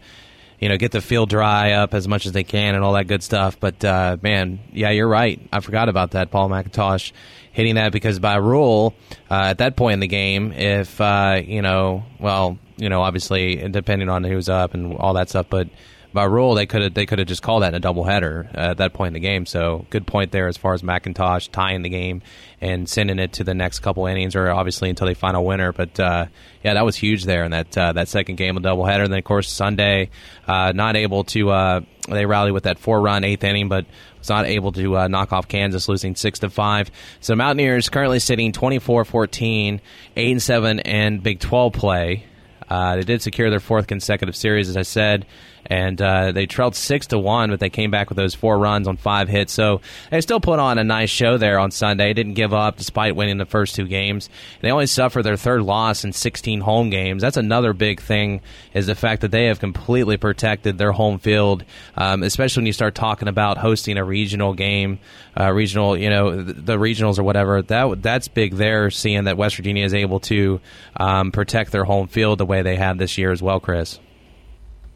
you 0.59 0.69
know, 0.69 0.77
get 0.77 0.91
the 0.91 1.01
field 1.01 1.29
dry 1.29 1.73
up 1.73 1.93
as 1.93 2.07
much 2.07 2.25
as 2.25 2.31
they 2.31 2.43
can 2.43 2.75
and 2.75 2.83
all 2.83 2.93
that 2.93 3.07
good 3.07 3.23
stuff. 3.23 3.59
But, 3.59 3.83
uh, 3.83 4.17
man, 4.21 4.59
yeah, 4.71 4.91
you're 4.91 5.07
right. 5.07 5.39
I 5.51 5.59
forgot 5.59 5.89
about 5.89 6.11
that, 6.11 6.31
Paul 6.31 6.49
McIntosh 6.49 7.11
hitting 7.57 7.73
that 7.73 7.91
because 7.91 8.19
by 8.19 8.35
rule, 8.35 8.93
uh, 9.31 9.45
at 9.45 9.57
that 9.57 9.75
point 9.75 9.95
in 9.95 9.99
the 9.99 10.07
game, 10.07 10.51
if, 10.51 11.01
uh, 11.01 11.41
you 11.43 11.63
know, 11.63 12.03
well, 12.19 12.59
you 12.77 12.87
know, 12.87 13.01
obviously, 13.01 13.55
depending 13.67 14.09
on 14.09 14.23
who's 14.23 14.47
up 14.47 14.75
and 14.75 14.95
all 14.97 15.15
that 15.15 15.27
stuff, 15.27 15.47
but 15.49 15.67
by 16.13 16.25
rule, 16.25 16.53
they 16.53 16.67
could 16.67 16.83
have 16.83 16.93
they 16.93 17.05
could 17.05 17.19
have 17.19 17.27
just 17.27 17.41
called 17.41 17.63
that 17.63 17.73
a 17.73 17.79
doubleheader 17.79 18.55
uh, 18.55 18.71
at 18.71 18.77
that 18.77 18.93
point 18.93 19.09
in 19.09 19.13
the 19.13 19.19
game. 19.19 19.47
So 19.47 19.85
good 19.89 20.05
point 20.05 20.31
there 20.31 20.47
as 20.47 20.55
far 20.55 20.73
as 20.73 20.83
McIntosh 20.83 21.51
tying 21.51 21.81
the 21.81 21.89
game 21.89 22.21
and 22.61 22.87
sending 22.87 23.19
it 23.19 23.33
to 23.33 23.43
the 23.43 23.53
next 23.53 23.79
couple 23.79 24.05
innings, 24.05 24.35
or 24.35 24.49
obviously 24.49 24.89
until 24.89 25.07
they 25.07 25.15
find 25.15 25.35
a 25.35 25.41
winner. 25.41 25.71
But 25.71 25.99
uh, 25.99 26.27
yeah, 26.63 26.75
that 26.75 26.85
was 26.85 26.95
huge 26.95 27.25
there 27.25 27.43
in 27.43 27.51
that 27.51 27.77
uh, 27.77 27.93
that 27.93 28.07
second 28.07 28.35
game 28.35 28.55
of 28.55 28.63
doubleheader. 28.63 29.03
And 29.03 29.11
then 29.11 29.19
of 29.19 29.25
course 29.25 29.51
Sunday, 29.51 30.11
uh, 30.47 30.71
not 30.73 30.95
able 30.95 31.23
to 31.25 31.49
uh, 31.49 31.81
they 32.07 32.25
rallied 32.25 32.53
with 32.53 32.63
that 32.63 32.79
four 32.79 33.01
run 33.01 33.23
eighth 33.23 33.43
inning, 33.43 33.67
but 33.67 33.85
not 34.29 34.45
able 34.45 34.71
to 34.73 34.97
uh, 34.97 35.07
knock 35.07 35.33
off 35.33 35.47
Kansas, 35.47 35.87
losing 35.87 36.15
six 36.15 36.39
to 36.39 36.49
five. 36.49 36.91
So 37.19 37.35
Mountaineers 37.35 37.89
currently 37.89 38.19
sitting 38.19 38.51
24-14, 38.51 39.79
8 40.15 40.31
and 40.31 40.41
seven, 40.41 40.79
and 40.79 41.21
Big 41.21 41.39
12 41.39 41.73
play. 41.73 42.25
Uh, 42.69 42.97
they 42.97 43.03
did 43.03 43.21
secure 43.21 43.49
their 43.49 43.59
fourth 43.59 43.87
consecutive 43.87 44.35
series, 44.35 44.69
as 44.69 44.75
I 44.75 44.81
said, 44.81 45.25
and 45.67 46.01
uh, 46.01 46.31
they 46.31 46.45
trailed 46.45 46.75
six 46.75 47.07
to 47.07 47.19
one, 47.19 47.49
but 47.49 47.59
they 47.59 47.69
came 47.69 47.91
back 47.91 48.09
with 48.09 48.15
those 48.15 48.33
four 48.33 48.57
runs 48.57 48.87
on 48.87 48.97
five 48.97 49.27
hits. 49.27 49.53
So 49.53 49.81
they 50.09 50.21
still 50.21 50.39
put 50.39 50.59
on 50.59 50.77
a 50.77 50.83
nice 50.83 51.09
show 51.09 51.37
there 51.37 51.59
on 51.59 51.71
Sunday. 51.71 52.13
Didn't 52.13 52.33
give 52.33 52.53
up 52.53 52.77
despite 52.77 53.15
winning 53.15 53.37
the 53.37 53.45
first 53.45 53.75
two 53.75 53.87
games. 53.87 54.29
They 54.61 54.71
only 54.71 54.87
suffered 54.87 55.23
their 55.23 55.35
third 55.35 55.61
loss 55.63 56.03
in 56.03 56.13
16 56.13 56.61
home 56.61 56.89
games. 56.89 57.21
That's 57.21 57.37
another 57.37 57.73
big 57.73 58.01
thing 58.01 58.41
is 58.73 58.87
the 58.87 58.95
fact 58.95 59.21
that 59.21 59.31
they 59.31 59.45
have 59.45 59.59
completely 59.59 60.17
protected 60.17 60.77
their 60.77 60.93
home 60.93 61.19
field, 61.19 61.65
um, 61.95 62.23
especially 62.23 62.61
when 62.61 62.67
you 62.67 62.73
start 62.73 62.95
talking 62.95 63.27
about 63.27 63.57
hosting 63.57 63.97
a 63.97 64.03
regional 64.03 64.53
game, 64.53 64.99
uh, 65.37 65.51
regional, 65.51 65.97
you 65.97 66.09
know, 66.09 66.43
the, 66.43 66.77
regionals 66.77 67.19
or 67.19 67.23
whatever. 67.23 67.61
That 67.61 68.01
that's 68.01 68.27
big 68.27 68.55
there. 68.55 68.89
Seeing 68.89 69.25
that 69.25 69.35
West 69.35 69.57
Virginia 69.57 69.83
is 69.83 69.93
able 69.93 70.19
to 70.21 70.61
um, 70.95 71.31
protect 71.31 71.71
their 71.71 71.83
home 71.83 72.07
field 72.07 72.37
the 72.37 72.45
way 72.45 72.61
they 72.61 72.75
have 72.75 72.97
this 72.97 73.17
year 73.17 73.31
as 73.31 73.41
well, 73.41 73.59
Chris. 73.59 73.99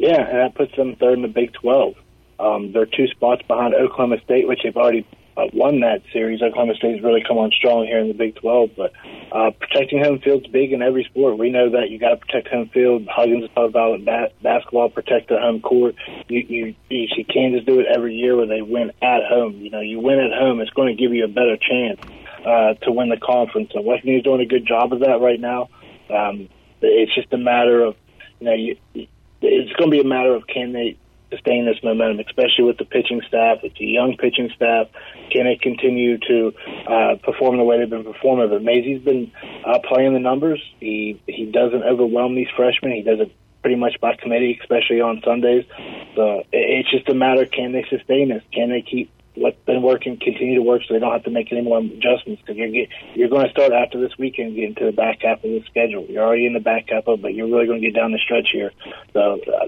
Yeah, 0.02 0.28
and 0.28 0.40
that 0.40 0.56
puts 0.56 0.76
them 0.76 0.96
third 0.96 1.14
in 1.14 1.22
the 1.22 1.28
Big 1.28 1.54
12. 1.54 1.94
Um, 2.40 2.72
they're 2.72 2.88
two 2.88 3.06
spots 3.10 3.44
behind 3.48 3.76
Oklahoma 3.76 4.18
State, 4.26 4.48
which 4.48 4.62
they've 4.64 4.76
already 4.76 5.06
uh, 5.38 5.46
won 5.54 5.82
that 5.82 6.02
series. 6.12 6.42
Oklahoma 6.42 6.74
State's 6.74 7.04
really 7.04 7.22
come 7.22 7.38
on 7.38 7.52
strong 7.52 7.86
here 7.86 8.00
in 8.00 8.08
the 8.08 8.16
Big 8.16 8.34
12, 8.38 8.72
but 8.76 8.94
uh, 9.32 9.52
protecting 9.60 10.04
home 10.04 10.18
field's 10.18 10.48
big 10.48 10.74
in 10.74 10.82
every 10.82 11.04
sport. 11.04 11.38
We 11.38 11.52
know 11.52 11.70
that 11.70 11.92
you 11.92 12.00
got 12.00 12.10
to 12.10 12.18
protect 12.18 12.48
home 12.48 12.70
field. 12.70 13.08
Huggins 13.08 13.48
talked 13.54 13.70
about 13.70 14.00
it, 14.00 14.06
ba- 14.06 14.32
basketball, 14.42 14.90
protect 14.90 15.30
the 15.30 15.38
home 15.38 15.62
court. 15.62 15.94
You, 16.28 16.40
you, 16.50 16.76
you 16.90 17.08
see 17.16 17.24
Kansas 17.24 17.64
do 17.64 17.80
it 17.80 17.86
every 17.86 18.16
year 18.16 18.36
where 18.36 18.48
they 18.48 18.64
win 18.64 18.92
at 19.04 19.22
home. 19.30 19.58
You 19.58 19.70
know, 19.70 19.82
you 19.82 20.00
win 20.00 20.18
at 20.18 20.34
home, 20.34 20.62
it's 20.62 20.72
going 20.72 20.98
to 20.98 21.00
give 21.00 21.14
you 21.14 21.26
a 21.26 21.28
better 21.28 21.58
chance 21.58 22.02
uh, 22.44 22.74
to 22.86 22.92
win 22.92 23.10
the 23.10 23.18
conference. 23.18 23.70
And 23.76 23.86
West 23.86 24.02
Virginia's 24.02 24.24
doing 24.24 24.42
a 24.42 24.48
good 24.48 24.66
job 24.66 24.94
of 24.94 25.02
that 25.02 25.22
right 25.22 25.40
now. 25.40 25.70
Um, 26.10 26.50
it's 26.82 27.14
just 27.14 27.32
a 27.34 27.38
matter 27.38 27.84
of, 27.84 27.96
you 28.40 28.46
know, 28.48 28.56
you, 28.56 29.08
it's 29.42 29.74
going 29.74 29.90
to 29.90 29.96
be 29.96 30.02
a 30.02 30.08
matter 30.08 30.34
of 30.34 30.48
can 30.48 30.74
they 30.74 30.98
sustain 31.32 31.66
this 31.66 31.82
momentum, 31.84 32.20
especially 32.20 32.66
with 32.66 32.78
the 32.78 32.86
pitching 32.86 33.22
staff. 33.28 33.60
It's 33.64 33.80
a 33.80 33.86
young 33.86 34.18
pitching 34.18 34.52
staff. 34.56 34.88
Can 35.32 35.46
they 35.46 35.56
continue 35.56 36.18
to 36.18 36.54
uh, 36.88 37.16
perform 37.24 37.58
the 37.58 37.64
way 37.64 37.80
they've 37.80 37.90
been 37.90 38.04
performing? 38.04 38.50
But 38.50 38.64
Mazey's 38.64 39.02
been 39.02 39.32
uh, 39.66 39.80
playing 39.88 40.14
the 40.14 40.20
numbers. 40.20 40.62
He 40.80 41.20
he 41.28 41.46
doesn't 41.46 41.84
overwhelm 41.84 42.36
these 42.36 42.50
freshmen. 42.56 42.92
He 42.92 43.02
does 43.02 43.20
it 43.20 43.32
pretty 43.62 43.78
much 43.78 44.00
by 44.02 44.16
committee, 44.16 44.60
especially 44.62 45.02
on 45.02 45.22
Sundays. 45.24 45.66
So 46.16 46.44
it's 46.52 46.92
just 46.92 47.08
a 47.10 47.16
matter: 47.16 47.46
can 47.46 47.72
they 47.72 47.86
sustain 47.90 48.30
this? 48.30 48.44
Can 48.52 48.70
they 48.70 48.82
keep 48.82 49.10
been 49.72 49.82
working 49.82 50.18
continue 50.18 50.56
to 50.56 50.62
work 50.62 50.82
so 50.88 50.94
they 50.94 51.00
don't 51.00 51.14
have 51.14 51.24
to 51.24 51.32
make 51.32 51.52
any 51.52 51.62
more 51.62 51.80
adjustments 51.80 52.42
because 52.42 52.58
you're 52.58 52.70
get, 52.70 52.90
you're 53.16 53.30
going 53.30 53.46
to 53.46 53.52
start 53.52 53.72
after 53.72 54.00
this 54.00 54.12
weekend 54.18 54.56
get 54.56 54.66
into 54.66 54.86
the 54.86 54.92
back 54.92 55.20
half 55.22 55.38
of 55.38 55.50
the 55.50 55.64
schedule. 55.70 56.06
You're 56.10 56.24
already 56.24 56.46
in 56.46 56.54
the 56.54 56.60
back 56.60 56.90
half 56.90 57.08
of, 57.08 57.20
it, 57.20 57.22
but 57.22 57.34
you're 57.34 57.48
really 57.48 57.68
going 57.68 57.82
to 57.82 57.88
get 57.88 57.96
down 57.96 58.12
the 58.12 58.20
stretch 58.20 58.50
here. 58.52 58.72
So 59.14 59.40
uh, 59.40 59.68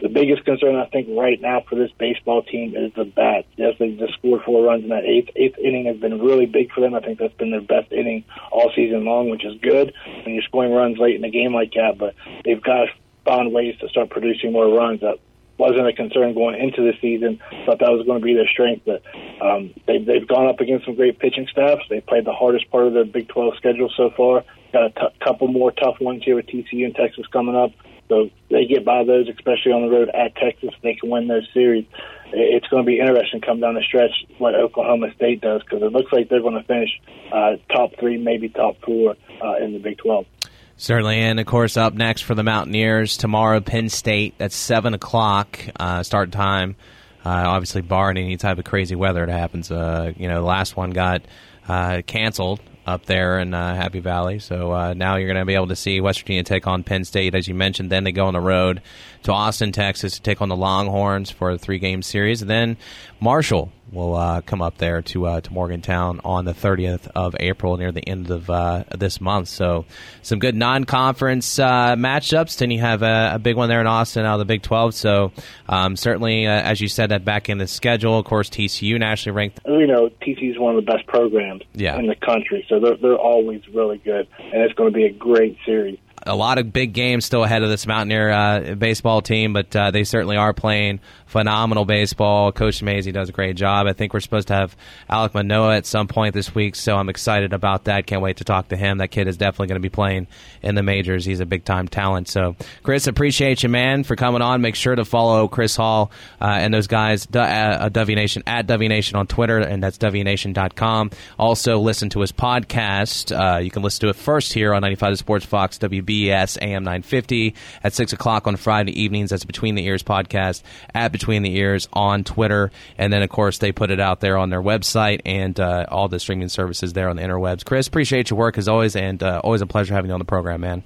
the 0.00 0.08
biggest 0.08 0.44
concern 0.44 0.76
I 0.76 0.86
think 0.86 1.08
right 1.10 1.40
now 1.40 1.62
for 1.68 1.76
this 1.76 1.90
baseball 1.98 2.42
team 2.42 2.74
is 2.74 2.92
the 2.94 3.04
bat. 3.04 3.44
Yes, 3.56 3.74
they 3.78 3.90
just 3.92 4.14
scored 4.14 4.42
four 4.42 4.64
runs 4.64 4.82
in 4.82 4.88
that 4.88 5.04
eighth 5.04 5.30
eighth 5.36 5.58
inning 5.58 5.86
has 5.86 5.98
been 5.98 6.20
really 6.20 6.46
big 6.46 6.72
for 6.72 6.80
them. 6.80 6.94
I 6.94 7.00
think 7.00 7.18
that's 7.18 7.34
been 7.34 7.50
their 7.50 7.60
best 7.60 7.92
inning 7.92 8.24
all 8.50 8.72
season 8.74 9.04
long, 9.04 9.30
which 9.30 9.44
is 9.44 9.60
good 9.60 9.92
when 10.24 10.34
you're 10.34 10.42
scoring 10.42 10.72
runs 10.72 10.98
late 10.98 11.14
in 11.14 11.24
a 11.24 11.30
game 11.30 11.54
like 11.54 11.72
that. 11.74 11.98
But 11.98 12.14
they've 12.44 12.62
got 12.62 12.86
to 12.86 12.86
find 13.24 13.52
ways 13.52 13.76
to 13.80 13.88
start 13.88 14.10
producing 14.10 14.52
more 14.52 14.66
runs. 14.66 15.00
That 15.00 15.18
wasn't 15.62 15.86
a 15.86 15.92
concern 15.92 16.34
going 16.34 16.58
into 16.58 16.82
the 16.82 16.92
season. 17.00 17.38
Thought 17.64 17.78
that 17.78 17.92
was 17.92 18.04
going 18.04 18.18
to 18.18 18.24
be 18.24 18.34
their 18.34 18.48
strength, 18.48 18.82
but 18.84 19.00
um, 19.40 19.72
they, 19.86 19.98
they've 19.98 20.26
gone 20.26 20.48
up 20.48 20.58
against 20.58 20.86
some 20.86 20.96
great 20.96 21.20
pitching 21.20 21.46
staffs. 21.46 21.82
They 21.88 22.00
played 22.00 22.24
the 22.24 22.32
hardest 22.32 22.68
part 22.68 22.88
of 22.88 22.94
their 22.94 23.04
Big 23.04 23.28
12 23.28 23.54
schedule 23.58 23.88
so 23.96 24.10
far. 24.16 24.42
Got 24.72 24.86
a 24.86 24.90
t- 24.90 25.18
couple 25.22 25.46
more 25.46 25.70
tough 25.70 26.00
ones 26.00 26.24
here 26.24 26.34
with 26.34 26.46
TCU 26.46 26.84
and 26.84 26.94
Texas 26.96 27.26
coming 27.32 27.54
up. 27.54 27.70
So 28.08 28.28
they 28.50 28.66
get 28.66 28.84
by 28.84 29.04
those, 29.04 29.28
especially 29.28 29.70
on 29.70 29.82
the 29.82 29.88
road 29.88 30.10
at 30.10 30.34
Texas. 30.34 30.70
They 30.82 30.94
can 30.94 31.08
win 31.08 31.28
those 31.28 31.48
series. 31.54 31.86
It's 32.32 32.66
going 32.66 32.82
to 32.82 32.86
be 32.86 32.98
interesting 32.98 33.40
come 33.40 33.60
down 33.60 33.74
the 33.74 33.82
stretch 33.82 34.10
what 34.38 34.56
Oklahoma 34.56 35.14
State 35.14 35.42
does 35.42 35.62
because 35.62 35.82
it 35.82 35.92
looks 35.92 36.12
like 36.12 36.28
they're 36.28 36.42
going 36.42 36.60
to 36.60 36.64
finish 36.64 36.90
uh, 37.30 37.56
top 37.72 37.92
three, 38.00 38.16
maybe 38.16 38.48
top 38.48 38.80
four 38.82 39.14
uh, 39.40 39.56
in 39.62 39.74
the 39.74 39.78
Big 39.78 39.98
12. 39.98 40.26
Certainly, 40.76 41.18
and 41.18 41.38
of 41.38 41.46
course, 41.46 41.76
up 41.76 41.94
next 41.94 42.22
for 42.22 42.34
the 42.34 42.42
Mountaineers 42.42 43.16
tomorrow, 43.16 43.60
Penn 43.60 43.88
State. 43.88 44.34
That's 44.38 44.56
seven 44.56 44.94
o'clock 44.94 45.58
uh, 45.78 46.02
start 46.02 46.32
time. 46.32 46.76
Uh, 47.24 47.44
obviously, 47.46 47.82
barring 47.82 48.18
any 48.18 48.36
type 48.36 48.58
of 48.58 48.64
crazy 48.64 48.96
weather 48.96 49.24
that 49.24 49.32
happens. 49.32 49.70
Uh, 49.70 50.12
you 50.16 50.26
know, 50.26 50.40
the 50.40 50.46
last 50.46 50.76
one 50.76 50.90
got 50.90 51.22
uh, 51.68 52.02
canceled 52.06 52.60
up 52.84 53.06
there 53.06 53.38
in 53.38 53.54
uh, 53.54 53.76
Happy 53.76 54.00
Valley. 54.00 54.40
So 54.40 54.72
uh, 54.72 54.94
now 54.94 55.16
you're 55.16 55.28
going 55.28 55.38
to 55.38 55.44
be 55.44 55.54
able 55.54 55.68
to 55.68 55.76
see 55.76 56.00
West 56.00 56.20
Virginia 56.20 56.42
take 56.42 56.66
on 56.66 56.82
Penn 56.82 57.04
State, 57.04 57.34
as 57.34 57.46
you 57.46 57.54
mentioned. 57.54 57.90
Then 57.90 58.04
they 58.04 58.12
go 58.12 58.26
on 58.26 58.34
the 58.34 58.40
road 58.40 58.82
to 59.22 59.32
Austin, 59.32 59.70
Texas, 59.70 60.14
to 60.14 60.22
take 60.22 60.42
on 60.42 60.48
the 60.48 60.56
Longhorns 60.56 61.30
for 61.30 61.52
a 61.52 61.58
three-game 61.58 62.02
series. 62.02 62.42
And 62.42 62.50
then 62.50 62.76
Marshall 63.20 63.70
will 63.92 64.16
uh, 64.16 64.40
come 64.40 64.62
up 64.62 64.78
there 64.78 65.02
to 65.02 65.26
uh, 65.26 65.40
to 65.40 65.52
Morgantown 65.52 66.20
on 66.24 66.44
the 66.44 66.54
30th 66.54 67.08
of 67.14 67.36
April, 67.38 67.76
near 67.76 67.92
the 67.92 68.06
end 68.08 68.30
of 68.30 68.48
uh, 68.48 68.84
this 68.96 69.20
month. 69.20 69.48
So 69.48 69.84
some 70.22 70.38
good 70.38 70.54
non-conference 70.54 71.58
uh, 71.58 71.94
matchups. 71.96 72.58
Then 72.58 72.70
you 72.70 72.80
have 72.80 73.02
a, 73.02 73.32
a, 73.34 73.38
big 73.38 73.56
one 73.56 73.68
there 73.68 73.80
in 73.80 73.86
Austin 73.86 74.24
out 74.24 74.34
of 74.34 74.38
the 74.40 74.44
Big 74.46 74.62
12. 74.62 74.94
So 74.94 75.32
um, 75.68 75.96
certainly, 75.96 76.46
uh, 76.46 76.50
as 76.50 76.80
you 76.80 76.88
said, 76.88 77.10
that 77.10 77.24
back 77.24 77.48
in 77.48 77.58
the 77.58 77.66
schedule. 77.66 78.18
Of 78.18 78.24
course, 78.24 78.48
TCU 78.48 78.98
nationally 78.98 79.36
ranked. 79.36 79.60
You 79.66 79.86
know, 79.86 80.08
TCU 80.22 80.52
is 80.52 80.58
one 80.58 80.76
of 80.76 80.84
the 80.84 80.90
best 80.90 81.06
programs 81.06 81.62
yeah. 81.74 81.98
in 81.98 82.06
the 82.06 82.16
country, 82.16 82.64
so 82.68 82.80
they're 82.80 82.96
they're 82.96 83.16
always 83.16 83.62
really 83.68 83.98
good, 83.98 84.26
and 84.38 84.62
it's 84.62 84.74
going 84.74 84.90
to 84.90 84.96
be 84.96 85.04
a 85.04 85.12
great 85.12 85.56
series 85.66 85.98
a 86.26 86.36
lot 86.36 86.58
of 86.58 86.72
big 86.72 86.92
games 86.92 87.24
still 87.24 87.44
ahead 87.44 87.62
of 87.62 87.70
this 87.70 87.86
Mountaineer 87.86 88.30
uh, 88.30 88.74
baseball 88.74 89.22
team, 89.22 89.52
but 89.52 89.74
uh, 89.74 89.90
they 89.90 90.04
certainly 90.04 90.36
are 90.36 90.52
playing 90.52 91.00
phenomenal 91.32 91.86
baseball. 91.86 92.52
Coach 92.52 92.82
Mazey 92.82 93.10
does 93.10 93.30
a 93.30 93.32
great 93.32 93.56
job. 93.56 93.86
I 93.86 93.94
think 93.94 94.12
we're 94.12 94.20
supposed 94.20 94.48
to 94.48 94.54
have 94.54 94.76
Alek 95.08 95.32
Manoah 95.32 95.76
at 95.76 95.86
some 95.86 96.06
point 96.06 96.34
this 96.34 96.54
week, 96.54 96.76
so 96.76 96.94
I'm 96.94 97.08
excited 97.08 97.54
about 97.54 97.84
that. 97.84 98.06
Can't 98.06 98.20
wait 98.20 98.36
to 98.36 98.44
talk 98.44 98.68
to 98.68 98.76
him. 98.76 98.98
That 98.98 99.08
kid 99.08 99.26
is 99.26 99.38
definitely 99.38 99.68
going 99.68 99.80
to 99.80 99.80
be 99.80 99.88
playing 99.88 100.26
in 100.60 100.74
the 100.74 100.82
majors. 100.82 101.24
He's 101.24 101.40
a 101.40 101.46
big 101.46 101.64
time 101.64 101.88
talent. 101.88 102.28
So, 102.28 102.54
Chris, 102.82 103.06
appreciate 103.06 103.62
you, 103.62 103.70
man, 103.70 104.04
for 104.04 104.14
coming 104.14 104.42
on. 104.42 104.60
Make 104.60 104.74
sure 104.74 104.94
to 104.94 105.06
follow 105.06 105.48
Chris 105.48 105.74
Hall 105.74 106.12
uh, 106.38 106.44
and 106.44 106.74
those 106.74 106.86
guys, 106.86 107.26
uh, 107.34 107.38
uh 107.38 107.88
WV 107.88 108.14
Nation, 108.14 108.42
at 108.46 108.66
WV 108.66 108.90
Nation 108.90 109.16
on 109.16 109.26
Twitter, 109.26 109.58
and 109.58 109.82
that's 109.82 109.96
WVNation.com. 109.96 111.12
Also, 111.38 111.78
listen 111.78 112.10
to 112.10 112.20
his 112.20 112.32
podcast. 112.32 113.32
Uh, 113.32 113.58
you 113.58 113.70
can 113.70 113.82
listen 113.82 114.02
to 114.02 114.08
it 114.10 114.16
first 114.16 114.52
here 114.52 114.74
on 114.74 114.82
95 114.82 115.16
Sports 115.16 115.46
Fox, 115.46 115.78
WBS 115.78 116.58
AM 116.60 116.84
950 116.84 117.54
at 117.82 117.94
6 117.94 118.12
o'clock 118.12 118.46
on 118.46 118.56
Friday 118.56 119.00
evenings. 119.00 119.30
That's 119.30 119.46
Between 119.46 119.76
the 119.76 119.86
Ears 119.86 120.02
podcast 120.02 120.62
at 120.94 121.10
between 121.22 121.42
the 121.42 121.56
ears 121.56 121.88
on 121.92 122.24
Twitter, 122.24 122.72
and 122.98 123.12
then 123.12 123.22
of 123.22 123.30
course 123.30 123.58
they 123.58 123.70
put 123.70 123.92
it 123.92 124.00
out 124.00 124.18
there 124.18 124.36
on 124.36 124.50
their 124.50 124.60
website 124.60 125.20
and 125.24 125.60
uh, 125.60 125.86
all 125.88 126.08
the 126.08 126.18
streaming 126.18 126.48
services 126.48 126.94
there 126.94 127.08
on 127.08 127.14
the 127.14 127.22
interwebs. 127.22 127.64
Chris, 127.64 127.86
appreciate 127.86 128.28
your 128.28 128.38
work 128.40 128.58
as 128.58 128.66
always, 128.66 128.96
and 128.96 129.22
uh, 129.22 129.40
always 129.44 129.60
a 129.60 129.66
pleasure 129.66 129.94
having 129.94 130.08
you 130.08 130.14
on 130.14 130.18
the 130.18 130.24
program, 130.24 130.62
man. 130.62 130.82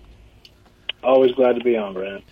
Always 1.02 1.32
glad 1.32 1.54
to 1.54 1.64
be 1.64 1.74
on, 1.74 1.94
Brad. 1.94 2.22